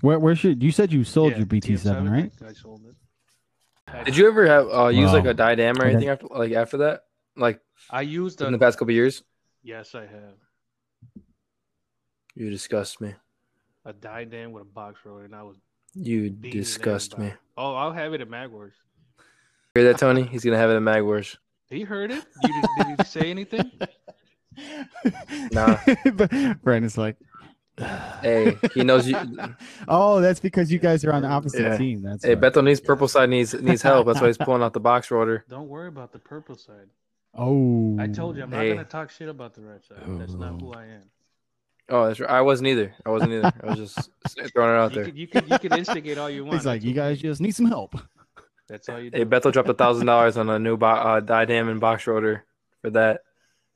[0.00, 2.32] where where should you said you sold Yeah, your BT seven, TF7, right?
[2.48, 4.04] I sold it.
[4.04, 5.30] Did you ever have uh, use like Wow.
[5.30, 5.90] a Dye DM or Okay.
[5.90, 7.04] anything after like after that?
[7.36, 7.60] Like
[7.90, 9.22] I used in the past couple years?
[9.62, 10.34] yes, I have
[12.34, 13.14] You disgust me.
[13.84, 15.56] a Dye DM with a box rotor, and I was
[15.94, 17.32] You beating disgust me.
[17.56, 18.72] Oh, I'll have it at Magwars.
[19.74, 20.22] Hear that, Tony?
[20.24, 21.36] He's gonna have it at Magwars.
[21.70, 22.24] He heard it.
[22.42, 23.70] You did, did he say anything?
[25.52, 25.78] Nah.
[26.14, 26.30] but
[26.62, 27.16] Brandon's like,
[28.22, 29.16] Hey, he knows you.
[29.88, 31.76] oh, that's because you guys are on the opposite Yeah.
[31.76, 32.02] team.
[32.02, 32.40] That's Hey, why.
[32.40, 34.08] Beto needs purple side needs needs help.
[34.08, 35.44] That's why he's pulling out the box rotor.
[35.48, 36.88] Don't worry about the purple side.
[37.34, 39.98] Oh, I told you I'm not gonna talk shit about the red side.
[40.18, 41.04] That's not who I am.
[41.90, 42.28] Oh, that's right.
[42.30, 42.94] I wasn't either.
[43.06, 43.52] I wasn't either.
[43.62, 44.10] I was just
[44.52, 45.04] throwing it out You there.
[45.06, 46.56] could, you can you could instigate all you want.
[46.58, 47.94] He's like, you guys just need some help.
[48.68, 49.16] That's all you Do.
[49.18, 49.30] Hey, do.
[49.30, 52.44] Beto dropped a thousand dollars on a new bo- uh, Dye DM and box rotor
[52.82, 53.22] for that.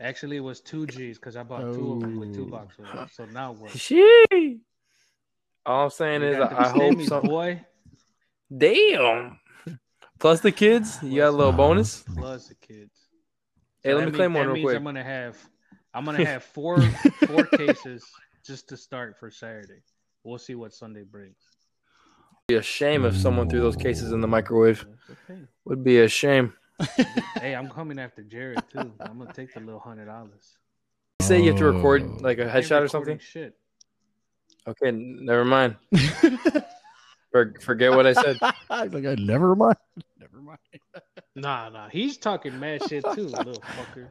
[0.00, 2.46] Actually, it was two G's because I bought two of them with two Oh.
[2.46, 2.86] boxes.
[3.14, 3.70] So now what?
[3.70, 4.58] Shee.
[5.64, 7.22] All I'm saying You is, got I hope stimmies, some.
[7.22, 7.64] boy.
[8.54, 9.38] Damn.
[10.18, 12.04] Plus the kids, you got a little bonus.
[12.16, 12.90] Plus the kids.
[13.82, 14.76] Hey, let me mean- claim that one real quick.
[14.76, 15.36] I'm gonna have,
[15.94, 16.80] I'm gonna have four
[17.26, 18.04] four cases
[18.44, 19.82] just to start for Saturday.
[20.24, 21.36] We'll see what Sunday brings.
[22.48, 24.84] Be a shame if someone threw those cases in the microwave.
[25.30, 25.40] Okay.
[25.64, 26.54] Would be a shame.
[27.40, 28.92] Hey, I'm coming after Jared too.
[29.00, 30.56] I'm gonna take the little hundred dollars.
[31.20, 31.72] You say you have to Oh.
[31.72, 33.18] record like a headshot or something.
[33.18, 33.56] Shit.
[34.66, 35.76] Okay, n- never mind.
[37.32, 38.38] For, forget what I said.
[38.38, 39.76] He's like, never mind.
[40.20, 40.58] Never mind.
[41.34, 41.88] Nah, nah.
[41.88, 44.08] He's talking mad shit too, little fucker.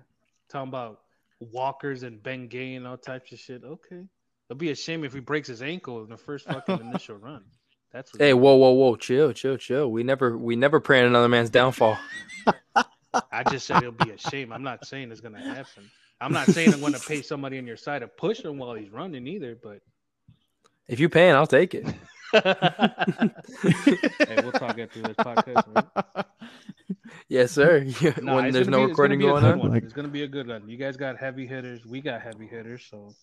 [0.49, 0.99] Talking about
[1.41, 3.63] walkers and Ben Gay and all types of shit.
[3.63, 4.03] Okay.
[4.49, 7.43] It'll be a shame if he breaks his ankle in the first fucking initial run.
[7.91, 9.91] That's what Hey, whoa, whoa, whoa, chill, chill, chill.
[9.91, 11.97] We never, we never pray on another man's downfall.
[13.31, 14.53] I just said it'll be a shame.
[14.53, 15.89] I'm not saying it's gonna happen.
[16.21, 18.89] I'm not saying I'm gonna pay somebody on your side to push him while he's
[18.89, 19.79] running either, but
[20.87, 21.85] If you paying, I'll take it.
[22.33, 22.43] hey,
[24.41, 25.65] we'll talk after this podcast.
[25.75, 26.25] Right?
[27.31, 27.85] Yes, sir.
[28.21, 29.59] Nah, when there's no be- it's gonna recording going on.
[29.59, 30.67] Like- It's gonna be a good one.
[30.67, 31.85] You guys got heavy hitters.
[31.85, 32.85] We got heavy hitters.
[32.91, 33.15] So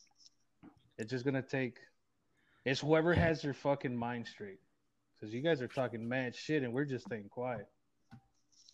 [0.96, 1.76] it's just gonna take.
[2.64, 4.60] It's whoever has their fucking mind straight,
[5.14, 7.68] because you guys are talking mad shit and we're just staying quiet.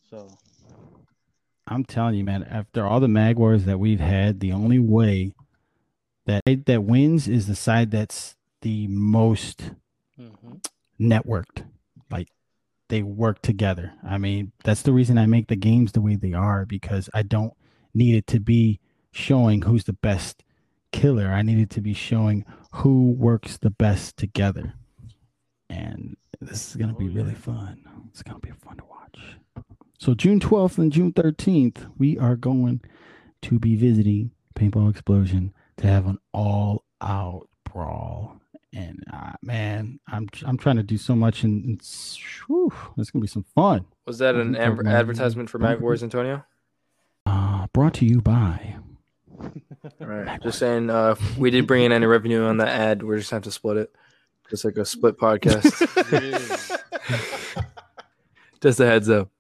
[0.09, 0.29] So
[1.67, 2.45] I'm telling you, man.
[2.45, 5.35] After all the mag wars that we've had, the only way
[6.27, 9.73] that that wins is the side that's the most
[10.17, 10.65] mhm.
[11.01, 11.65] networked.
[12.09, 12.29] Like
[12.89, 13.93] they work together.
[14.07, 17.23] I mean, that's the reason I make the games the way they are because I
[17.23, 17.55] don't
[17.95, 18.81] need it to be
[19.13, 20.45] showing who's the best
[20.93, 21.29] killer.
[21.29, 24.75] I need it to be showing who works the best together.
[25.71, 27.81] And this is gonna Oh, be really fun.
[28.11, 29.37] It's gonna be fun to watch.
[29.99, 32.81] So June 12th and June 13th, we are going
[33.43, 38.41] to be visiting Paintball Explosion to have an all-out brawl.
[38.75, 43.21] And uh, man, I'm I'm trying to do so much, and it's, whew, it's gonna
[43.23, 43.85] be some fun.
[44.07, 46.45] Was that an am- advertisement for Mag Wars, Antonio?
[47.25, 48.77] Uh, brought to you by.
[49.39, 49.51] All
[50.01, 50.43] right.
[50.43, 53.39] Just saying, uh, we did bring in any revenue on that ad, we're just gonna
[53.39, 53.95] have to split it.
[54.51, 56.11] Just like a split podcast.
[56.11, 57.65] Really?
[58.61, 59.31] just a heads up.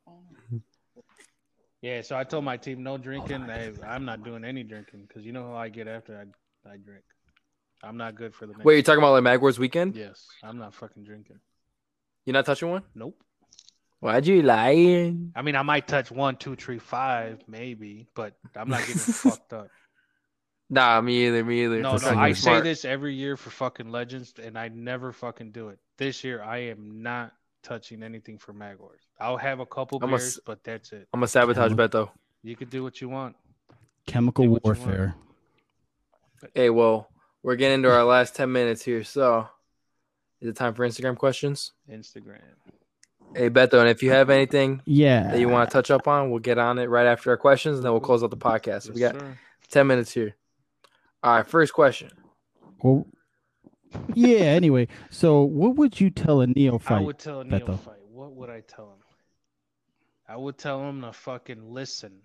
[1.82, 3.42] Yeah, so I told my team no drinking.
[3.42, 6.76] Hey, I'm not doing any drinking because you know how I get after I I
[6.78, 7.04] drink.
[7.82, 8.64] I'm not good for the next.
[8.64, 9.94] Wait, you're talking about like Mag Wars weekend?
[9.96, 11.40] Yes, I'm not fucking drinking.
[12.24, 12.82] You're not touching one?
[12.94, 13.20] Nope.
[14.00, 15.14] Why'd you lie?
[15.34, 19.52] I mean, I might touch one, two, three, five, maybe, but I'm not getting fucked
[19.52, 19.68] up.
[20.70, 21.44] Nah, me either.
[21.44, 21.80] Me either.
[21.80, 22.36] No, That's no, I good.
[22.38, 25.78] say this every year for fucking legends, and I never fucking do it.
[25.98, 27.32] This year, I am not
[27.62, 29.00] touching anything for Magwars.
[29.20, 31.06] I'll have a couple I'm beers, s- but that's it.
[31.14, 31.76] I'm a sabotage Camel.
[31.76, 32.10] bet though.
[32.42, 33.36] You could do what you want.
[34.06, 34.78] Chemical Do what you want.
[34.80, 35.14] warfare.
[36.54, 37.08] Hey, well,
[37.44, 39.48] we're getting into our last ten minutes here, so
[40.40, 41.72] is it time for Instagram questions?
[41.88, 42.40] Instagram.
[43.36, 45.30] Hey, Beto, and if you have anything Yeah.
[45.30, 47.76] that you want to touch up on, we'll get on it right after our questions,
[47.78, 48.90] and then we'll close out the podcast.
[48.92, 49.38] we got sir.
[49.68, 50.34] ten minutes here.
[51.22, 52.10] All right, first question.
[52.82, 53.06] Well,
[54.14, 54.38] yeah.
[54.38, 57.04] Anyway, so what would you tell a I neophyte?
[57.04, 57.66] would tell a Beto.
[57.68, 58.06] neophyte.
[58.10, 58.98] What would I tell him?
[60.28, 62.20] I would tell him to fucking listen.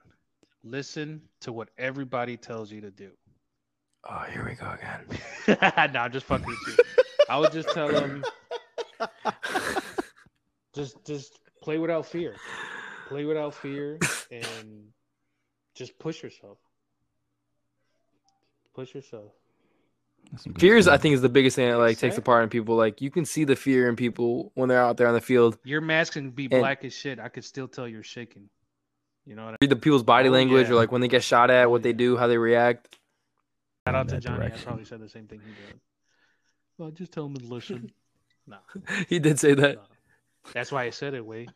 [0.64, 3.12] Listen to what everybody tells you to do.
[4.08, 5.92] Oh, here we go again.
[5.94, 6.84] no, I'm just fucking with you.
[7.30, 8.24] I would just tell him
[10.74, 12.36] just just play without fear.
[13.08, 13.98] Play without fear
[14.32, 14.86] and
[15.76, 16.58] just push yourself.
[18.76, 19.32] Push yourself.
[20.32, 22.50] That's some good Fears, I think, is the biggest thing that like takes apart in
[22.50, 22.76] people.
[22.76, 25.58] Like you can see the fear in people when they're out there on the field.
[25.64, 27.20] Your mask can be And- black as shit.
[27.20, 28.50] I could still tell you're shaking.
[29.26, 29.58] You know what I mean?
[29.62, 30.74] Read the people's body Oh, language, yeah.
[30.74, 32.96] or like when they get shot at, Oh, what they do, how they react.
[33.90, 34.38] Shout out to Johnny.
[34.38, 34.62] direction.
[34.62, 35.80] I probably said the same thing he did.
[36.78, 37.92] Well, just tell him to listen.
[38.48, 38.58] no,
[39.08, 39.76] he did say that.
[39.76, 39.82] no.
[40.54, 41.48] That's why I said it, way.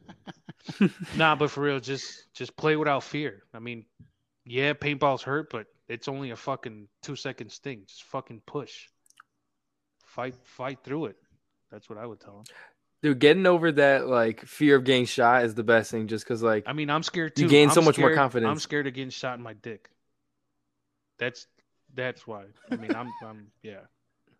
[1.15, 3.43] nah, but for real, just just play without fear.
[3.53, 3.85] I mean,
[4.45, 7.83] yeah, paintballs hurt, but it's only a fucking two second sting.
[7.87, 8.87] Just fucking push.
[10.05, 11.15] Fight, fight through it.
[11.71, 12.43] That's what I would tell him.
[13.03, 16.07] Dude, getting over that like fear of getting shot is the best thing.
[16.07, 17.43] Just because like I mean, I'm scared too.
[17.43, 18.49] You gain I'm so much more confidence.
[18.49, 19.89] I'm scared of getting shot in my dick.
[21.19, 21.47] That's
[21.95, 22.45] that's why.
[22.71, 23.81] I mean, I'm I'm yeah.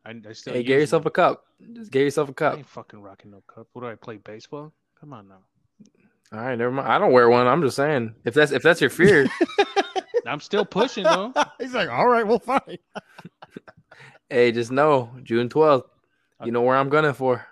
[0.05, 1.45] I, I still hey, get yourself my- a cup.
[1.73, 2.57] Just get yourself a cup.
[2.57, 3.67] ain't fucking rocking no cup.
[3.73, 4.73] What do I play baseball?
[4.99, 5.39] Come on now.
[6.33, 6.87] All right, never mind.
[6.91, 7.47] I don't wear one.
[7.47, 9.27] I'm just saying if that's if that's your fear.
[10.27, 11.33] I'm still pushing though.
[11.59, 12.77] He's like, all right, well, fine.
[14.29, 15.83] hey, just know June 12th.
[16.43, 17.45] You know where I'm gunning for.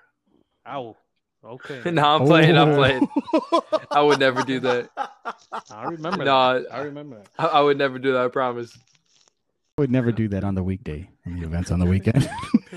[0.68, 0.96] Ow.
[1.44, 1.90] Okay.
[1.92, 2.58] no, I'm playing.
[2.58, 2.76] I'm Oh.
[2.76, 3.08] playing.
[3.92, 4.90] I would never do that.
[5.72, 6.74] I remember No, that.
[6.74, 7.28] I remember that.
[7.40, 8.26] I, I would never do that.
[8.26, 8.78] I promise.
[9.82, 11.10] Would never do that on the weekday.
[11.26, 12.30] On the events on the weekend.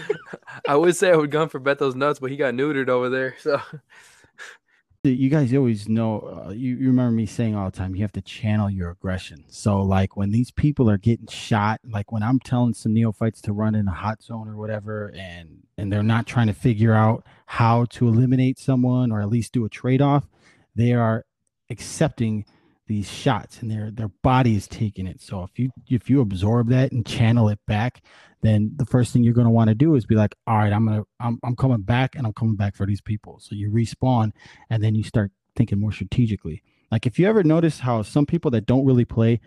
[0.69, 3.37] I would say I would gun for Beto's nuts, but he got neutered over there.
[3.41, 3.61] So
[5.05, 8.13] you guys always know uh, you, you remember me saying all the time you have
[8.13, 12.41] to channel your aggression so like when these people are getting shot like when i'm
[12.41, 16.27] telling some neophytes to run in a hot zone or whatever and and they're not
[16.27, 20.27] trying to figure out how to eliminate someone or at least do a trade-off
[20.75, 21.27] they are
[21.69, 22.47] accepting
[22.87, 26.69] these shots and their their body is taking it so if you if you absorb
[26.69, 28.03] that and channel it back
[28.43, 30.73] then the first thing you're going to want to do is be like all right
[30.73, 33.71] i'm gonna I'm, I'm coming back and i'm coming back for these people so you
[33.71, 34.33] respawn
[34.69, 36.63] and then you start thinking more strategically.
[36.91, 39.41] Like if you ever notice how some people that don't really play,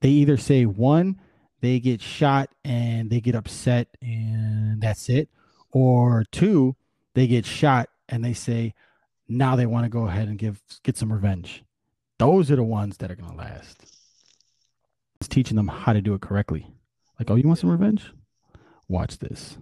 [0.00, 1.20] they either say one,
[1.60, 5.28] they get shot and they get upset and that's it,
[5.70, 6.76] or two,
[7.14, 8.74] they get shot and they say
[9.28, 11.62] now they want to go ahead and give get some revenge.
[12.22, 13.82] Those are the ones that are gonna last.
[15.20, 16.72] It's teaching them how to do it correctly.
[17.18, 18.12] Like, oh, you want some revenge?
[18.88, 19.58] Watch this.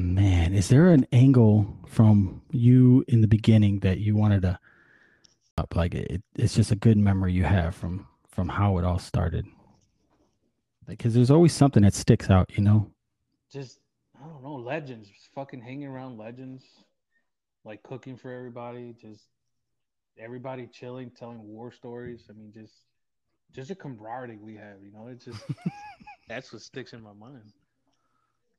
[0.00, 4.58] Man, is there an angle from you in the beginning that you wanted to
[5.56, 5.76] up?
[5.76, 9.46] Like it, it's just a good memory you have from from how it all started.
[10.88, 12.90] Because there's always something that sticks out, you know.
[13.52, 13.78] Just
[14.20, 15.08] I don't know, legends.
[15.08, 16.64] Just fucking hanging around legends.
[17.64, 19.28] Like cooking for everybody, just
[20.18, 22.26] everybody chilling, telling war stories.
[22.30, 22.74] I mean, just
[23.52, 25.08] just a camaraderie we have, you know.
[25.08, 25.40] It's just
[26.28, 27.52] that's what sticks in my mind.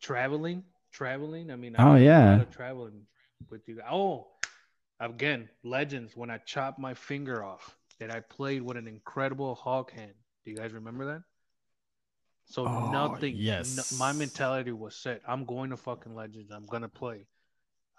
[0.02, 1.52] Traveling, traveling.
[1.52, 2.32] I mean, I Oh, did a yeah.
[2.32, 3.02] lot of traveling
[3.50, 3.82] with you.
[3.90, 4.28] Oh,
[5.00, 6.16] again, legends.
[6.16, 10.14] When I chopped my finger off, that I played with an incredible Hulk hand.
[10.46, 11.22] Do you guys remember that?
[12.46, 13.34] So Oh, nothing.
[13.34, 13.98] no- yes.
[13.98, 15.22] my mentality was set.
[15.28, 16.52] I'm going to fucking legends.
[16.52, 17.26] I'm gonna play.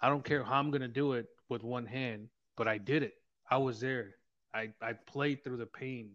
[0.01, 3.13] I don't care how I'm gonna do it with one hand, but I did it.
[3.49, 4.15] I was there.
[4.53, 6.11] I I played through the pain.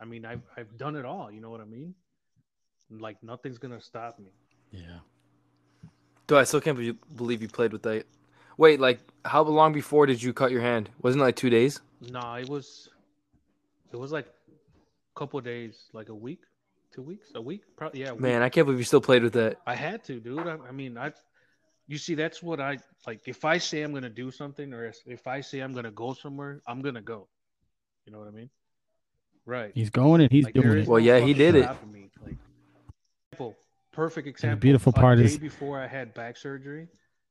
[0.00, 1.30] I mean, I've I've done it all.
[1.30, 1.94] You know what I mean?
[2.90, 4.30] Like nothing's gonna stop me.
[4.70, 4.98] Yeah.
[6.26, 8.06] Dude, I still can't be- believe you played with that.
[8.56, 10.90] Wait, like how long before did you cut your hand?
[11.02, 11.80] Wasn't it like two days?
[12.00, 12.88] No, it was
[13.92, 16.40] it was like a couple of days, like a week,
[16.92, 17.62] two weeks, a week.
[17.76, 18.10] Probably yeah.
[18.10, 18.20] a week.
[18.20, 19.58] Man, I can't believe you still played with that.
[19.66, 20.46] I had to, dude.
[20.46, 21.12] I, I mean, I,
[21.86, 23.26] you see, that's what I like.
[23.26, 26.14] If I say I'm gonna do something, or if- if I say I'm gonna go
[26.14, 27.28] somewhere, I'm gonna go.
[28.06, 28.50] You know what I mean?
[29.46, 29.72] Right.
[29.74, 30.88] He's going and he's Like, doing it.
[30.88, 31.64] Well, no yeah, he did it.
[31.64, 32.10] stopping me.
[32.22, 32.36] Like,
[33.32, 33.56] example,
[33.92, 34.60] perfect example.
[34.60, 36.88] beautiful a part day is- before I had back surgery,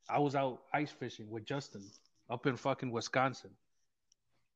[0.10, 1.84] I was out ice fishing with Justin
[2.30, 3.56] up in fucking Wisconsin.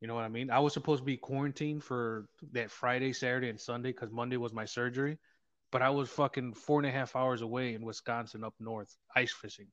[0.01, 0.51] You know what I mean?
[0.51, 4.53] I was supposed to be quarantined for that Friday, Saturday, and Sunday because Monday was
[4.53, 5.17] my surgery,
[5.71, 9.33] but I was fucking four and a half hours away in Wisconsin up north ice
[9.33, 9.67] fishing.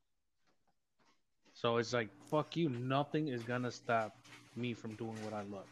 [1.55, 2.68] So it's like, fuck you.
[2.68, 4.16] Nothing is gonna stop
[4.56, 5.66] me from doing what I love.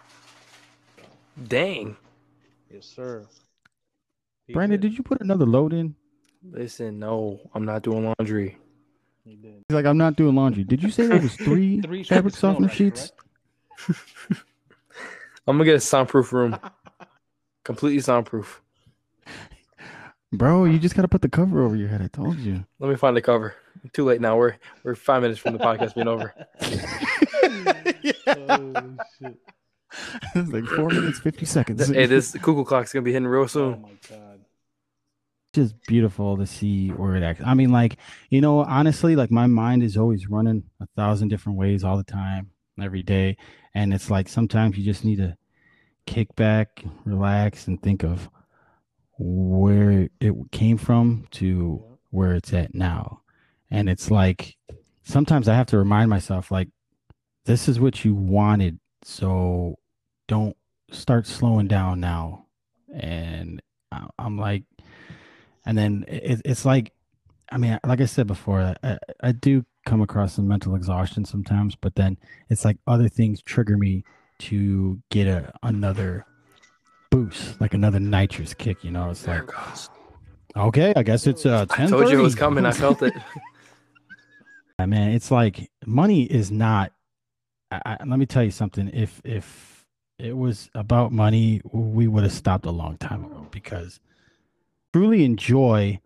[0.96, 1.02] So,
[1.48, 1.96] Dang.
[2.72, 3.26] yes, sir.
[4.46, 5.94] He Brandon, did you put another load in?
[6.42, 8.58] Listen, no, I'm not doing laundry.
[9.24, 9.62] He did.
[9.68, 10.64] He's like, I'm not doing laundry.
[10.64, 13.12] Did you say there was three, Three fabric strips of snow, softener right, sheets?
[15.46, 16.58] I'm gonna get a soundproof room,
[17.64, 18.61] completely soundproof.
[20.32, 22.00] Bro, you just gotta put the cover over your head.
[22.00, 22.64] I told you.
[22.78, 23.54] Let me find the cover.
[23.92, 24.36] Too late now.
[24.36, 26.34] We're we're five minutes from the podcast being over.
[28.26, 29.36] Oh, shit.
[30.34, 31.86] it's like four minutes, fifty seconds.
[31.88, 33.62] hey, this cuckoo clock's gonna be hitting real soon.
[33.62, 33.82] Oh soon.
[33.82, 34.40] my god.
[35.52, 37.42] just beautiful to see where it acts.
[37.44, 37.98] I mean, like,
[38.30, 42.04] you know, honestly, like my mind is always running a thousand different ways all the
[42.04, 42.50] time,
[42.80, 43.36] every day.
[43.74, 45.36] And it's like sometimes you just need to
[46.06, 48.30] kick back, relax, and think of
[49.22, 53.22] where it came from to where it's at now.
[53.70, 54.56] And it's like
[55.02, 56.68] sometimes I have to remind myself, like,
[57.44, 58.78] this is what you wanted.
[59.02, 59.76] So
[60.28, 60.56] don't
[60.90, 62.46] start slowing down now.
[62.92, 63.60] And
[64.18, 64.64] I'm like,
[65.64, 66.92] and then it, it's like
[67.50, 71.76] i mean like i said before I, I do come across some mental exhaustion sometimes
[71.76, 72.18] but then
[72.48, 74.04] it's like other things trigger me
[74.40, 76.26] to get a another
[77.12, 79.88] boost like another nitrous kick you know it's like it
[80.56, 82.64] okay i guess it's uh I told you it was coming.
[82.66, 83.14] I felt it.
[84.78, 86.92] Yeah, man it's like money is not
[87.70, 89.86] I, I, let me tell you something if if
[90.18, 94.00] it was about money we would have stopped a long time ago because
[94.92, 96.00] truly enjoy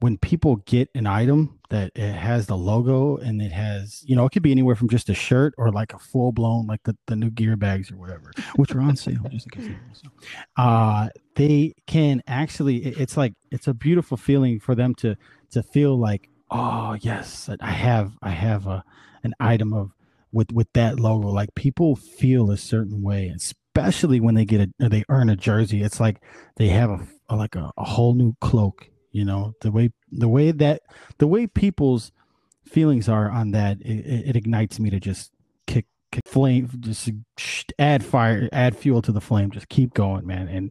[0.00, 4.26] when people get an item that it has the logo and it has you know
[4.26, 6.94] it could be anywhere from just a shirt or like a full blown like the,
[7.06, 10.08] the new gear bags or whatever which are on sale just in case so.
[10.56, 15.16] uh they can actually it- it's like it's a beautiful feeling for them to
[15.50, 18.84] to feel like oh yes i have i have a
[19.24, 19.90] an item of
[20.32, 24.88] with with that logo like people feel a certain way especially when they get a
[24.88, 26.22] they earn a jersey it's like
[26.56, 27.00] they have a,
[27.30, 30.82] a like a, a whole new cloak you know the way the way that
[31.16, 32.12] the way people's
[32.66, 35.32] feelings are on that it, it it ignites me to just
[35.66, 37.08] kick, kick flame just
[37.78, 40.48] add fire add fuel to the flame just keep going man.
[40.48, 40.70] And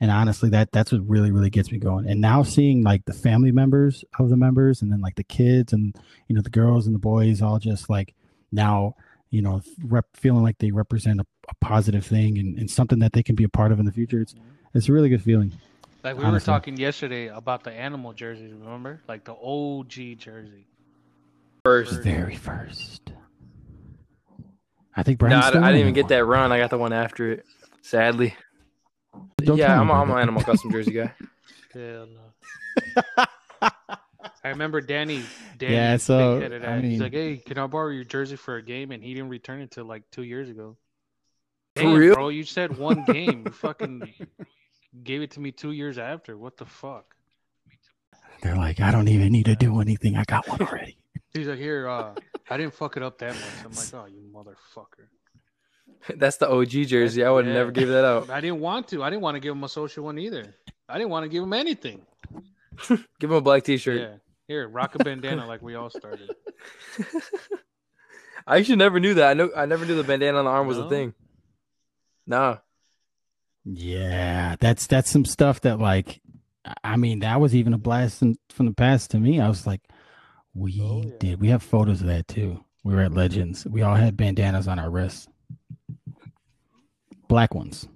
[0.00, 2.08] and honestly that that's what really really gets me going.
[2.08, 5.72] And now seeing like the family members of the members and then like the kids
[5.72, 5.96] and
[6.28, 8.14] you know the girls and the boys all just like
[8.52, 8.94] now
[9.30, 13.14] you know rep, feeling like they represent a, a positive thing and, and something that
[13.14, 14.36] they can be a part of in the future it's
[14.74, 15.52] it's a really good feeling
[16.02, 16.50] Like we Honestly.
[16.50, 19.02] were talking yesterday about the animal jerseys, remember?
[19.06, 20.66] Like the OG jersey.
[21.64, 21.92] First.
[21.92, 22.04] First.
[22.04, 23.12] very first
[24.96, 26.52] i think No, I, I didn't even that get that run.
[26.52, 27.44] I got the one after it.
[27.82, 28.34] Sadly.
[29.38, 31.12] Don't yeah, I'm, I'm an animal custom jersey guy.
[31.72, 33.24] Hell no.
[34.44, 35.22] I remember Danny.
[35.58, 36.82] Danny Yeah, so, I ass.
[36.82, 39.60] He's like, "Hey, can I borrow your jersey for a game?" And he didn't return
[39.60, 40.76] it till like two years ago.
[41.76, 42.14] For Damn, real?
[42.14, 42.28] bro?
[42.28, 43.44] You said one game.
[43.52, 44.12] Fucking
[45.02, 46.36] gave it to me two years after.
[46.36, 47.14] What the fuck?
[48.42, 50.96] they're like i don't even need to do anything i got one already
[51.34, 52.14] He's like, "Here, uh,
[52.48, 55.06] I didn't fuck it up that much." I'm like, "Oh, you motherfucker."
[56.18, 57.22] That's the OG jersey.
[57.24, 57.52] I would Yeah.
[57.52, 58.30] never give that out.
[58.30, 59.04] I didn't want to.
[59.04, 60.54] I didn't want to give him a social one either.
[60.88, 62.04] I didn't want to give him anything.
[63.20, 64.00] Give him a black T-shirt.
[64.00, 64.14] Yeah.
[64.48, 66.30] Here, rock a bandana like we all started.
[68.46, 69.30] I actually never knew that.
[69.30, 69.50] I know.
[69.54, 71.14] I never knew the bandana on the arm was a thing.
[72.26, 72.56] Nah.
[73.64, 76.20] Yeah, that's that's some stuff that like
[76.84, 79.40] I- mean that was even a blast in, from the past to me.
[79.40, 79.82] I was like,
[80.54, 81.14] we Oh, yeah.
[81.18, 81.40] did.
[81.40, 82.64] We have photos of that too.
[82.84, 83.66] We were at Legends.
[83.66, 85.28] We all had bandanas on our wrists,
[87.28, 87.86] black ones,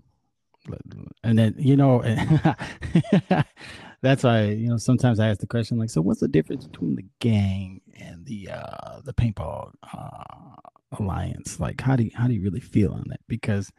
[1.22, 2.02] and then you know
[4.02, 6.96] that's why you know sometimes I ask the question like, so what's the difference between
[6.96, 10.56] the gang and the uh the paintball uh
[10.98, 11.58] alliance?
[11.58, 13.20] Like, how do you, how do you really feel on that?
[13.28, 13.72] Because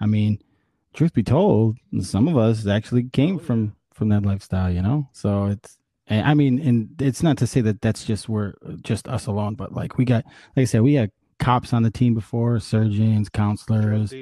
[0.00, 0.38] I mean
[0.98, 5.08] truth be told, some of us actually came Oh, from from that lifestyle, you know.
[5.12, 5.78] So it's,
[6.10, 9.72] I mean, and it's not to say that that's just where just us alone, but
[9.72, 10.24] like we got,
[10.56, 14.12] like I said, we had cops on the team before, surgeons, counselors,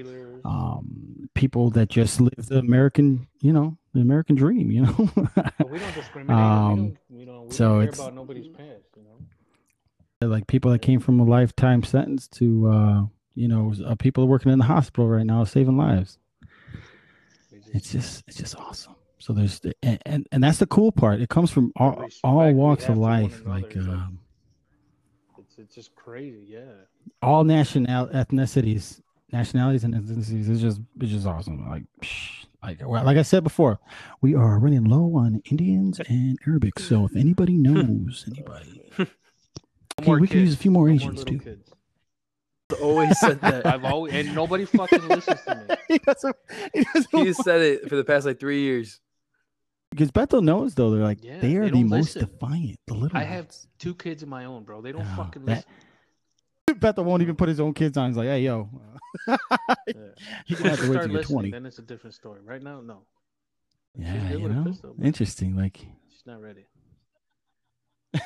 [0.44, 4.94] um, people that just live the American, you know, the American dream, you know.
[5.70, 6.36] We don't discriminate.
[6.36, 10.28] Um, we don't, we don't, we so it's- about nobody's past, you know.
[10.28, 13.02] like people that came from a lifetime sentence to, uh,
[13.34, 16.18] you know, uh, people working in the hospital right now saving lives.
[17.76, 18.94] It's just it's just awesome.
[19.18, 21.20] So there's the, and, and and that's the cool part.
[21.20, 24.18] It comes from all respect all walks of life, like um,
[25.38, 26.44] It's it's just crazy.
[26.48, 26.60] Yeah.
[27.22, 29.00] all national ethnicities,
[29.32, 30.48] nationalities and ethnicities.
[30.48, 31.68] It's just it's just awesome.
[31.68, 33.78] Like psh, like well, like I said before,
[34.20, 36.78] we are running low on Indians and Arabic.
[36.78, 41.38] So if anybody knows anybody, okay, we can use a few more Asians too.
[41.38, 41.70] kids.
[42.82, 43.64] Always said that.
[43.64, 45.76] I've always and nobody fucking listens to me.
[45.88, 46.36] he doesn't,
[46.74, 49.01] he doesn't He's said it for the past like three years.
[49.90, 50.90] because Bethel knows though.
[50.90, 52.28] They're like Yeah, they are they the most listen.
[52.28, 52.78] defiant.
[52.88, 53.48] The little I have
[53.78, 54.82] two kids of my own, bro.
[54.82, 55.64] They don't No, fucking that-
[56.66, 56.78] listen.
[56.80, 58.09] Bethel won't even put his own kids on.
[58.10, 58.68] He's like, hey yo,
[59.28, 59.36] Yeah.
[60.47, 61.51] you gonna have they to wait start till you're listening, twenty.
[61.52, 62.40] then it's a different story.
[62.44, 63.02] Right now, no.
[63.97, 65.55] Yeah, good you know, pistol, interesting.
[65.56, 65.78] Like
[66.10, 66.66] She's not ready.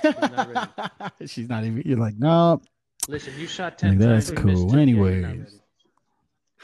[0.04, 1.82] not She's not even.
[1.84, 2.62] You're like, no.
[3.08, 4.38] Listen, you shot Like, ten that's times.
[4.38, 4.70] and missed cool.
[4.70, 4.78] two.
[4.78, 5.60] Yeah, you're Anyways.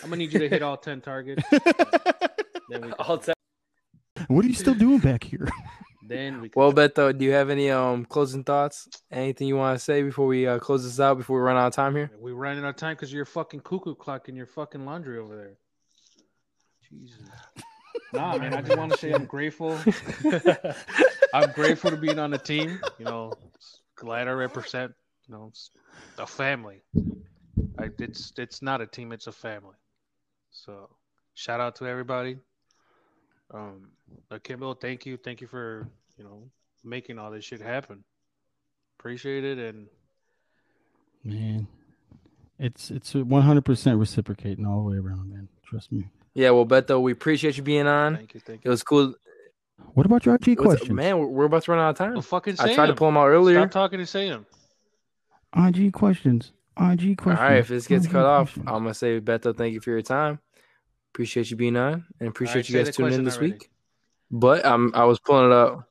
[0.03, 1.43] I'm gonna need you to hit all ten targets.
[2.69, 3.23] then we, I'll
[4.29, 5.49] what are you still doing back here?
[6.09, 6.49] then we.
[6.49, 8.89] Can Well, Beto, do you have any um closing thoughts?
[9.11, 11.19] Anything you want to say before we uh, close this out?
[11.19, 12.11] Before we run out of time here?
[12.19, 15.37] We're running out of time because you're fucking cuckoo clock in your fucking laundry over
[15.37, 15.57] there.
[16.89, 17.19] Jesus.
[18.13, 18.55] Nah, man.
[18.55, 19.79] I just want to say I'm grateful.
[21.35, 22.81] I'm grateful to being on the team.
[22.99, 23.35] You know,
[23.97, 24.93] glad I represent.
[25.29, 25.71] You know, s-
[26.19, 26.83] a family.
[27.79, 29.13] I, it's it's not a team.
[29.13, 29.77] It's a family.
[30.51, 30.89] So
[31.35, 32.39] shout out to everybody.
[33.53, 33.91] Um,
[34.31, 35.87] Akimbo, thank you, thank you for
[36.17, 36.43] you know
[36.85, 38.05] making all this shit happen.
[38.99, 39.87] Appreciate it, and
[41.25, 41.67] Man,
[42.59, 45.49] it's it's 100 percent reciprocating all the way around, man.
[45.65, 46.09] Trust me.
[46.35, 48.17] Yeah, well, Beto, we appreciate you being on.
[48.17, 48.69] thank you, thank you.
[48.69, 49.15] It was cool.
[49.95, 50.95] What about your IG question?
[50.95, 52.13] Man, we're, we're about to run out of time.
[52.13, 53.61] Well, fucking say I tried to pull him out earlier.
[53.61, 54.47] Stop talking to say them.
[55.55, 56.53] IG questions.
[56.79, 57.41] IG questions.
[57.41, 58.57] right, if this gets IG cut off.
[58.59, 60.39] I'm gonna say Beto, thank you for your time.
[61.15, 63.53] Appreciate you being on, and appreciate right, you guys tuning in this already.
[63.53, 63.71] week.
[64.31, 65.89] But um, I was pulling it up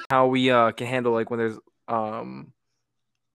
[0.10, 1.58] how we uh can handle like when there's
[1.88, 2.52] um.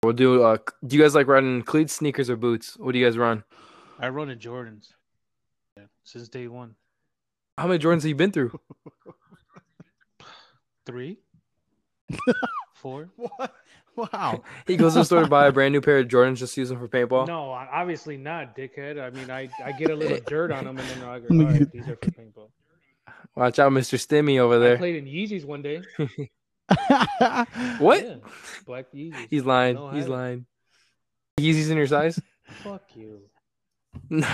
[0.04, 0.44] We'll do.
[0.44, 2.76] Uh, do you guys like running cleats, sneakers, or boots?
[2.78, 3.44] What do you guys run?
[4.00, 4.90] I run in Jordans.
[5.78, 6.76] Yeah, since day one.
[7.58, 8.60] How many Jordans have you been through?
[10.86, 11.20] Three,
[12.74, 13.10] four.
[13.16, 13.56] What?
[13.96, 14.44] Wow.
[14.68, 16.70] He goes to the store to buy a brand new pair of Jordans, just use
[16.70, 17.28] them for paintball.
[17.28, 19.00] No, obviously not, dickhead.
[19.02, 21.48] I mean, I, I get a little dirt on them and then I go, Look
[21.48, 22.50] all right, these are for paintball.
[23.36, 23.98] Watch out, Mr.
[23.98, 24.68] Stimmy over there.
[24.68, 24.78] I there.
[24.78, 25.82] played in Yeezys one day.
[27.80, 28.04] What?
[28.04, 28.16] Yeah,
[28.66, 29.28] black Yeezys.
[29.30, 29.76] He's lying.
[29.76, 30.46] No, He's lying.
[31.40, 32.20] Yeezys in your size?
[32.64, 33.20] Fuck you.
[34.10, 34.28] No.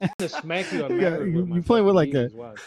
[0.00, 2.34] I'm gonna smack you on Yeah, Maverick you- with you play with, like, a- Yeezys,
[2.34, 2.60] watch.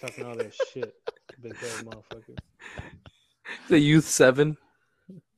[0.00, 0.94] Talking all that shit,
[1.42, 2.36] big head motherfucker.
[3.68, 4.56] the youth seven.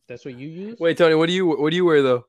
[0.09, 0.79] That's what you use?
[0.81, 2.27] Wait, Tony, what do you what do you wear though?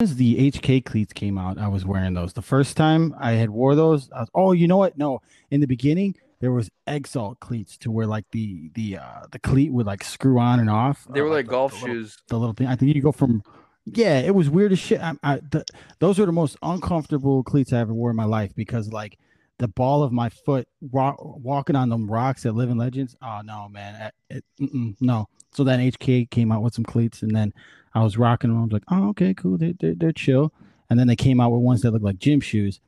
[0.00, 2.32] As the HK cleats came out, I was wearing those.
[2.32, 4.98] The first time I had wore those, I was, oh, you know what?
[4.98, 5.20] No,
[5.50, 9.72] in the beginning there was Exalt cleats to where like the the uh the cleat
[9.72, 11.06] would like screw on and off.
[11.08, 12.18] They uh, were like the- golf the little- shoes.
[12.28, 12.66] the little thing.
[12.66, 13.42] I think you go from,
[13.86, 15.00] yeah, it was weird as shit.
[15.00, 15.64] I, I the,
[16.00, 19.18] those were the most uncomfortable cleats I ever wore in my life because like
[19.62, 23.16] the ball of my foot wa- walking on them rocks at Living Legends.
[23.22, 25.28] Oh no, man, it, it, no.
[25.52, 27.52] So then HK came out with some cleats, and then
[27.94, 28.60] I was rocking them.
[28.60, 30.52] I was like, oh okay, cool, they, they they're chill.
[30.90, 32.80] And then they came out with ones that look like gym shoes,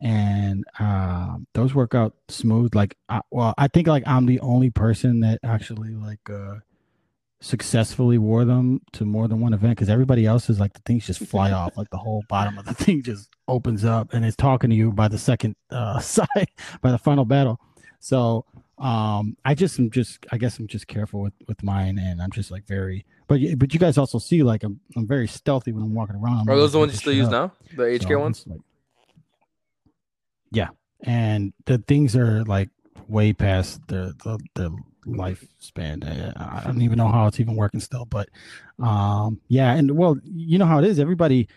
[0.00, 2.74] and uh, those work out smooth.
[2.74, 6.28] Like, I, well, I think like I'm the only person that actually like.
[6.28, 6.56] uh
[7.42, 11.04] successfully wore them to more than one event because everybody else is like the things
[11.06, 14.36] just fly off like the whole bottom of the thing just opens up and it's
[14.36, 16.48] talking to you by the second uh side
[16.80, 17.58] by the final battle
[17.98, 18.44] so
[18.78, 22.30] um i just am just i guess i'm just careful with with mine and i'm
[22.30, 25.82] just like very but but you guys also see like i'm, I'm very stealthy when
[25.82, 27.32] i'm walking around I'm Are those the ones you still use up.
[27.32, 27.52] now?
[27.76, 28.44] The HK So ones?
[28.46, 28.60] like-
[30.52, 30.68] yeah,
[31.02, 32.68] and the things are like
[33.08, 36.04] way past the the, the lifespan.
[36.04, 38.28] I, I don't even know how it's even working still, but
[38.78, 40.98] um, yeah, and well, you know how it is.
[40.98, 41.48] Everybody,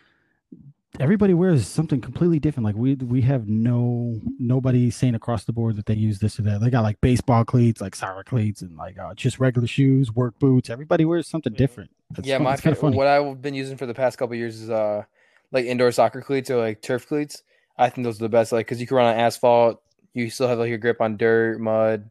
[1.00, 2.66] everybody wears something completely different.
[2.66, 6.44] Like we we have no nobody saying across the board that they use this or
[6.44, 6.62] that.
[6.62, 10.38] They got like baseball cleats, like soccer cleats, and like uh, just regular shoes, work
[10.40, 10.70] boots.
[10.70, 11.92] Everybody wears something different.
[12.18, 12.98] It's yeah, fun- my funny.
[12.98, 15.04] what I've been using for the past couple years is uh
[15.52, 17.44] like indoor soccer cleats or like turf cleats.
[17.78, 19.82] I think those are the best, like because you can run on asphalt.
[20.14, 22.10] You still have like your grip on dirt, mud,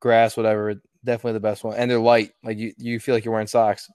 [0.00, 0.74] grass, whatever.
[1.04, 2.32] Definitely the best one, and they're light.
[2.42, 3.90] Like you, you feel like you're wearing socks.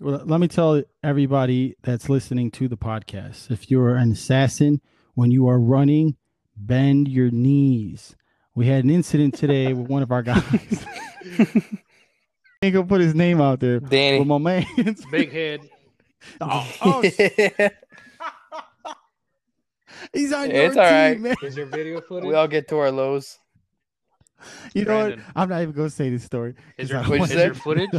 [0.00, 4.80] Well, let me tell everybody that's listening to the podcast if you're an assassin,
[5.14, 6.16] when you are running,
[6.56, 8.14] bend your knees.
[8.54, 10.84] We had an incident today with one of our guys.
[12.64, 13.80] ain't gonna put his name out there.
[13.80, 14.18] Danny.
[14.18, 14.66] But my man,
[15.10, 15.60] Big head.
[16.40, 17.02] oh, oh,
[20.12, 21.20] He's on It's your all team, right.
[21.20, 21.36] man.
[21.42, 22.26] Is there video footage?
[22.28, 23.38] We all get to our lows.
[24.74, 25.18] You know what?
[25.36, 26.54] I'm not even gonna say this story.
[26.78, 27.36] is 'cause there, I What'd is say?
[27.36, 27.90] there footage?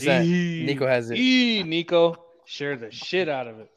[0.00, 0.24] Set.
[0.24, 0.64] Eee.
[0.66, 1.18] Nico has it.
[1.18, 3.70] Eee, Nico, share the shit out of it.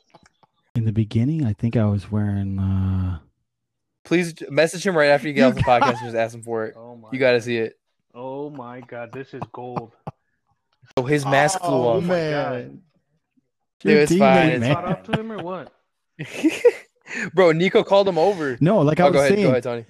[0.75, 2.59] In the beginning, I think I was wearing.
[2.59, 3.19] uh
[4.03, 6.65] Please message him right after you get off the podcast and just ask him for
[6.65, 6.75] it.
[6.77, 7.09] Oh my.
[7.11, 7.77] You got to see it.
[8.13, 9.91] Oh my god, this is gold.
[10.97, 12.03] Oh, his mask flew Oh, off.
[12.03, 12.81] my man.
[13.79, 14.91] Dude, Your it's fine, teammate, it's Caught man.
[14.93, 15.73] up to him or what?
[17.33, 18.57] Bro, Nico called him over.
[18.61, 19.43] No, like I Oh, was go ahead, saying.
[19.45, 19.85] go ahead, Tony.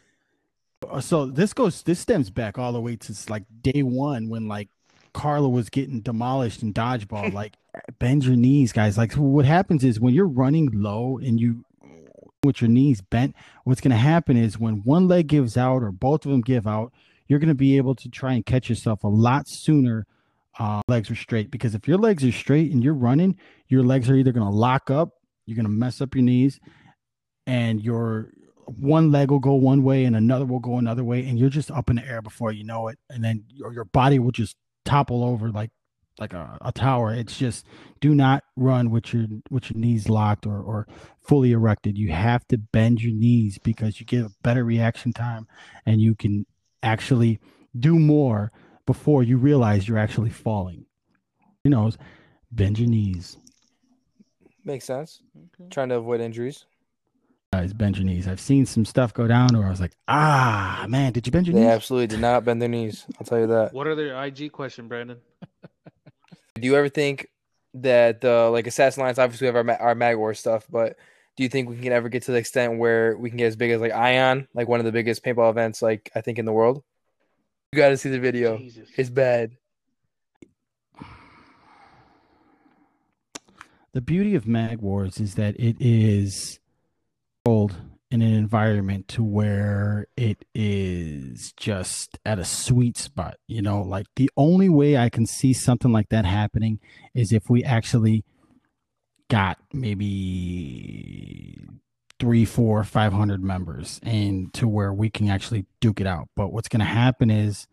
[0.92, 4.48] Uh, so this goes this stems back all the way to like day one when
[4.48, 4.70] like
[5.14, 7.34] Carla was getting demolished in dodgeball.
[7.34, 7.54] like
[8.00, 8.98] bend your knees, guys.
[8.98, 11.64] Like what happens is when you're running low and you
[12.44, 16.26] with your knees bent, what's gonna happen is when one leg gives out or both
[16.26, 16.92] of them give out,
[17.28, 20.06] you're gonna be able to try and catch yourself a lot sooner.
[20.60, 23.38] Uh, legs are straight because if your legs are straight and you're running,
[23.70, 25.14] your legs are either gonna lock up,
[25.46, 26.60] you're gonna mess up your knees,
[27.48, 28.32] and your
[28.78, 31.72] one leg will go one way and another will go another way and you're just
[31.72, 32.98] up in the air before you know it.
[33.10, 35.72] And then your, your body will just topple over like
[36.20, 37.14] like a, a tower.
[37.14, 37.66] It's just
[38.00, 40.88] do not run with your with your knees locked or or
[41.22, 41.98] fully erected.
[41.98, 45.48] You have to bend your knees because you get a better reaction time
[45.86, 46.46] and you can
[46.84, 47.40] actually
[47.78, 48.52] do more
[48.86, 50.86] before you realize you're actually falling.
[51.64, 51.92] You know
[52.52, 53.38] bend your knees.
[54.64, 55.22] Makes sense.
[55.70, 56.66] Trying to avoid injuries.
[57.54, 60.86] Guys bend your knees i've seen some stuff go down where i was like ah
[60.88, 63.06] man did you bend your They knees absolutely did not bend their knees.
[63.20, 63.74] I'll tell you that.
[63.74, 65.18] What are their IG question, Brandon?
[66.56, 67.28] Do you ever think
[67.74, 70.96] that uh, like Assassin Alliance, obviously we have our our Mag War stuff, but
[71.36, 73.58] do you think we can ever get to the extent where we can get as
[73.58, 76.46] big as like Ion, like one of the biggest paintball events, like I think in
[76.46, 76.84] the world?
[77.74, 78.58] You got to see the video.
[78.58, 78.88] Jesus.
[78.96, 79.58] It's bad.
[83.92, 86.61] the beauty of Magwars is that it is
[87.44, 87.76] controlled
[88.10, 93.82] in an environment to where it is just at a sweet spot you know?
[93.82, 96.80] Like the only way i can see something like that happening
[97.14, 98.24] is if we actually
[99.30, 101.58] got maybe
[102.20, 106.28] three four five hundred members and to where we can actually duke it out.
[106.36, 107.66] But what's going to happen is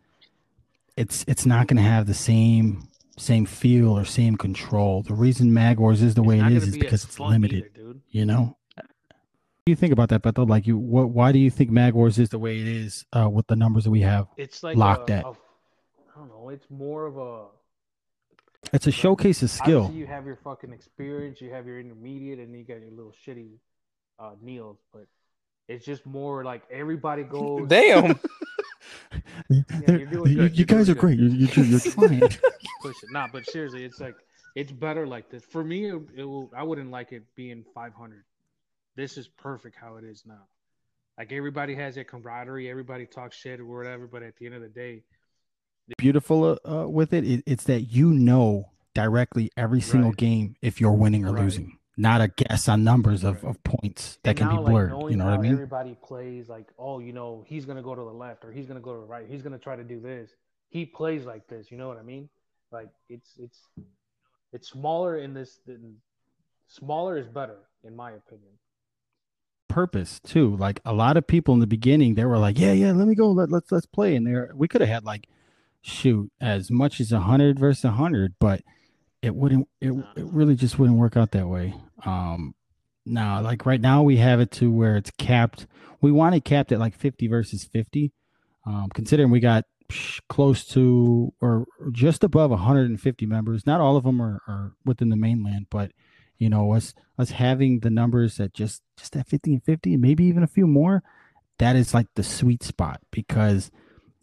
[0.95, 2.87] it's it's not going to have the same
[3.17, 5.03] same feel or same control.
[5.03, 7.71] The reason Magwars is the way It's it is gonna is be because it's limited
[7.75, 8.55] either, you know
[9.69, 10.49] do you think about that Beto?
[10.49, 13.45] like you what why do you think Magwars is the way it is uh with
[13.45, 15.25] the numbers that we have It's like Locked a, at.
[15.25, 15.33] a- I
[16.17, 16.49] don't know.
[16.49, 17.45] It's more of a
[18.73, 22.53] it's a showcase of skill you have your fucking experience, you have your intermediate, and
[22.57, 23.51] you got your little shitty
[24.17, 24.79] uh, Neils.
[24.91, 25.05] But
[25.67, 27.67] it's just more like everybody goes.
[27.69, 28.19] Damn.
[29.49, 32.19] They're- you're doing you, good, you you're guys doing are great you're, you're, you're trying
[32.81, 33.11] push it.
[33.11, 34.15] Nah, but seriously, it's like
[34.55, 35.43] it's better like this.
[35.43, 36.51] For me, it, it will.
[36.55, 38.23] I wouldn't like it being 500.
[38.99, 40.43] This is perfect how it is now.
[41.17, 44.07] Like everybody has their camaraderie, everybody talks shit or whatever.
[44.07, 45.03] But at the end of the day,
[45.97, 50.17] beautiful uh, with it, it it's that you know directly every single Right.
[50.17, 51.43] game if you're winning or Right.
[51.43, 54.89] losing not a guess on numbers of, of points that And can now, be blurred
[54.91, 57.95] knowing you know what i mean Everybody plays like, oh, you know, he's gonna go
[57.95, 59.25] to the left or he's gonna go to the right.
[59.29, 60.31] He's gonna try to do this.
[60.67, 61.71] He plays like this.
[61.71, 62.27] You know what I mean?
[62.69, 63.59] Like it's it's
[64.51, 65.59] it's smaller in this.
[65.65, 65.95] Than,
[66.67, 68.51] smaller is better in my opinion.
[69.69, 70.55] Purpose too.
[70.57, 73.15] Like a lot of people in the beginning, they were like, "Yeah, yeah, let me
[73.15, 75.27] go, let, let's let's play." And there, we could have had like,
[75.81, 78.61] shoot, as much as a hundred versus a hundred, but
[79.21, 79.67] it wouldn't.
[79.79, 81.73] It it really just wouldn't work out that way.
[82.05, 82.55] Um,
[83.05, 85.67] now, like right now, we have it to where it's capped.
[86.01, 88.11] We want it capped at like fifty versus fifty.
[88.65, 89.65] Um, considering we got
[90.27, 93.65] close to or just above 150 members.
[93.65, 95.91] Not all of them are, are within the mainland, but
[96.39, 100.01] you know us us having the numbers that just just at 50 and 50 and
[100.01, 101.03] maybe even a few more
[101.59, 103.69] that is like the sweet spot because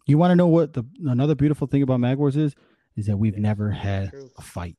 [0.07, 2.55] you want to know what the another beautiful thing about Magwars is
[2.95, 4.75] is that we've never had a fight.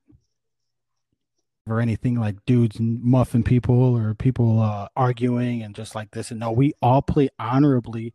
[1.67, 6.31] Or anything like dudes muffing people or people uh, arguing and just like this.
[6.31, 8.15] And no we all play honorably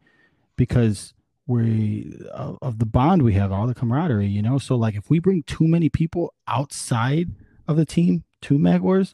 [0.56, 1.14] because
[1.46, 4.58] we of the bond we have all the camaraderie you know?
[4.58, 7.30] So like if we bring too many people outside
[7.68, 9.14] of the team to Magwars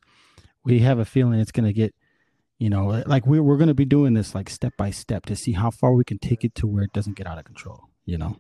[0.64, 1.93] we have a feeling it's going to get
[2.57, 5.35] you know like we're, we're going to be doing this like step by step to
[5.35, 7.89] see how far we can take it to where it doesn't get out of control
[8.06, 8.38] you know